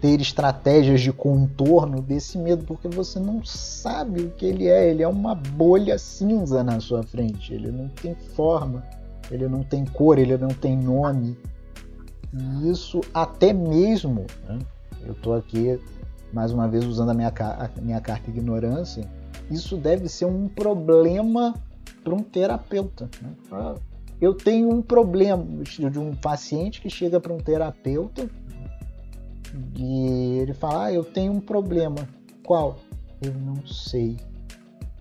ter 0.00 0.20
estratégias 0.20 1.00
de 1.00 1.12
contorno 1.12 2.00
desse 2.00 2.38
medo, 2.38 2.64
porque 2.64 2.86
você 2.86 3.18
não 3.18 3.44
sabe 3.44 4.22
o 4.22 4.30
que 4.30 4.46
ele 4.46 4.68
é. 4.68 4.88
Ele 4.90 5.02
é 5.02 5.08
uma 5.08 5.34
bolha 5.34 5.98
cinza 5.98 6.62
na 6.62 6.78
sua 6.78 7.02
frente. 7.02 7.52
Ele 7.52 7.72
não 7.72 7.88
tem 7.88 8.14
forma, 8.14 8.84
ele 9.28 9.48
não 9.48 9.64
tem 9.64 9.84
cor, 9.84 10.20
ele 10.20 10.36
não 10.36 10.50
tem 10.50 10.76
nome. 10.76 11.36
E 12.36 12.70
isso 12.70 13.00
até 13.12 13.52
mesmo, 13.52 14.26
né? 14.48 14.58
eu 15.04 15.12
estou 15.12 15.34
aqui 15.34 15.80
mais 16.32 16.52
uma 16.52 16.66
vez 16.66 16.84
usando 16.84 17.10
a 17.10 17.14
minha, 17.14 17.32
a 17.38 17.80
minha 17.80 18.00
carta 18.00 18.28
ignorância, 18.28 19.08
isso 19.50 19.76
deve 19.76 20.08
ser 20.08 20.24
um 20.24 20.48
problema 20.48 21.54
para 22.02 22.14
um 22.14 22.22
terapeuta. 22.22 23.08
Né? 23.22 23.74
Eu 24.20 24.34
tenho 24.34 24.68
um 24.68 24.82
problema 24.82 25.44
de 25.64 25.98
um 25.98 26.14
paciente 26.14 26.80
que 26.80 26.90
chega 26.90 27.20
para 27.20 27.32
um 27.32 27.38
terapeuta 27.38 28.28
e 29.76 30.38
ele 30.38 30.54
fala: 30.54 30.86
ah, 30.86 30.92
Eu 30.92 31.04
tenho 31.04 31.32
um 31.32 31.40
problema. 31.40 32.08
Qual? 32.44 32.78
Eu 33.22 33.32
não 33.34 33.66
sei. 33.66 34.16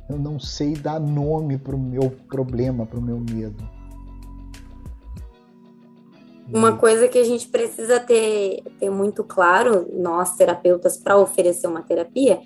Eu 0.10 0.18
não 0.18 0.40
sei 0.40 0.74
dar 0.74 1.00
nome 1.00 1.58
para 1.58 1.76
o 1.76 1.80
meu 1.80 2.12
problema, 2.28 2.86
para 2.86 3.00
o 3.00 3.02
meu 3.02 3.20
medo. 3.20 3.68
Uma 6.52 6.78
coisa 6.78 7.08
que 7.08 7.18
a 7.18 7.24
gente 7.24 7.48
precisa 7.48 8.00
ter, 8.00 8.64
ter 8.80 8.90
muito 8.90 9.24
claro, 9.24 9.88
nós 9.94 10.36
terapeutas, 10.36 10.98
para 10.98 11.18
oferecer 11.18 11.68
uma 11.68 11.82
terapia, 11.82 12.40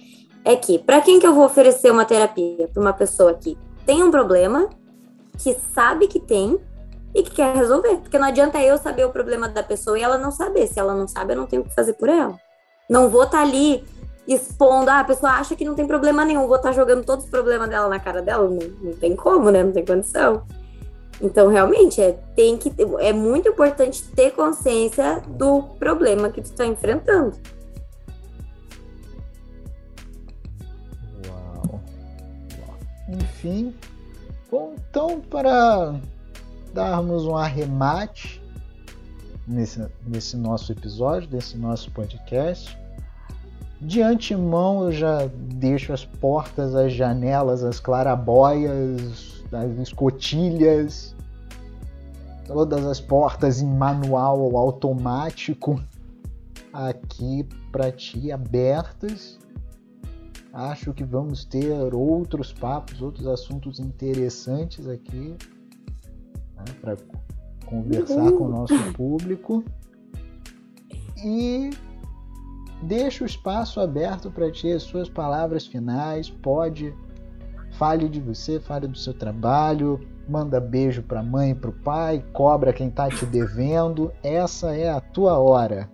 é 0.45 0.55
que 0.55 0.79
para 0.79 1.01
quem 1.01 1.19
que 1.19 1.27
eu 1.27 1.33
vou 1.33 1.45
oferecer 1.45 1.91
uma 1.91 2.05
terapia? 2.05 2.67
Para 2.67 2.81
uma 2.81 2.93
pessoa 2.93 3.33
que 3.33 3.57
tem 3.85 4.03
um 4.03 4.11
problema, 4.11 4.69
que 5.37 5.55
sabe 5.73 6.07
que 6.07 6.19
tem 6.19 6.59
e 7.13 7.23
que 7.23 7.31
quer 7.31 7.55
resolver. 7.55 7.97
Porque 7.97 8.17
não 8.19 8.27
adianta 8.27 8.61
eu 8.61 8.77
saber 8.77 9.05
o 9.05 9.09
problema 9.09 9.49
da 9.49 9.63
pessoa 9.63 9.97
e 9.97 10.03
ela 10.03 10.17
não 10.17 10.31
saber. 10.31 10.67
Se 10.67 10.79
ela 10.79 10.93
não 10.93 11.07
sabe, 11.07 11.33
eu 11.33 11.37
não 11.37 11.47
tenho 11.47 11.63
o 11.63 11.65
que 11.65 11.73
fazer 11.73 11.93
por 11.93 12.09
ela. 12.09 12.37
Não 12.89 13.09
vou 13.09 13.23
estar 13.23 13.39
tá 13.39 13.43
ali 13.43 13.83
expondo, 14.27 14.89
ah, 14.89 14.99
a 14.99 15.03
pessoa 15.03 15.31
acha 15.31 15.55
que 15.55 15.63
não 15.63 15.73
tem 15.73 15.87
problema 15.87 16.25
nenhum, 16.25 16.47
vou 16.47 16.57
estar 16.57 16.69
tá 16.69 16.75
jogando 16.75 17.05
todos 17.05 17.25
os 17.25 17.31
problemas 17.31 17.69
dela 17.69 17.87
na 17.87 17.99
cara 17.99 18.21
dela. 18.21 18.47
Não, 18.49 18.67
não 18.81 18.93
tem 18.93 19.15
como, 19.15 19.49
né? 19.49 19.63
Não 19.63 19.71
tem 19.71 19.85
condição. 19.85 20.43
Então, 21.21 21.47
realmente, 21.47 21.99
é, 22.01 22.11
tem 22.35 22.57
que, 22.57 22.71
é 22.99 23.11
muito 23.11 23.49
importante 23.49 24.03
ter 24.09 24.31
consciência 24.31 25.21
do 25.27 25.63
problema 25.79 26.29
que 26.29 26.41
tu 26.41 26.45
está 26.45 26.65
enfrentando. 26.65 27.35
Uau. 31.27 31.81
Enfim, 33.09 33.73
bom, 34.51 34.75
então, 34.89 35.19
para 35.19 35.95
darmos 36.71 37.25
um 37.25 37.35
arremate 37.35 38.39
nesse, 39.47 39.83
nesse 40.05 40.37
nosso 40.37 40.71
episódio, 40.71 41.27
desse 41.27 41.57
nosso 41.57 41.89
podcast, 41.89 42.77
de 43.81 44.01
antemão 44.01 44.85
eu 44.85 44.91
já 44.91 45.29
deixo 45.33 45.93
as 45.93 46.05
portas, 46.05 46.75
as 46.75 46.93
janelas, 46.93 47.63
as 47.63 47.79
clarabóias 47.79 49.36
das 49.49 49.77
escotilhas, 49.77 51.15
todas 52.45 52.85
as 52.85 52.99
portas 52.99 53.61
em 53.61 53.67
manual 53.67 54.39
ou 54.39 54.57
automático 54.57 55.81
aqui 56.71 57.47
para 57.71 57.91
ti 57.91 58.31
abertas. 58.31 59.39
Acho 60.53 60.93
que 60.93 61.03
vamos 61.03 61.45
ter 61.45 61.93
outros 61.93 62.51
papos, 62.51 63.01
outros 63.01 63.27
assuntos 63.27 63.79
interessantes 63.79 64.87
aqui 64.87 65.35
né, 66.55 66.65
para 66.81 66.97
conversar 67.65 68.23
uhum. 68.23 68.37
com 68.37 68.43
o 68.45 68.49
nosso 68.49 68.93
público. 68.93 69.63
E 71.23 71.69
deixa 72.81 73.23
o 73.23 73.27
espaço 73.27 73.79
aberto 73.79 74.31
para 74.31 74.51
ti, 74.51 74.71
as 74.71 74.83
suas 74.83 75.09
palavras 75.09 75.67
finais. 75.67 76.29
Pode 76.29 76.93
Fale 77.77 78.09
de 78.09 78.19
você, 78.19 78.59
fale 78.59 78.87
do 78.87 78.97
seu 78.97 79.13
trabalho, 79.13 79.99
manda 80.27 80.59
beijo 80.59 81.03
para 81.03 81.19
a 81.19 81.23
mãe 81.23 81.53
para 81.53 81.69
o 81.69 81.73
pai, 81.73 82.23
cobra 82.33 82.73
quem 82.73 82.87
está 82.87 83.07
te 83.07 83.23
devendo. 83.25 84.11
Essa 84.23 84.75
é 84.75 84.89
a 84.89 84.99
tua 84.99 85.37
hora. 85.37 85.89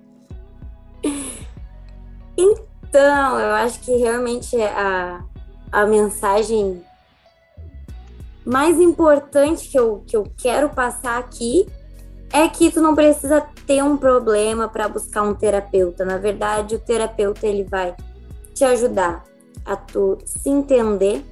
Então, 2.38 3.39
eu 3.39 3.51
acho 3.53 3.81
que 3.81 3.95
realmente 3.97 4.55
a, 4.61 5.23
a 5.71 5.86
mensagem 5.86 6.81
mais 8.45 8.79
importante 8.79 9.67
que 9.67 9.77
eu, 9.77 10.03
que 10.07 10.15
eu 10.15 10.31
quero 10.38 10.69
passar 10.69 11.17
aqui 11.17 11.67
é 12.31 12.47
que 12.47 12.71
tu 12.71 12.81
não 12.81 12.95
precisa 12.95 13.45
ter 13.67 13.84
um 13.84 13.97
problema 13.97 14.67
para 14.67 14.88
buscar 14.88 15.23
um 15.23 15.34
terapeuta. 15.34 16.05
Na 16.05 16.17
verdade, 16.17 16.75
o 16.75 16.79
terapeuta 16.79 17.45
ele 17.45 17.63
vai 17.63 17.95
te 18.53 18.63
ajudar 18.63 19.23
a 19.65 19.75
tu 19.75 20.17
se 20.25 20.49
entender 20.49 21.23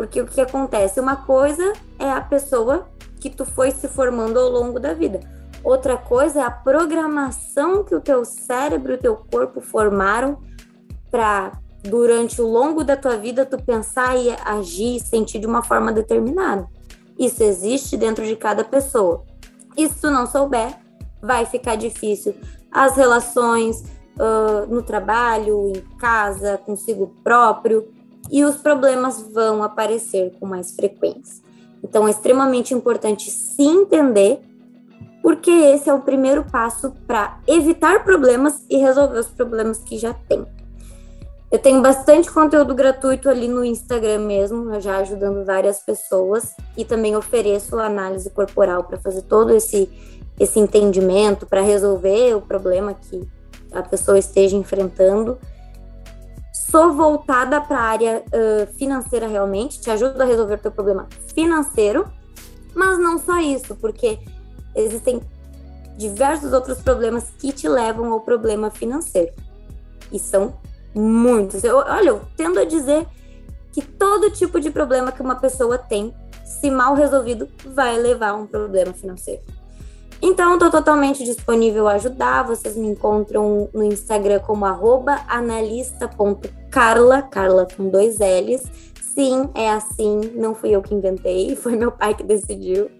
porque 0.00 0.18
o 0.18 0.26
que 0.26 0.40
acontece? 0.40 0.98
Uma 0.98 1.14
coisa 1.14 1.74
é 1.98 2.10
a 2.10 2.22
pessoa 2.22 2.88
que 3.20 3.28
tu 3.28 3.44
foi 3.44 3.70
se 3.70 3.86
formando 3.86 4.38
ao 4.38 4.48
longo 4.48 4.80
da 4.80 4.94
vida. 4.94 5.20
Outra 5.62 5.98
coisa 5.98 6.40
é 6.40 6.42
a 6.42 6.50
programação 6.50 7.84
que 7.84 7.94
o 7.94 8.00
teu 8.00 8.24
cérebro 8.24 8.92
e 8.92 8.94
o 8.94 8.98
teu 8.98 9.14
corpo 9.30 9.60
formaram 9.60 10.38
para 11.10 11.52
durante 11.82 12.40
o 12.40 12.46
longo 12.46 12.82
da 12.82 12.96
tua 12.96 13.18
vida 13.18 13.44
tu 13.44 13.62
pensar 13.62 14.16
e 14.16 14.30
agir 14.42 14.96
e 14.96 15.00
sentir 15.00 15.38
de 15.38 15.46
uma 15.46 15.62
forma 15.62 15.92
determinada. 15.92 16.66
Isso 17.18 17.42
existe 17.42 17.94
dentro 17.94 18.24
de 18.24 18.36
cada 18.36 18.64
pessoa. 18.64 19.22
E 19.76 19.86
se 19.86 20.00
tu 20.00 20.10
não 20.10 20.26
souber, 20.26 20.78
vai 21.20 21.44
ficar 21.44 21.76
difícil. 21.76 22.34
As 22.72 22.96
relações 22.96 23.84
uh, 24.16 24.66
no 24.66 24.82
trabalho, 24.82 25.74
em 25.76 25.98
casa, 25.98 26.56
consigo 26.56 27.14
próprio, 27.22 27.99
e 28.30 28.44
os 28.44 28.56
problemas 28.56 29.20
vão 29.32 29.62
aparecer 29.62 30.32
com 30.38 30.46
mais 30.46 30.74
frequência. 30.74 31.42
Então, 31.82 32.06
é 32.06 32.10
extremamente 32.10 32.74
importante 32.74 33.30
se 33.30 33.62
entender, 33.62 34.40
porque 35.22 35.50
esse 35.50 35.88
é 35.88 35.94
o 35.94 36.00
primeiro 36.00 36.44
passo 36.44 36.92
para 37.06 37.38
evitar 37.46 38.04
problemas 38.04 38.64
e 38.68 38.76
resolver 38.76 39.18
os 39.18 39.28
problemas 39.28 39.78
que 39.78 39.98
já 39.98 40.14
tem. 40.14 40.46
Eu 41.50 41.58
tenho 41.58 41.82
bastante 41.82 42.30
conteúdo 42.30 42.74
gratuito 42.74 43.28
ali 43.28 43.48
no 43.48 43.64
Instagram 43.64 44.20
mesmo, 44.20 44.80
já 44.80 44.98
ajudando 44.98 45.44
várias 45.44 45.80
pessoas, 45.80 46.54
e 46.76 46.84
também 46.84 47.16
ofereço 47.16 47.76
análise 47.78 48.30
corporal 48.30 48.84
para 48.84 49.00
fazer 49.00 49.22
todo 49.22 49.52
esse, 49.52 49.90
esse 50.38 50.60
entendimento, 50.60 51.46
para 51.46 51.60
resolver 51.60 52.34
o 52.36 52.40
problema 52.40 52.94
que 52.94 53.28
a 53.72 53.82
pessoa 53.82 54.16
esteja 54.16 54.56
enfrentando 54.56 55.38
sou 56.70 56.92
voltada 56.92 57.60
para 57.60 57.78
a 57.78 57.82
área 57.82 58.24
uh, 58.26 58.72
financeira 58.74 59.26
realmente, 59.26 59.80
te 59.80 59.90
ajudo 59.90 60.20
a 60.20 60.24
resolver 60.24 60.58
teu 60.58 60.70
problema 60.70 61.08
financeiro, 61.34 62.10
mas 62.74 62.98
não 62.98 63.18
só 63.18 63.40
isso, 63.40 63.74
porque 63.76 64.18
existem 64.74 65.20
diversos 65.96 66.52
outros 66.52 66.80
problemas 66.80 67.30
que 67.38 67.52
te 67.52 67.68
levam 67.68 68.12
ao 68.12 68.20
problema 68.20 68.70
financeiro. 68.70 69.32
E 70.12 70.18
são 70.18 70.54
muitos. 70.94 71.62
Eu, 71.64 71.78
olha, 71.78 72.08
eu 72.08 72.20
tendo 72.36 72.58
a 72.58 72.64
dizer 72.64 73.06
que 73.72 73.82
todo 73.82 74.30
tipo 74.30 74.60
de 74.60 74.70
problema 74.70 75.12
que 75.12 75.20
uma 75.20 75.36
pessoa 75.36 75.76
tem, 75.76 76.14
se 76.44 76.70
mal 76.70 76.94
resolvido, 76.94 77.48
vai 77.66 77.98
levar 77.98 78.30
a 78.30 78.34
um 78.34 78.46
problema 78.46 78.92
financeiro. 78.92 79.42
Então, 80.22 80.52
estou 80.54 80.70
totalmente 80.70 81.24
disponível 81.24 81.88
a 81.88 81.94
ajudar. 81.94 82.44
Vocês 82.44 82.76
me 82.76 82.88
encontram 82.88 83.70
no 83.72 83.82
Instagram 83.82 84.40
como 84.40 84.66
analista.carla, 84.66 87.22
Carla 87.22 87.66
com 87.74 87.88
dois 87.88 88.18
L's. 88.18 88.62
Sim, 89.14 89.48
é 89.54 89.70
assim, 89.70 90.20
não 90.34 90.54
fui 90.54 90.70
eu 90.70 90.82
que 90.82 90.94
inventei, 90.94 91.56
foi 91.56 91.74
meu 91.74 91.90
pai 91.90 92.14
que 92.14 92.22
decidiu. 92.22 92.90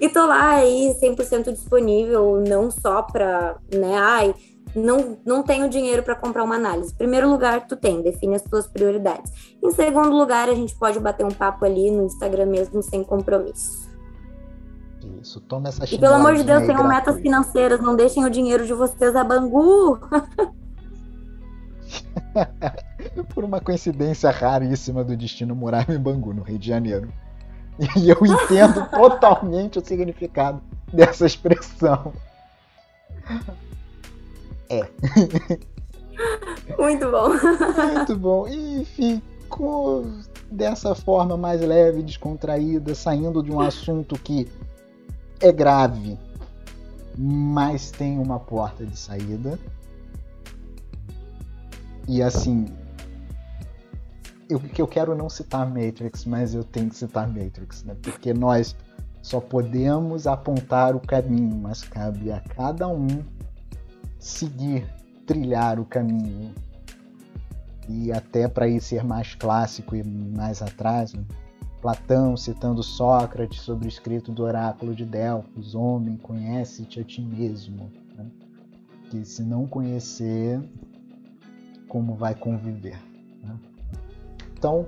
E 0.00 0.08
tô 0.08 0.26
lá 0.26 0.54
aí 0.54 0.94
100% 1.00 1.52
disponível, 1.52 2.42
não 2.46 2.70
só 2.70 3.02
para, 3.02 3.56
né, 3.72 3.96
ai, 3.96 4.34
não, 4.74 5.18
não 5.24 5.42
tenho 5.42 5.68
dinheiro 5.68 6.02
para 6.02 6.14
comprar 6.14 6.44
uma 6.44 6.56
análise. 6.56 6.92
Em 6.92 6.96
primeiro 6.96 7.28
lugar, 7.28 7.66
tu 7.66 7.76
tem, 7.76 8.02
define 8.02 8.36
as 8.36 8.42
tuas 8.42 8.66
prioridades. 8.66 9.30
Em 9.62 9.70
segundo 9.70 10.16
lugar, 10.16 10.48
a 10.48 10.54
gente 10.54 10.74
pode 10.76 10.98
bater 10.98 11.24
um 11.24 11.30
papo 11.30 11.64
ali 11.64 11.90
no 11.90 12.04
Instagram 12.04 12.46
mesmo 12.46 12.82
sem 12.82 13.04
compromisso. 13.04 13.81
Isso, 15.22 15.40
toma 15.40 15.68
essa 15.68 15.84
E 15.84 15.98
pelo 15.98 16.14
amor 16.14 16.34
de 16.34 16.42
Deus, 16.42 16.66
tenham 16.66 16.82
metas 16.86 17.20
financeiras, 17.20 17.80
não 17.80 17.94
deixem 17.94 18.24
o 18.24 18.30
dinheiro 18.30 18.66
de 18.66 18.74
vocês 18.74 19.14
a 19.14 19.22
Bangu. 19.22 20.00
Por 23.32 23.44
uma 23.44 23.60
coincidência 23.60 24.30
raríssima 24.30 25.04
do 25.04 25.16
destino 25.16 25.54
morar 25.54 25.88
em 25.88 25.98
Bangu, 25.98 26.34
no 26.34 26.42
Rio 26.42 26.58
de 26.58 26.66
Janeiro. 26.66 27.12
E 27.96 28.10
eu 28.10 28.18
entendo 28.26 28.84
totalmente 28.90 29.78
o 29.78 29.84
significado 29.84 30.60
dessa 30.92 31.24
expressão. 31.24 32.12
É. 34.68 34.88
Muito 36.76 37.10
bom. 37.10 37.28
Muito 37.94 38.16
bom. 38.16 38.48
E 38.48 38.84
ficou 38.84 40.04
dessa 40.50 40.96
forma 40.96 41.36
mais 41.36 41.60
leve, 41.60 42.02
descontraída, 42.02 42.92
saindo 42.94 43.40
de 43.40 43.52
um 43.52 43.60
assunto 43.60 44.18
que 44.18 44.48
é 45.42 45.52
grave, 45.52 46.18
mas 47.18 47.90
tem 47.90 48.18
uma 48.18 48.38
porta 48.38 48.86
de 48.86 48.96
saída. 48.96 49.58
E 52.08 52.22
assim, 52.22 52.66
eu, 54.48 54.60
que 54.60 54.80
eu 54.80 54.86
quero 54.86 55.14
não 55.16 55.28
citar 55.28 55.66
Matrix, 55.66 56.24
mas 56.24 56.54
eu 56.54 56.62
tenho 56.62 56.88
que 56.88 56.96
citar 56.96 57.26
Matrix, 57.26 57.82
né? 57.84 57.96
Porque 58.00 58.32
nós 58.32 58.76
só 59.20 59.40
podemos 59.40 60.26
apontar 60.26 60.94
o 60.94 61.00
caminho, 61.00 61.56
mas 61.56 61.82
cabe 61.82 62.30
a 62.30 62.40
cada 62.40 62.88
um 62.88 63.06
seguir, 64.18 64.86
trilhar 65.26 65.80
o 65.80 65.84
caminho. 65.84 66.54
E 67.88 68.12
até 68.12 68.46
para 68.46 68.68
ir 68.68 68.80
ser 68.80 69.04
mais 69.04 69.34
clássico 69.34 69.96
e 69.96 70.04
mais 70.04 70.62
atrás, 70.62 71.12
né? 71.12 71.24
Platão 71.82 72.36
citando 72.36 72.80
Sócrates 72.80 73.60
sobre 73.60 73.86
o 73.86 73.88
escrito 73.88 74.30
do 74.30 74.44
oráculo 74.44 74.94
de 74.94 75.04
Delfos: 75.04 75.74
Homem, 75.74 76.16
conhece-te 76.16 77.00
a 77.00 77.04
ti 77.04 77.20
mesmo. 77.20 77.90
Né? 78.16 78.24
Que 79.10 79.24
se 79.24 79.42
não 79.42 79.66
conhecer, 79.66 80.62
como 81.88 82.14
vai 82.14 82.36
conviver? 82.36 83.02
Né? 83.42 83.58
Então, 84.56 84.86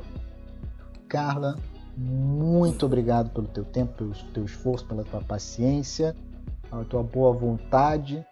Carla, 1.08 1.58
muito 1.96 2.86
obrigado 2.86 3.30
pelo 3.30 3.48
teu 3.48 3.64
tempo, 3.64 3.94
pelo 3.94 4.14
teu 4.32 4.44
esforço, 4.44 4.86
pela 4.86 5.02
tua 5.02 5.20
paciência, 5.20 6.14
pela 6.70 6.84
tua 6.84 7.02
boa 7.02 7.32
vontade 7.32 8.24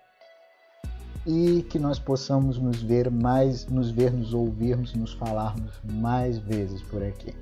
e 1.27 1.63
que 1.63 1.81
nós 1.81 1.99
possamos 1.99 2.59
nos 2.59 2.81
ver 2.81 3.11
mais, 3.11 3.67
nos 3.67 3.91
ver, 3.91 4.13
nos 4.13 4.33
ouvirmos, 4.33 4.95
nos 4.95 5.13
falarmos 5.15 5.81
mais 5.85 6.39
vezes 6.39 6.81
por 6.83 7.03
aqui. 7.03 7.35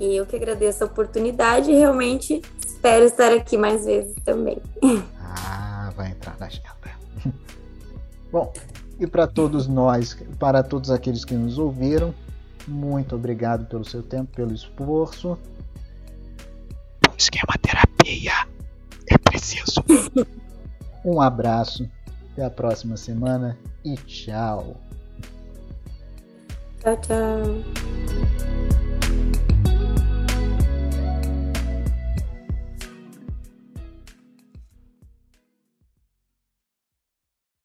E 0.00 0.16
eu 0.16 0.26
que 0.26 0.36
agradeço 0.36 0.84
a 0.84 0.86
oportunidade 0.86 1.70
e 1.70 1.74
realmente 1.74 2.42
espero 2.64 3.04
estar 3.04 3.32
aqui 3.32 3.56
mais 3.56 3.84
vezes 3.84 4.14
também. 4.24 4.58
Ah, 5.20 5.92
vai 5.96 6.10
entrar 6.10 6.36
na 6.38 6.46
agenda. 6.46 6.68
Bom, 8.30 8.52
e 8.98 9.06
para 9.06 9.26
todos 9.26 9.66
nós, 9.66 10.16
para 10.38 10.62
todos 10.62 10.90
aqueles 10.90 11.24
que 11.24 11.34
nos 11.34 11.58
ouviram, 11.58 12.14
muito 12.66 13.14
obrigado 13.14 13.66
pelo 13.66 13.84
seu 13.84 14.02
tempo, 14.02 14.34
pelo 14.34 14.52
esforço. 14.52 15.38
Esquema 17.16 17.54
terapia 17.60 18.46
é 19.08 19.18
preciso. 19.18 19.82
um 21.04 21.20
abraço, 21.20 21.88
até 22.32 22.44
a 22.44 22.50
próxima 22.50 22.96
semana 22.96 23.58
e 23.84 23.96
tchau. 23.96 24.76
Tchau, 26.80 26.96
tchau. 27.00 28.27